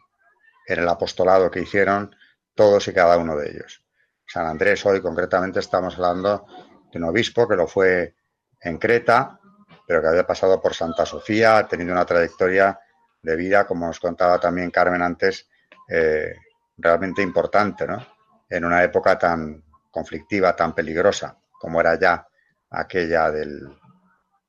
en 0.70 0.78
el 0.78 0.88
apostolado 0.88 1.50
que 1.50 1.60
hicieron 1.60 2.14
todos 2.54 2.86
y 2.86 2.94
cada 2.94 3.18
uno 3.18 3.36
de 3.36 3.50
ellos. 3.50 3.82
San 4.24 4.46
Andrés, 4.46 4.86
hoy 4.86 5.00
concretamente 5.00 5.58
estamos 5.58 5.96
hablando 5.96 6.46
de 6.92 6.98
un 6.98 7.04
obispo 7.04 7.48
que 7.48 7.56
lo 7.56 7.66
fue 7.66 8.14
en 8.60 8.78
Creta, 8.78 9.40
pero 9.86 10.00
que 10.00 10.08
había 10.08 10.26
pasado 10.26 10.62
por 10.62 10.72
Santa 10.72 11.04
Sofía, 11.04 11.66
teniendo 11.68 11.92
una 11.92 12.06
trayectoria 12.06 12.78
de 13.20 13.36
vida, 13.36 13.66
como 13.66 13.86
nos 13.86 13.98
contaba 13.98 14.38
también 14.38 14.70
Carmen 14.70 15.02
antes, 15.02 15.48
eh, 15.88 16.36
realmente 16.76 17.20
importante, 17.20 17.86
¿no? 17.88 18.06
En 18.48 18.64
una 18.64 18.84
época 18.84 19.18
tan 19.18 19.64
conflictiva, 19.90 20.54
tan 20.54 20.72
peligrosa, 20.72 21.36
como 21.58 21.80
era 21.80 21.98
ya 21.98 22.28
aquella 22.70 23.32
de 23.32 23.46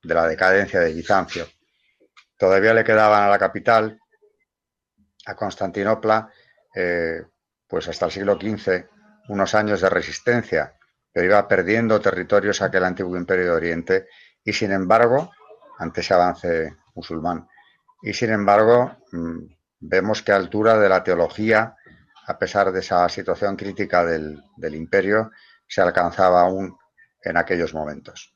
la 0.04 0.28
decadencia 0.28 0.82
de 0.82 0.94
Bizancio. 0.94 1.48
Todavía 2.38 2.76
le 2.76 2.84
quedaban 2.84 3.24
a 3.24 3.30
la 3.30 3.40
capital, 3.40 4.01
a 5.26 5.36
Constantinopla, 5.36 6.32
eh, 6.76 7.24
pues 7.68 7.88
hasta 7.88 8.06
el 8.06 8.12
siglo 8.12 8.36
XV, 8.36 8.86
unos 9.30 9.56
años 9.56 9.82
de 9.82 9.90
resistencia, 9.90 10.78
pero 11.12 11.26
iba 11.26 11.48
perdiendo 11.48 12.00
territorios 12.00 12.62
aquel 12.62 12.84
antiguo 12.84 13.18
imperio 13.18 13.46
de 13.46 13.52
Oriente 13.52 14.08
y 14.44 14.54
sin 14.54 14.72
embargo, 14.72 15.32
ante 15.78 16.02
ese 16.02 16.14
avance 16.14 16.76
musulmán, 16.96 17.48
y 18.02 18.14
sin 18.14 18.32
embargo, 18.32 18.98
mm, 19.12 19.40
vemos 19.80 20.22
que 20.22 20.32
a 20.32 20.36
altura 20.36 20.80
de 20.80 20.90
la 20.90 21.04
teología, 21.04 21.76
a 22.28 22.38
pesar 22.38 22.72
de 22.72 22.80
esa 22.80 23.08
situación 23.10 23.56
crítica 23.56 24.04
del, 24.06 24.44
del 24.58 24.76
imperio, 24.76 25.32
se 25.68 25.82
alcanzaba 25.82 26.42
aún 26.42 26.78
en 27.22 27.38
aquellos 27.38 27.74
momentos. 27.74 28.34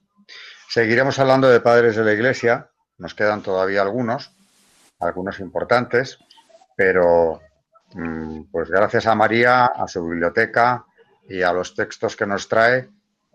Seguiremos 0.70 1.18
hablando 1.20 1.50
de 1.50 1.60
padres 1.60 1.96
de 1.96 2.04
la 2.04 2.14
Iglesia, 2.14 2.70
nos 2.98 3.14
quedan 3.14 3.42
todavía 3.42 3.82
algunos, 3.82 4.36
algunos 5.00 5.40
importantes, 5.40 6.20
pero 6.76 7.42
Mm, 7.96 8.52
pues 8.52 8.70
gracias 8.70 9.08
a 9.08 9.16
María, 9.16 9.68
a 9.68 9.88
su 9.88 10.06
biblioteca 10.06 10.86
y 11.30 11.42
a 11.42 11.54
los 11.54 11.74
textos 11.74 12.18
que 12.18 12.26
nos 12.26 12.50
trae, 12.50 12.90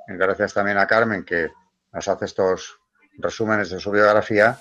gracias 0.07 0.53
también 0.53 0.77
a 0.77 0.87
Carmen 0.87 1.25
que 1.25 1.51
nos 1.93 2.07
hace 2.09 2.27
estos 2.27 2.79
resúmenes 3.17 3.71
de 3.71 3.81
su 3.81 3.91
biografía, 3.91 4.59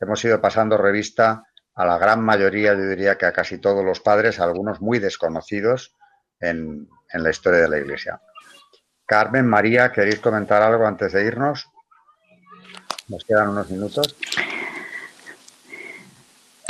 hemos 0.00 0.24
ido 0.24 0.40
pasando 0.40 0.78
revista 0.78 1.44
a 1.74 1.84
la 1.84 1.98
gran 1.98 2.22
mayoría, 2.22 2.72
yo 2.72 2.88
diría 2.88 3.18
que 3.18 3.26
a 3.26 3.32
casi 3.32 3.58
todos 3.58 3.84
los 3.84 4.00
padres, 4.00 4.40
algunos 4.40 4.80
muy 4.80 4.98
desconocidos 4.98 5.94
en, 6.40 6.88
en 7.12 7.22
la 7.22 7.28
historia 7.28 7.60
de 7.60 7.68
la 7.68 7.78
Iglesia. 7.78 8.22
Carmen, 9.04 9.46
María, 9.46 9.92
¿queréis 9.92 10.20
comentar 10.20 10.62
algo 10.62 10.86
antes 10.86 11.12
de 11.12 11.26
irnos? 11.26 11.68
Nos 13.08 13.24
quedan 13.24 13.50
unos 13.50 13.70
minutos. 13.70 14.16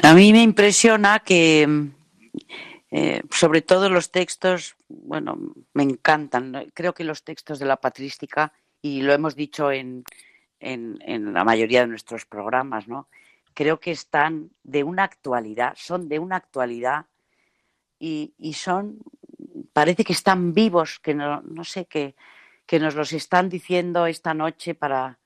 A 0.04 0.14
mí 0.14 0.32
me 0.32 0.42
impresiona 0.42 1.20
que 1.20 1.90
eh, 2.90 3.22
sobre 3.30 3.62
todo 3.62 3.88
los 3.88 4.10
textos, 4.10 4.74
bueno, 4.88 5.38
me 5.74 5.84
encantan. 5.84 6.70
Creo 6.74 6.92
que 6.92 7.04
los 7.04 7.22
textos 7.22 7.60
de 7.60 7.66
la 7.66 7.76
patrística, 7.76 8.52
y 8.82 9.02
lo 9.02 9.12
hemos 9.12 9.36
dicho 9.36 9.70
en, 9.70 10.04
en, 10.58 11.32
la 11.32 11.44
mayoría 11.44 11.82
de 11.82 11.86
nuestros 11.86 12.26
programas, 12.26 12.88
¿no? 12.88 13.08
Creo 13.54 13.78
que 13.78 13.92
están 13.92 14.50
de 14.64 14.82
una 14.82 15.04
actualidad, 15.04 15.74
son 15.76 16.08
de 16.08 16.18
una 16.18 16.36
actualidad 16.36 17.06
y, 17.98 18.34
son, 18.54 18.98
parece 19.72 20.02
que 20.04 20.14
están 20.14 20.52
vivos, 20.52 20.98
que 20.98 21.14
no, 21.14 21.42
no 21.42 21.62
sé, 21.62 21.86
que, 21.86 22.16
que 22.66 22.80
nos 22.80 22.96
los 22.96 23.12
están 23.12 23.48
diciendo 23.48 24.06
esta 24.06 24.34
noche 24.34 24.74
para, 24.74 25.18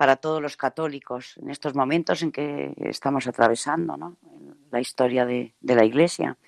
para 0.00 0.16
todos 0.16 0.40
los 0.40 0.56
católicos 0.56 1.36
en 1.36 1.50
estos 1.50 1.74
momentos 1.74 2.22
en 2.22 2.32
que 2.32 2.72
estamos 2.78 3.26
atravesando 3.26 3.98
¿no? 3.98 4.16
la 4.70 4.80
historia 4.80 5.26
de, 5.26 5.52
la 5.60 5.84
Iglesia 5.84 6.38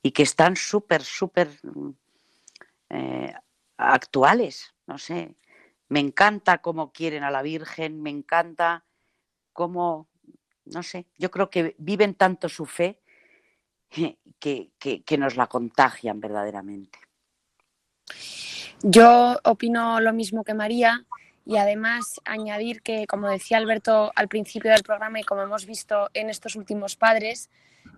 y 0.00 0.12
que 0.12 0.22
están 0.22 0.54
súper, 0.54 1.02
súper 1.02 1.48
eh, 2.90 3.34
actuales, 3.76 4.72
no 4.86 4.98
sé. 4.98 5.34
Me 5.88 5.98
encanta 5.98 6.58
cómo 6.58 6.92
quieren 6.92 7.24
a 7.24 7.32
la 7.32 7.42
Virgen, 7.42 8.00
me 8.00 8.10
encanta 8.10 8.84
cómo, 9.52 10.06
no 10.66 10.84
sé, 10.84 11.06
yo 11.18 11.28
creo 11.32 11.50
que 11.50 11.74
viven 11.78 12.14
tanto 12.14 12.48
su 12.48 12.66
fe 12.66 13.00
que, 14.38 14.70
que 14.78 15.18
nos 15.18 15.34
la 15.34 15.48
contagian 15.48 16.20
verdaderamente. 16.20 17.00
Yo 18.80 19.40
opino 19.42 19.98
lo 20.00 20.12
mismo 20.12 20.44
que 20.44 20.54
María 20.54 21.04
y 21.46 21.56
además 21.58 22.20
añadir 22.24 22.82
que, 22.82 23.06
como 23.06 23.28
decía 23.28 23.56
Alberto 23.56 24.10
al 24.16 24.26
principio 24.26 24.72
del 24.72 24.82
programa 24.82 25.20
y 25.20 25.22
como 25.22 25.42
hemos 25.42 25.64
visto 25.64 26.10
en 26.12 26.28
estos 26.28 26.56
últimos 26.56 26.96
padres, 26.96 27.50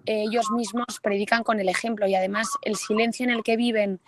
ellos 0.05 0.51
mismos 0.51 1.01
predican 1.03 1.43
con 1.43 1.59
el 1.59 1.69
ejemplo. 1.69 2.07
Y 2.07 2.15
además 2.15 2.49
el 2.63 2.77
silencio 2.77 3.25
en 3.25 3.31
el 3.31 3.43
que 3.43 3.57
viven 3.57 4.01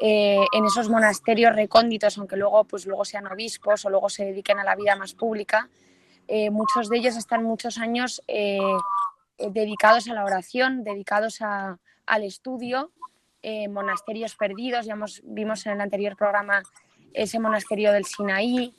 eh, 0.00 0.44
en 0.52 0.64
esos 0.64 0.88
monasterios 0.88 1.54
recónditos, 1.54 2.18
aunque 2.18 2.36
luego, 2.36 2.64
pues, 2.64 2.86
luego 2.86 3.04
sean 3.04 3.26
obispos 3.26 3.84
o 3.84 3.90
luego 3.90 4.08
se 4.08 4.24
dediquen 4.24 4.58
a 4.58 4.64
la 4.64 4.76
vida 4.76 4.96
más 4.96 5.14
pública, 5.14 5.68
eh, 6.26 6.50
muchos 6.50 6.88
de 6.88 6.98
ellos 6.98 7.16
están 7.16 7.42
muchos 7.42 7.78
años 7.78 8.22
eh, 8.26 8.58
dedicados 9.38 10.08
a 10.08 10.14
la 10.14 10.24
oración, 10.24 10.84
dedicados 10.84 11.40
al 11.42 12.22
estudio, 12.22 12.92
monasterios 13.68 14.36
perdidos, 14.36 14.86
ya 14.86 14.96
vimos 15.24 15.66
en 15.66 15.72
el 15.72 15.80
anterior 15.82 16.16
programa 16.16 16.62
ese 17.12 17.38
monasterio 17.38 17.92
del 17.92 18.06
Sinaí, 18.06 18.74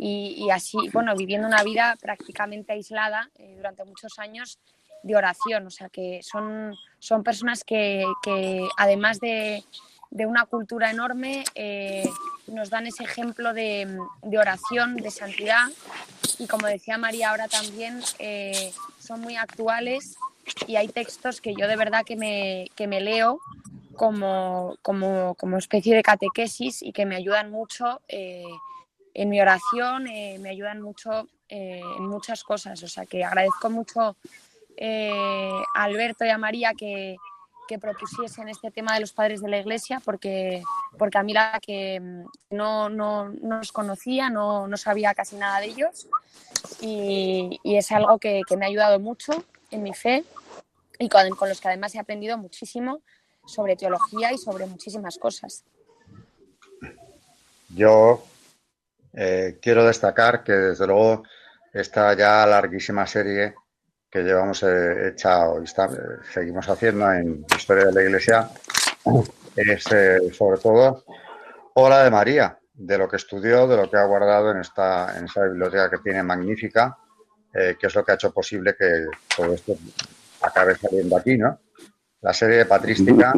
y, 0.00 0.48
así, 0.50 0.78
bueno, 0.92 1.16
viviendo 1.16 1.48
una 1.48 1.64
vida 1.64 1.96
prácticamente 2.00 2.72
aislada 2.72 3.28
durante 3.56 3.84
muchos 3.84 4.18
años 4.20 4.58
de 5.02 5.16
oración, 5.16 5.66
o 5.66 5.70
sea 5.70 5.88
que 5.88 6.20
son, 6.22 6.74
son 6.98 7.22
personas 7.22 7.64
que, 7.64 8.04
además 8.76 9.20
de, 9.20 9.64
una 10.10 10.46
cultura 10.46 10.90
enorme 10.90 11.44
eh, 11.54 12.08
nos 12.46 12.70
dan 12.70 12.86
ese 12.86 13.04
ejemplo 13.04 13.52
de, 13.52 13.98
oración, 14.38 14.96
de 14.96 15.10
santidad. 15.10 15.66
Y 16.38 16.46
como 16.46 16.66
decía 16.66 16.98
María 16.98 17.30
ahora 17.30 17.48
también 17.48 18.00
eh, 18.18 18.72
son 18.98 19.20
muy 19.20 19.36
actuales 19.36 20.16
y 20.66 20.76
hay 20.76 20.88
textos 20.88 21.40
que 21.40 21.54
yo 21.54 21.68
de 21.68 21.76
verdad 21.76 22.04
que 22.04 22.16
me, 22.16 22.70
que 22.74 22.86
me 22.86 23.00
leo 23.00 23.40
como, 23.96 24.76
como, 24.82 25.34
como, 25.34 25.58
especie 25.58 25.94
de 25.94 26.02
catequesis 26.02 26.82
y 26.82 26.92
que 26.92 27.04
me 27.04 27.16
ayudan 27.16 27.50
mucho 27.50 28.00
eh, 28.08 28.44
en 29.14 29.28
mi 29.28 29.40
oración, 29.40 30.06
eh, 30.06 30.38
me 30.40 30.50
ayudan 30.50 30.80
mucho 30.80 31.28
eh, 31.48 31.80
en 31.96 32.06
muchas 32.06 32.44
cosas. 32.44 32.82
O 32.82 32.88
sea 32.88 33.06
que 33.06 33.24
agradezco 33.24 33.70
mucho 33.70 34.16
a 34.80 35.82
Alberto 35.82 36.24
y 36.24 36.28
a 36.28 36.38
María 36.38 36.72
que, 36.72 37.16
que 37.68 37.78
propusiesen 37.78 38.48
este 38.48 38.72
tema 38.72 38.94
de 38.94 39.00
los 39.00 39.12
padres 39.12 39.40
de 39.42 39.48
la 39.48 39.58
iglesia, 39.58 40.00
porque, 40.04 40.62
porque 40.96 41.18
a 41.18 41.22
mí 41.22 41.34
la 41.34 41.60
que 41.60 42.00
mm, 42.00 42.24
no, 42.56 42.88
no, 42.88 43.28
no 43.28 43.58
los 43.58 43.70
conocía, 43.70 44.30
no, 44.30 44.66
no, 44.66 44.76
sabía 44.76 45.14
casi 45.14 45.36
nada 45.36 45.60
de 45.60 45.66
ellos 45.66 46.08
y, 46.80 47.60
y 47.62 47.76
es 47.76 47.92
algo 47.92 48.18
que, 48.18 48.40
que, 48.48 48.56
me 48.56 48.64
ha 48.64 48.68
ayudado 48.68 48.98
mucho 48.98 49.44
en 49.70 49.82
mi 49.82 49.92
fe 49.94 50.24
y 50.98 51.08
con, 51.08 51.28
con 51.36 51.50
los 51.50 51.60
que 51.60 51.68
además 51.68 51.94
he 51.94 52.00
aprendido 52.00 52.38
muchísimo 52.38 53.02
sobre 53.46 53.76
teología 53.76 54.32
y 54.32 54.38
sobre 54.38 54.66
muchísimas 54.66 55.18
cosas. 55.18 55.64
Yo 57.68 58.24
eh, 59.12 59.58
quiero 59.60 59.84
destacar 59.84 60.42
que 60.44 60.52
desde 60.52 60.86
luego 60.86 61.22
esta 61.72 62.14
ya 62.14 62.46
larguísima 62.46 63.06
serie 63.06 63.54
que 64.10 64.22
llevamos 64.22 64.62
eh, 64.62 65.08
hecha 65.08 65.46
y 65.60 65.64
eh, 65.64 65.98
seguimos 66.32 66.68
haciendo 66.68 67.12
en 67.12 67.44
Historia 67.54 67.86
de 67.86 67.92
la 67.92 68.02
Iglesia 68.02 68.48
es 69.54 69.92
eh, 69.92 70.32
sobre 70.32 70.58
todo 70.58 71.04
obra 71.74 72.04
de 72.04 72.10
María, 72.10 72.58
de 72.72 72.98
lo 72.98 73.08
que 73.08 73.16
estudió, 73.16 73.66
de 73.66 73.76
lo 73.76 73.90
que 73.90 73.96
ha 73.96 74.04
guardado 74.04 74.50
en 74.50 74.58
esta, 74.58 75.16
en 75.18 75.26
esa 75.26 75.44
biblioteca 75.44 75.90
que 75.90 75.98
tiene 75.98 76.22
magnífica, 76.22 76.96
que 77.52 77.86
es 77.86 77.94
lo 77.94 78.04
que 78.04 78.12
ha 78.12 78.14
hecho 78.14 78.32
posible 78.32 78.74
que 78.76 79.06
todo 79.36 79.54
esto 79.54 79.74
acabe 80.42 80.76
saliendo 80.76 81.16
aquí, 81.16 81.36
¿no? 81.36 81.58
La 82.20 82.32
serie 82.32 82.64
patrística, 82.66 83.32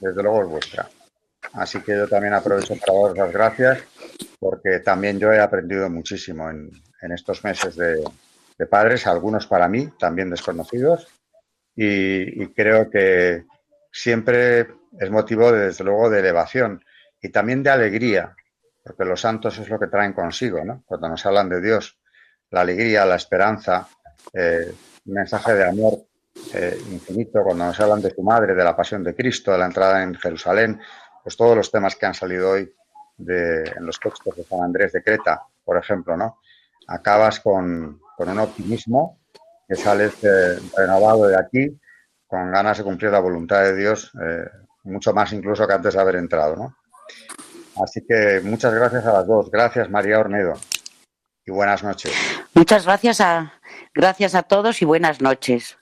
desde 0.00 0.22
luego, 0.22 0.42
es 0.42 0.48
vuestra. 0.48 0.88
Así 1.54 1.80
que 1.80 1.92
yo 1.92 2.08
también 2.08 2.34
aprovecho 2.34 2.74
para 2.76 2.98
daros 2.98 3.18
las 3.18 3.32
gracias, 3.32 3.82
porque 4.38 4.80
también 4.80 5.18
yo 5.18 5.32
he 5.32 5.40
aprendido 5.40 5.88
muchísimo 5.90 6.48
en, 6.48 6.70
en 7.02 7.12
estos 7.12 7.44
meses 7.44 7.76
de, 7.76 8.02
de, 8.58 8.66
padres, 8.66 9.06
algunos 9.06 9.46
para 9.46 9.68
mí, 9.68 9.88
también 9.98 10.30
desconocidos, 10.30 11.08
y, 11.74 12.46
creo 12.48 12.90
que 12.90 13.44
siempre 13.90 14.68
es 14.98 15.10
motivo, 15.10 15.50
de, 15.52 15.66
desde 15.66 15.84
luego, 15.84 16.10
de 16.10 16.20
elevación 16.20 16.82
y 17.20 17.30
también 17.30 17.62
de 17.62 17.70
alegría, 17.70 18.34
porque 18.82 19.04
los 19.04 19.20
santos 19.20 19.58
es 19.58 19.68
lo 19.68 19.78
que 19.78 19.86
traen 19.86 20.12
consigo, 20.12 20.64
¿no? 20.64 20.82
Cuando 20.86 21.08
nos 21.08 21.24
hablan 21.24 21.48
de 21.48 21.60
Dios, 21.60 21.98
la 22.50 22.62
alegría, 22.62 23.04
la 23.04 23.16
esperanza, 23.16 23.88
eh, 24.32 24.72
un 25.06 25.14
mensaje 25.14 25.54
de 25.54 25.68
amor 25.68 25.98
eh, 26.54 26.78
infinito, 26.90 27.42
cuando 27.42 27.64
nos 27.64 27.80
hablan 27.80 28.02
de 28.02 28.10
tu 28.10 28.22
madre, 28.22 28.54
de 28.54 28.64
la 28.64 28.76
pasión 28.76 29.02
de 29.02 29.14
Cristo, 29.14 29.52
de 29.52 29.58
la 29.58 29.66
entrada 29.66 30.02
en 30.02 30.14
Jerusalén, 30.14 30.80
pues 31.22 31.36
todos 31.36 31.56
los 31.56 31.70
temas 31.70 31.96
que 31.96 32.06
han 32.06 32.14
salido 32.14 32.50
hoy 32.50 32.72
de, 33.16 33.62
en 33.76 33.86
los 33.86 33.98
textos 34.00 34.36
de 34.36 34.44
San 34.44 34.62
Andrés 34.62 34.92
de 34.92 35.02
Creta, 35.02 35.42
por 35.64 35.76
ejemplo, 35.76 36.16
¿no? 36.16 36.38
Acabas 36.88 37.40
con, 37.40 38.00
con 38.16 38.28
un 38.28 38.38
optimismo 38.38 39.20
que 39.68 39.76
sales 39.76 40.12
eh, 40.24 40.58
renovado 40.76 41.28
de 41.28 41.38
aquí, 41.38 41.80
con 42.26 42.50
ganas 42.50 42.78
de 42.78 42.84
cumplir 42.84 43.10
la 43.10 43.20
voluntad 43.20 43.62
de 43.62 43.76
Dios, 43.76 44.12
eh, 44.20 44.44
mucho 44.84 45.12
más 45.12 45.32
incluso 45.32 45.66
que 45.66 45.74
antes 45.74 45.94
de 45.94 46.00
haber 46.00 46.16
entrado, 46.16 46.56
¿no? 46.56 46.76
Así 47.82 48.04
que 48.06 48.40
muchas 48.44 48.74
gracias 48.74 49.06
a 49.06 49.12
las 49.12 49.26
dos. 49.26 49.50
Gracias, 49.50 49.88
María 49.88 50.18
Ornedo. 50.18 50.54
Y 51.44 51.50
buenas 51.50 51.82
noches. 51.82 52.12
Muchas 52.54 52.84
gracias 52.84 53.20
a, 53.20 53.54
gracias 53.94 54.34
a 54.34 54.42
todos 54.42 54.82
y 54.82 54.84
buenas 54.84 55.20
noches. 55.20 55.78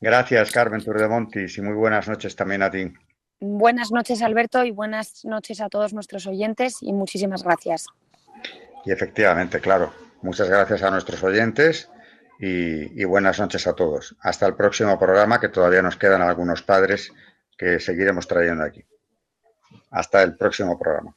Gracias, 0.00 0.50
Carmen 0.50 0.82
Turdemontis, 0.82 1.58
y 1.58 1.62
muy 1.62 1.74
buenas 1.74 2.08
noches 2.08 2.34
también 2.34 2.62
a 2.62 2.70
ti. 2.70 2.92
Buenas 3.40 3.90
noches, 3.90 4.20
Alberto, 4.20 4.64
y 4.64 4.70
buenas 4.70 5.24
noches 5.24 5.62
a 5.62 5.70
todos 5.70 5.94
nuestros 5.94 6.26
oyentes, 6.26 6.76
y 6.82 6.92
muchísimas 6.92 7.42
gracias. 7.42 7.86
Y 8.84 8.92
efectivamente, 8.92 9.60
claro, 9.60 9.94
muchas 10.20 10.50
gracias 10.50 10.82
a 10.82 10.90
nuestros 10.90 11.22
oyentes 11.24 11.90
y, 12.38 13.02
buenas 13.04 13.40
noches 13.40 13.66
a 13.66 13.72
todos. 13.72 14.14
Hasta 14.20 14.46
el 14.46 14.54
próximo 14.54 14.98
programa, 14.98 15.40
que 15.40 15.48
todavía 15.48 15.80
nos 15.80 15.96
quedan 15.96 16.20
algunos 16.20 16.62
padres 16.62 17.12
que 17.56 17.80
seguiremos 17.80 18.28
trayendo 18.28 18.62
aquí. 18.62 18.84
Hasta 19.90 20.22
el 20.22 20.36
próximo 20.36 20.78
programa. 20.78 21.16